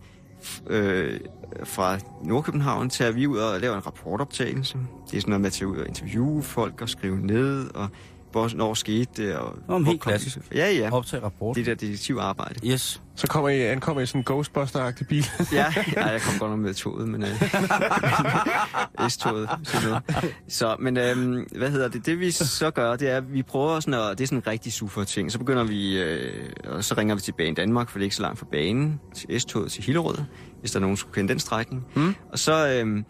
øh, 0.70 1.20
fra 1.64 1.98
Nordkøbenhavn, 2.24 2.90
tager 2.90 3.12
vi 3.12 3.28
ud 3.28 3.38
og 3.38 3.60
laver 3.60 3.76
en 3.76 3.86
rapportoptagelse. 3.86 4.78
Det 5.12 5.18
er 5.18 5.22
sådan 5.22 5.30
noget 5.30 5.42
med 5.42 5.48
at 5.48 5.54
tage 5.54 5.68
ud 5.68 5.78
og 5.78 5.88
interviewe 5.88 6.44
folk 6.44 6.82
og 6.82 6.90
skrive 6.90 7.18
ned, 7.20 7.70
og 7.76 7.90
hvornår 8.34 8.74
skete 8.74 9.24
det. 9.24 9.36
Og, 9.36 9.56
Om 9.68 9.86
helt 9.86 10.02
klassisk. 10.02 10.38
Ja, 10.56 10.72
ja. 10.72 10.90
Optag 10.92 11.24
rapport. 11.24 11.56
Det 11.56 11.66
der 11.66 11.76
detektivarbejde. 11.76 12.68
Yes. 12.68 13.02
Så 13.16 13.28
kommer 13.28 13.50
I, 13.50 13.62
ankommer 13.62 14.02
I 14.02 14.06
sådan 14.06 14.22
en 14.22 14.26
Ghostbuster-agtig 14.26 15.08
bil. 15.08 15.26
Ja, 15.52 15.74
ja, 15.96 16.06
jeg 16.06 16.22
kom 16.22 16.40
godt 16.40 16.52
nok 16.52 16.60
med 16.60 16.74
toget, 16.74 17.08
men... 17.08 17.24
Øh, 17.24 17.30
S-toget. 19.10 19.50
sådan 19.64 19.90
noget. 19.90 20.04
Så, 20.48 20.76
men 20.80 20.98
øh, 20.98 21.46
hvad 21.58 21.72
hedder 21.72 21.88
det? 21.88 22.06
Det 22.06 22.20
vi 22.20 22.32
så 22.32 22.72
gør, 22.72 22.96
det 22.96 23.10
er, 23.10 23.18
at 23.18 23.34
vi 23.34 23.44
prøver 23.44 23.80
sådan 23.80 23.94
at... 23.94 24.18
Det 24.18 24.24
er 24.24 24.28
sådan 24.28 24.38
en 24.38 24.48
rigtig 24.48 24.74
super 24.74 25.04
ting. 25.04 25.32
Så 25.32 25.40
begynder 25.40 25.64
vi... 25.64 26.02
Øh, 26.02 26.50
og 26.66 26.84
så 26.84 26.96
ringer 26.98 27.16
vi 27.16 27.22
til 27.22 27.32
Banen 27.38 27.56
Danmark, 27.56 27.90
for 27.90 27.98
det 27.98 28.04
er 28.04 28.06
ikke 28.06 28.16
så 28.16 28.22
langt 28.22 28.40
fra 28.40 28.46
banen. 28.52 29.00
Til 29.16 29.42
S-toget 29.42 29.72
til 29.72 29.84
Hillerød, 29.84 30.18
hvis 30.60 30.72
der 30.72 30.78
er 30.78 30.82
nogen, 30.82 30.96
der 30.96 31.00
skulle 31.00 31.14
kende 31.14 31.30
den 31.30 31.40
strækning. 31.40 31.86
Mm. 31.96 32.16
Og 32.32 32.40
så... 32.40 32.68
Øh, 32.68 33.04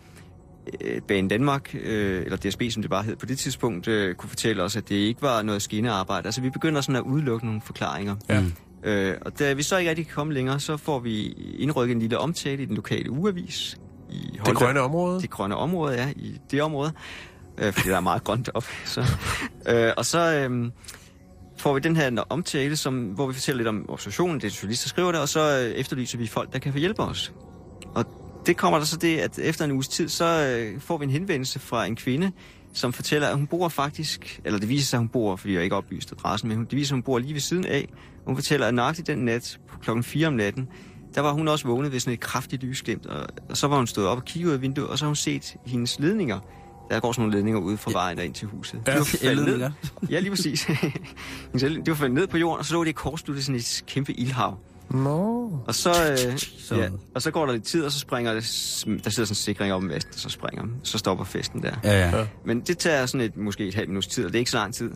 Banen 1.07 1.27
Danmark, 1.27 1.75
øh, 1.83 2.25
eller 2.25 2.37
DSB, 2.37 2.61
som 2.69 2.81
det 2.81 2.91
bare 2.91 3.03
hed 3.03 3.15
på 3.15 3.25
det 3.25 3.39
tidspunkt, 3.39 3.87
øh, 3.87 4.15
kunne 4.15 4.29
fortælle 4.29 4.63
os, 4.63 4.75
at 4.75 4.89
det 4.89 4.95
ikke 4.95 5.21
var 5.21 5.41
noget 5.41 5.61
skinnearbejde. 5.61 6.25
Altså, 6.25 6.41
vi 6.41 6.49
begynder 6.49 6.81
sådan 6.81 6.95
at 6.95 7.01
udelukke 7.01 7.45
nogle 7.45 7.61
forklaringer. 7.61 8.15
Ja. 8.29 8.43
Øh, 8.83 9.17
og 9.21 9.39
da 9.39 9.53
vi 9.53 9.63
så 9.63 9.77
ikke 9.77 9.89
rigtig 9.89 10.05
kan 10.05 10.15
komme 10.15 10.33
længere, 10.33 10.59
så 10.59 10.77
får 10.77 10.99
vi 10.99 11.25
indrykket 11.59 11.95
en 11.95 11.99
lille 11.99 12.17
omtale 12.17 12.63
i 12.63 12.65
den 12.65 12.75
lokale 12.75 13.11
ugeavis. 13.11 13.77
I 14.09 14.39
Det 14.45 14.55
grønne 14.55 14.81
område. 14.81 15.21
Det 15.21 15.29
grønne 15.29 15.55
område, 15.55 15.95
ja, 15.95 16.09
i 16.15 16.39
det 16.51 16.61
område. 16.61 16.91
Øh, 17.57 17.73
fordi 17.73 17.89
der 17.89 17.95
er 17.95 18.01
meget 18.01 18.23
grønt 18.23 18.49
op. 18.53 18.65
Så. 18.85 19.01
Øh, 19.69 19.91
og 19.97 20.05
så 20.05 20.47
øh, 20.49 20.71
får 21.57 21.73
vi 21.73 21.79
den 21.79 21.95
her 21.95 22.23
omtale, 22.29 22.75
som, 22.75 23.03
hvor 23.03 23.27
vi 23.27 23.33
fortæller 23.33 23.57
lidt 23.57 23.67
om 23.67 23.85
organisationen, 23.87 24.41
det 24.41 24.47
er 24.47 24.59
journalister, 24.61 24.85
der 24.85 24.89
skriver 24.89 25.11
det, 25.11 25.21
og 25.21 25.29
så 25.29 25.59
øh, 25.59 25.71
efterlyser 25.71 26.17
vi 26.17 26.27
folk, 26.27 26.53
der 26.53 26.59
kan 26.59 26.71
få 26.71 26.79
hjælpe 26.79 27.01
os. 27.01 27.33
Og 27.95 28.22
det 28.45 28.57
kommer 28.57 28.77
der 28.79 28.85
så 28.85 28.97
det, 28.97 29.17
at 29.17 29.39
efter 29.39 29.65
en 29.65 29.71
uges 29.71 29.87
tid, 29.87 30.09
så 30.09 30.25
øh, 30.59 30.81
får 30.81 30.97
vi 30.97 31.03
en 31.05 31.11
henvendelse 31.11 31.59
fra 31.59 31.85
en 31.85 31.95
kvinde, 31.95 32.31
som 32.73 32.93
fortæller, 32.93 33.27
at 33.27 33.35
hun 33.35 33.47
bor 33.47 33.69
faktisk, 33.69 34.41
eller 34.45 34.59
det 34.59 34.69
viser 34.69 34.85
sig, 34.85 34.97
at 34.97 35.01
hun 35.01 35.09
bor, 35.09 35.35
fordi 35.35 35.53
jeg 35.53 35.63
ikke 35.63 35.75
oplyst 35.75 36.11
adressen, 36.11 36.47
men 36.49 36.57
hun- 36.57 36.65
det 36.65 36.75
viser 36.75 36.87
sig, 36.87 36.93
at 36.93 36.97
hun 36.97 37.03
bor 37.03 37.19
lige 37.19 37.33
ved 37.33 37.41
siden 37.41 37.65
af. 37.65 37.89
Hun 38.25 38.35
fortæller, 38.35 38.67
at 38.67 38.73
nøjagtigt 38.73 39.07
den 39.07 39.17
nat, 39.17 39.59
på 39.69 39.77
klokken 39.79 40.03
4 40.03 40.27
om 40.27 40.33
natten, 40.33 40.67
der 41.15 41.21
var 41.21 41.31
hun 41.31 41.47
også 41.47 41.67
vågnet 41.67 41.91
ved 41.91 41.99
sådan 41.99 42.13
et 42.13 42.19
kraftigt 42.19 42.63
lysglimt, 42.63 43.05
og, 43.05 43.27
og 43.49 43.57
så 43.57 43.67
var 43.67 43.77
hun 43.77 43.87
stået 43.87 44.07
op 44.07 44.17
og 44.17 44.25
kigget 44.25 44.49
ud 44.49 44.53
af 44.53 44.61
vinduet, 44.61 44.87
og 44.87 44.97
så 44.97 45.05
har 45.05 45.09
hun 45.09 45.15
set 45.15 45.55
hendes 45.65 45.99
ledninger. 45.99 46.39
Der 46.91 46.99
går 46.99 47.11
sådan 47.11 47.21
nogle 47.21 47.35
ledninger 47.37 47.61
ud 47.61 47.77
fra 47.77 47.91
vejen 47.91 48.19
og 48.19 48.25
ind 48.25 48.33
til 48.33 48.47
huset. 48.47 48.81
Ja, 48.87 48.91
De 48.93 48.97
var 48.97 49.03
faldet 49.05 49.45
ned. 49.45 49.69
Ja, 50.09 50.19
lige 50.19 50.29
præcis. 50.29 50.67
De 51.59 51.83
var 51.87 51.93
faldet 51.95 52.13
ned 52.15 52.27
på 52.27 52.37
jorden, 52.37 52.59
og 52.59 52.65
så 52.65 52.73
lå 52.73 52.83
det 52.83 52.89
i 52.89 52.93
korsluttet 52.93 53.45
sådan 53.45 53.55
et 53.59 53.83
kæmpe 53.87 54.13
ildhav. 54.13 54.57
Nå. 54.93 55.49
Og 55.67 55.75
så, 55.75 55.89
øh, 55.89 56.37
Så- 56.37 56.75
ja, 56.75 56.89
og 57.15 57.21
så 57.21 57.31
går 57.31 57.45
der 57.45 57.53
lidt 57.53 57.63
tid, 57.63 57.83
og 57.83 57.91
så 57.91 57.99
springer 57.99 58.33
det, 58.33 58.41
der 58.43 58.47
sidder 59.09 59.09
sådan 59.09 59.31
en 59.31 59.35
sikring 59.35 59.73
op 59.73 59.83
i 59.83 59.85
masten, 59.85 60.13
og 60.13 60.19
så 60.19 60.29
springer 60.29 60.61
den. 60.61 60.71
Så 60.83 60.97
stopper 60.97 61.25
festen 61.25 61.63
der. 61.63 61.71
Ja, 61.83 62.09
ja. 62.17 62.25
Men 62.45 62.59
det 62.61 62.77
tager 62.77 63.05
sådan 63.05 63.25
et, 63.25 63.37
måske 63.37 63.67
et 63.67 63.75
halvt 63.75 63.89
minuts 63.89 64.07
tid, 64.07 64.25
og 64.25 64.31
det 64.31 64.35
er 64.35 64.39
ikke 64.39 64.51
så 64.51 64.57
lang 64.57 64.73
tid. 64.73 64.91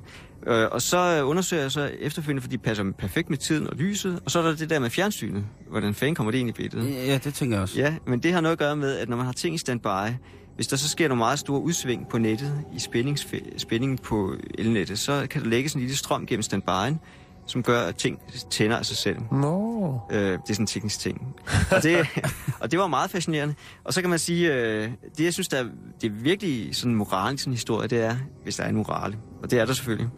Øh, 0.47 0.67
og 0.71 0.81
så 0.81 0.97
øh, 1.21 1.29
undersøger 1.29 1.61
jeg 1.63 1.71
så 1.71 1.91
efterfølgende, 1.99 2.41
fordi 2.41 2.55
det 2.55 2.63
passer 2.63 2.83
perfekt 2.97 3.29
med 3.29 3.37
tiden 3.37 3.67
og 3.67 3.75
lyset. 3.75 4.19
Og 4.25 4.31
så 4.31 4.39
er 4.39 4.43
der 4.43 4.55
det 4.55 4.69
der 4.69 4.79
med 4.79 4.89
fjernsynet. 4.89 5.43
Hvordan 5.69 5.93
fanden 5.93 6.15
kommer 6.15 6.31
det 6.31 6.37
ind 6.37 6.49
i 6.49 6.51
billedet? 6.51 7.07
Ja, 7.07 7.19
det 7.23 7.33
tænker 7.33 7.55
jeg 7.55 7.61
også. 7.61 7.79
Ja, 7.79 7.95
men 8.07 8.19
det 8.23 8.33
har 8.33 8.41
noget 8.41 8.53
at 8.53 8.59
gøre 8.59 8.75
med, 8.75 8.97
at 8.97 9.09
når 9.09 9.17
man 9.17 9.25
har 9.25 9.33
ting 9.33 9.55
i 9.55 9.57
standby, 9.57 9.87
hvis 10.55 10.67
der 10.67 10.77
så 10.77 10.89
sker 10.89 11.07
nogle 11.07 11.19
meget 11.19 11.39
store 11.39 11.61
udsving 11.61 12.07
på 12.09 12.17
nettet, 12.17 12.61
i 12.75 12.79
spændings, 12.79 13.27
spændingen 13.57 13.97
på 13.97 14.33
elnettet, 14.57 14.99
så 14.99 15.27
kan 15.29 15.41
der 15.43 15.47
lægges 15.47 15.73
en 15.73 15.79
lille 15.81 15.95
strøm 15.95 16.25
gennem 16.25 16.43
standbyen, 16.43 16.99
som 17.47 17.63
gør, 17.63 17.81
at 17.81 17.95
ting 17.95 18.19
tænder 18.51 18.77
af 18.77 18.85
sig 18.85 18.97
selv. 18.97 19.17
Nå. 19.31 19.99
Øh, 20.11 20.19
det 20.19 20.33
er 20.33 20.39
sådan 20.53 20.63
en 20.63 20.67
teknisk 20.67 20.99
ting. 20.99 21.35
Og 21.71 21.83
det, 21.83 22.07
og 22.61 22.71
det 22.71 22.79
var 22.79 22.87
meget 22.87 23.11
fascinerende. 23.11 23.55
Og 23.83 23.93
så 23.93 24.01
kan 24.01 24.09
man 24.09 24.19
sige, 24.19 24.53
øh, 24.53 24.89
det 25.17 25.23
jeg 25.23 25.33
synes, 25.33 25.47
der 25.47 25.57
er, 25.57 25.65
det 26.01 26.07
er 26.07 26.11
virkelig 26.13 26.75
sådan 26.75 26.95
moralen 26.95 27.35
i 27.35 27.37
sådan 27.37 27.51
en 27.51 27.55
historie, 27.55 27.87
det 27.87 28.01
er, 28.03 28.15
hvis 28.43 28.55
der 28.55 28.63
er 28.63 28.69
en 28.69 28.75
moral, 28.75 29.15
og 29.43 29.51
det 29.51 29.59
er 29.59 29.65
der 29.65 29.73
selvfølgelig, 29.73 30.09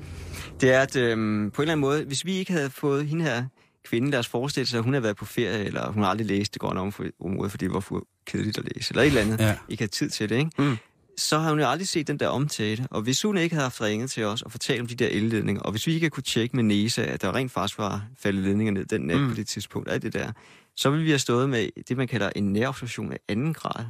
det 0.61 0.73
er, 0.73 0.81
at 0.81 0.95
øh, 0.95 1.15
på 1.15 1.17
en 1.17 1.25
eller 1.25 1.61
anden 1.61 1.79
måde, 1.79 2.03
hvis 2.05 2.25
vi 2.25 2.33
ikke 2.33 2.51
havde 2.53 2.69
fået 2.69 3.07
hende 3.07 3.25
her 3.25 3.43
kvinde, 3.85 4.11
deres 4.11 4.27
forestille 4.27 4.67
sig, 4.67 4.77
at 4.77 4.83
hun 4.83 4.93
havde 4.93 5.03
været 5.03 5.15
på 5.17 5.25
ferie, 5.25 5.65
eller 5.65 5.91
hun 5.91 6.03
har 6.03 6.09
aldrig 6.09 6.27
læst 6.27 6.53
det 6.53 6.61
grønne 6.61 6.79
område, 7.21 7.49
fordi 7.49 7.65
det 7.65 7.73
var 7.73 7.79
for 7.79 8.03
kedeligt 8.27 8.57
at 8.57 8.63
læse, 8.75 8.91
eller 8.91 9.01
et 9.01 9.07
eller 9.07 9.21
andet, 9.21 9.39
Ja. 9.39 9.55
ikke 9.69 9.81
havde 9.81 9.91
tid 9.91 10.09
til 10.09 10.29
det, 10.29 10.35
ikke? 10.37 10.51
Mm. 10.57 10.77
Så 11.19 11.39
har 11.39 11.49
hun 11.49 11.59
jo 11.59 11.69
aldrig 11.69 11.87
set 11.87 12.07
den 12.07 12.19
der 12.19 12.27
omtale. 12.27 12.87
Og 12.91 13.01
hvis 13.01 13.21
hun 13.21 13.37
ikke 13.37 13.55
havde 13.55 13.63
haft 13.63 13.81
ringet 13.81 14.11
til 14.11 14.23
os 14.23 14.41
og 14.41 14.51
fortalt 14.51 14.81
om 14.81 14.87
de 14.87 14.95
der 14.95 15.07
elledninger, 15.07 15.61
og 15.61 15.71
hvis 15.71 15.87
vi 15.87 15.93
ikke 15.93 16.03
havde 16.03 16.11
kunne 16.11 16.23
tjekke 16.23 16.55
med 16.55 16.63
NESA, 16.63 17.01
at 17.01 17.21
der 17.21 17.35
rent 17.35 17.51
faktisk 17.51 17.79
var 17.79 18.05
faldet 18.17 18.43
ledninger 18.43 18.73
ned 18.73 18.85
den 18.85 19.01
nat 19.01 19.21
mm. 19.21 19.29
på 19.29 19.35
det 19.35 19.47
tidspunkt, 19.47 19.91
alt 19.91 20.03
det 20.03 20.13
der, 20.13 20.31
så 20.75 20.89
ville 20.89 21.03
vi 21.03 21.09
have 21.09 21.19
stået 21.19 21.49
med 21.49 21.69
det, 21.89 21.97
man 21.97 22.07
kalder 22.07 22.29
en 22.35 22.53
nærobservation 22.53 23.11
af 23.11 23.19
anden 23.27 23.53
grad. 23.53 23.85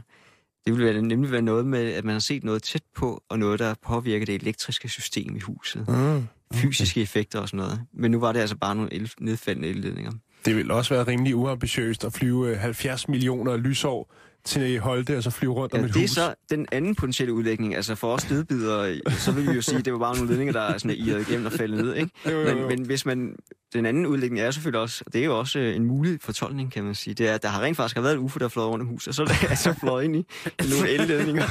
Det 0.66 0.74
ville 0.74 0.86
være, 0.86 1.02
nemlig 1.02 1.32
være 1.32 1.42
noget 1.42 1.66
med, 1.66 1.94
at 1.94 2.06
man 2.06 2.14
har 2.14 2.20
set 2.20 2.44
noget 2.44 2.64
tæt 2.64 2.84
på, 2.96 3.24
og 3.30 3.40
noget, 3.40 3.60
der 3.60 3.74
påvirker 3.86 4.26
det 4.26 4.36
elektriske 4.36 4.90
system 4.90 5.36
i 5.36 5.40
huset. 5.40 5.88
Mm. 5.88 6.28
Fysiske 6.54 7.02
effekter 7.02 7.40
og 7.40 7.50
sådan 7.50 7.58
noget. 7.58 7.82
Men 7.94 8.12
nu 8.12 8.20
var 8.20 8.32
det 8.32 8.40
altså 8.40 8.56
bare 8.56 8.76
nogle 8.76 8.94
el- 8.94 9.14
nedfaldende 9.20 9.68
elledninger. 9.68 10.12
Det 10.46 10.56
ville 10.56 10.74
også 10.74 10.94
være 10.94 11.08
rimelig 11.08 11.36
uambitiøst 11.36 12.04
at 12.06 12.14
flyve 12.14 12.50
øh, 12.52 12.58
70 12.58 13.08
millioner 13.08 13.58
lysår 13.58 14.14
til 14.46 14.80
Holte, 14.80 15.18
og 15.18 15.24
så 15.24 15.30
flyve 15.32 15.54
rundt 15.54 15.74
om 15.74 15.80
Ja, 15.80 15.86
et 15.86 15.94
det 15.94 16.00
er 16.00 16.04
hus. 16.04 16.10
så 16.10 16.34
den 16.50 16.68
anden 16.72 16.96
potentielle 16.96 17.34
udlægning. 17.34 17.76
Altså 17.76 17.96
for 17.96 18.14
os 18.14 18.22
stedbidere, 18.22 18.96
så 19.10 19.32
vil 19.32 19.48
vi 19.48 19.52
jo 19.56 19.62
sige, 19.62 19.78
at 19.78 19.86
det 19.86 19.94
var 19.94 20.00
bare 20.00 20.16
nogle 20.16 20.30
ledninger, 20.30 20.54
der 20.54 20.62
er 20.62 20.78
sådan 20.78 20.98
irret 20.98 21.28
igennem 21.30 21.46
og 21.46 21.52
faldet 21.52 21.86
ned. 21.86 21.96
Ikke? 21.96 22.10
Jo, 22.26 22.32
jo, 22.32 22.48
jo. 22.50 22.56
Men, 22.56 22.68
men 22.68 22.86
hvis 22.86 23.06
man... 23.06 23.36
Den 23.74 23.86
anden 23.86 24.06
udlægning 24.06 24.40
er 24.42 24.52
selvfølgelig 24.52 24.82
også, 24.82 25.04
og 25.06 25.14
det 25.14 25.22
er 25.22 25.26
jo 25.26 25.40
også 25.40 25.60
øh, 25.60 25.76
en 25.76 25.86
mulig 25.86 26.20
fortolkning, 26.22 26.72
kan 26.72 26.84
man 26.84 26.96
sige, 26.96 27.14
det 27.14 27.30
er, 27.30 27.34
at 27.34 27.44
der 27.44 27.50
har 27.50 27.62
rent 27.62 27.78
faktisk 27.78 27.96
har 27.96 28.02
været 28.02 28.14
en 28.14 28.20
UFO, 28.20 28.40
der 28.40 28.46
er 28.46 28.50
fløjet 28.50 28.70
rundt 28.70 28.82
om 28.82 28.88
huset, 28.88 29.08
og 29.08 29.14
så 29.16 29.22
er 29.22 29.26
der 29.28 29.34
altså 29.50 29.74
fløjet 29.80 30.04
ind 30.04 30.16
i 30.16 30.26
nogle 30.70 30.90
elledninger, 30.90 31.44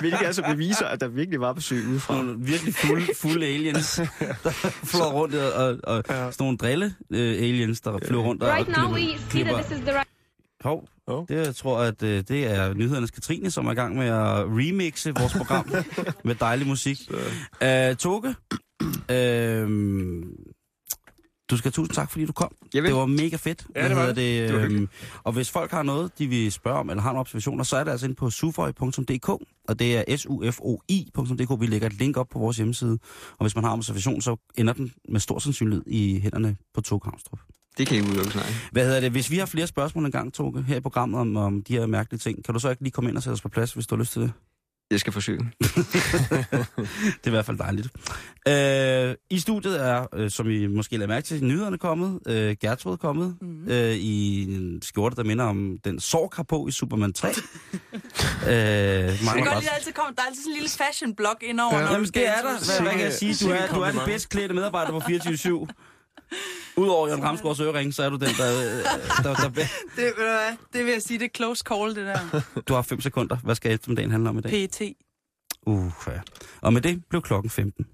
hvilket 0.00 0.26
altså 0.26 0.42
beviser, 0.42 0.86
at 0.86 1.00
der 1.00 1.08
virkelig 1.08 1.40
var 1.40 1.52
besøg 1.52 1.88
udefra. 1.88 2.16
Nogle 2.22 2.34
virkelig 2.38 2.74
fulde, 2.74 3.06
fulde 3.16 3.46
aliens, 3.46 4.00
der 4.44 4.50
flyver 4.84 5.10
rundt, 5.12 5.34
og, 5.34 5.78
og, 5.84 5.96
og 5.96 6.02
sådan 6.08 6.34
nogle 6.38 6.56
drille 6.58 6.94
øh, 7.10 7.28
aliens, 7.34 7.80
der 7.80 7.98
flyver 8.06 8.22
rundt 8.22 8.31
og, 8.40 8.48
Right 8.48 8.68
og 8.68 8.82
now, 8.82 8.94
we 8.94 9.18
klipper, 9.30 9.52
that 9.52 9.64
this 9.64 9.78
is 9.78 9.84
the 9.84 9.92
right. 9.92 10.08
Hov, 10.60 10.88
Hov. 11.08 11.26
det 11.28 11.46
jeg 11.46 11.54
tror 11.54 11.78
at 11.80 12.02
øh, 12.02 12.24
det 12.28 12.46
er 12.46 12.74
nyhedernes 12.74 13.10
Katrine, 13.10 13.50
som 13.50 13.66
er 13.66 13.72
i 13.72 13.74
gang 13.74 13.96
med 13.96 14.06
at 14.06 14.44
remixe 14.46 15.14
vores 15.14 15.32
program 15.32 15.66
med 16.24 16.34
dejlig 16.34 16.66
musik. 16.66 17.10
Uh, 17.10 17.96
Toge, 17.96 18.34
uh, 18.80 19.68
du 21.52 21.58
skal 21.58 21.68
have 21.68 21.72
tusind 21.72 21.94
tak, 21.94 22.10
fordi 22.10 22.24
du 22.24 22.32
kom. 22.32 22.54
Javel. 22.74 22.90
Det 22.90 22.96
var 22.98 23.06
mega 23.06 23.36
fedt. 23.36 23.66
Ja, 23.76 23.88
det 23.88 23.96
var 23.96 24.06
det. 24.06 24.16
Det 24.16 24.54
var 24.54 24.60
øhm, 24.60 24.88
og 25.24 25.32
hvis 25.32 25.50
folk 25.50 25.70
har 25.70 25.82
noget, 25.82 26.18
de 26.18 26.26
vil 26.26 26.52
spørge 26.52 26.78
om, 26.78 26.90
eller 26.90 27.02
har 27.02 27.10
nogle 27.10 27.20
observationer, 27.20 27.64
så 27.64 27.76
er 27.76 27.84
det 27.84 27.90
altså 27.90 28.06
inde 28.06 28.16
på 28.16 28.30
sufoi.dk, 28.30 29.28
og 29.68 29.78
det 29.78 30.10
er 30.10 30.16
sufoi.dk. 30.16 31.60
Vi 31.60 31.66
lægger 31.66 31.86
et 31.86 31.98
link 31.98 32.16
op 32.16 32.28
på 32.28 32.38
vores 32.38 32.56
hjemmeside, 32.56 32.98
og 33.38 33.44
hvis 33.44 33.54
man 33.54 33.64
har 33.64 33.72
observation, 33.72 34.20
så 34.20 34.36
ender 34.54 34.72
den 34.72 34.92
med 35.08 35.20
stor 35.20 35.38
sandsynlighed 35.38 35.84
i 35.86 36.20
hænderne 36.22 36.56
på 36.74 36.80
Toge 36.80 37.00
Havnstrup. 37.04 37.38
Det 37.78 37.86
kan 37.86 37.96
I 37.96 38.00
udelukke 38.00 38.30
snart. 38.30 38.68
Hvad 38.72 38.84
hedder 38.84 39.00
det? 39.00 39.10
Hvis 39.10 39.30
vi 39.30 39.38
har 39.38 39.46
flere 39.46 39.66
spørgsmål 39.66 40.04
engang, 40.04 40.32
Toge, 40.32 40.62
her 40.62 40.76
i 40.76 40.80
programmet 40.80 41.20
om, 41.20 41.36
om 41.36 41.62
de 41.62 41.72
her 41.72 41.86
mærkelige 41.86 42.18
ting, 42.18 42.44
kan 42.44 42.54
du 42.54 42.60
så 42.60 42.70
ikke 42.70 42.82
lige 42.82 42.92
komme 42.92 43.10
ind 43.10 43.16
og 43.16 43.22
sætte 43.22 43.34
os 43.34 43.40
på 43.40 43.48
plads, 43.48 43.72
hvis 43.72 43.86
du 43.86 43.94
har 43.94 44.00
lyst 44.00 44.12
til 44.12 44.22
det? 44.22 44.32
Jeg 44.92 45.00
skal 45.00 45.12
forsøge. 45.12 45.38
Det 45.60 47.24
er 47.24 47.26
i 47.26 47.30
hvert 47.30 47.46
fald 47.46 47.58
dejligt. 47.58 47.88
Øh, 48.48 49.14
I 49.30 49.38
studiet 49.38 49.86
er, 49.86 50.06
øh, 50.14 50.30
som 50.30 50.50
I 50.50 50.66
måske 50.66 50.96
lader 50.96 51.08
mærke 51.08 51.26
til, 51.26 51.44
nyhederne 51.44 51.78
kommet. 51.78 52.18
Øh, 52.26 52.56
Gertrud 52.60 52.92
er 52.92 52.96
kommet 52.96 53.36
mm. 53.40 53.68
øh, 53.68 53.94
i 53.94 54.42
en 54.54 54.82
skjorte, 54.82 55.16
der 55.16 55.24
minder 55.24 55.44
om 55.44 55.78
den 55.84 56.00
Sorg 56.00 56.32
har 56.36 56.42
på 56.42 56.68
i 56.68 56.70
Superman 56.70 57.12
3. 57.12 57.28
øh, 57.32 57.34
Det 57.34 57.44
mange 59.24 59.42
kan 59.42 59.52
godt. 59.52 59.60
lige 59.60 59.74
altid 59.74 59.92
komme. 59.92 60.14
Der 60.16 60.22
er 60.22 60.26
altid 60.26 60.42
sådan 60.42 60.52
en 60.52 60.56
lille 60.56 60.70
fashion 60.70 61.14
blog 61.14 61.34
indover, 61.42 61.78
Ja. 61.78 61.92
Jamen, 61.92 62.06
det 62.06 62.28
er 62.28 62.34
der. 62.34 62.42
Hvad, 62.42 62.80
hvad 62.82 62.92
kan 62.92 63.00
jeg 63.00 63.12
sige? 63.12 63.46
Du 63.46 63.50
er, 63.52 63.66
du 63.74 63.80
er 63.80 63.90
den 63.90 64.00
bedst 64.06 64.28
klædte 64.28 64.54
medarbejder 64.54 64.90
på 64.90 64.98
24-7. 64.98 65.66
Udover 66.76 67.08
Jørgen 67.08 67.24
Ramsgaards 67.24 67.60
ørering, 67.60 67.94
så 67.94 68.02
er 68.02 68.10
du 68.10 68.16
den, 68.16 68.28
der... 68.38 68.60
øh, 68.60 68.84
der, 69.24 69.34
der, 69.34 69.34
der 69.34 69.48
Det, 69.48 69.64
ved 69.96 70.12
du 70.12 70.22
hvad, 70.22 70.56
det 70.72 70.84
vil 70.84 70.92
jeg 70.92 71.02
sige, 71.02 71.18
det 71.18 71.24
er 71.24 71.36
close 71.36 71.64
call, 71.68 71.94
det 71.94 72.06
der. 72.06 72.40
du 72.68 72.74
har 72.74 72.82
5 72.82 73.00
sekunder. 73.00 73.36
Hvad 73.36 73.54
skal 73.54 73.72
eftermiddagen 73.72 74.10
handle 74.10 74.28
om 74.28 74.38
i 74.38 74.40
dag? 74.40 74.68
PT. 74.68 74.80
Uh, 75.66 75.92
ja. 76.06 76.20
Og 76.60 76.72
med 76.72 76.80
det 76.80 77.02
blev 77.08 77.22
klokken 77.22 77.50
15. 77.50 77.86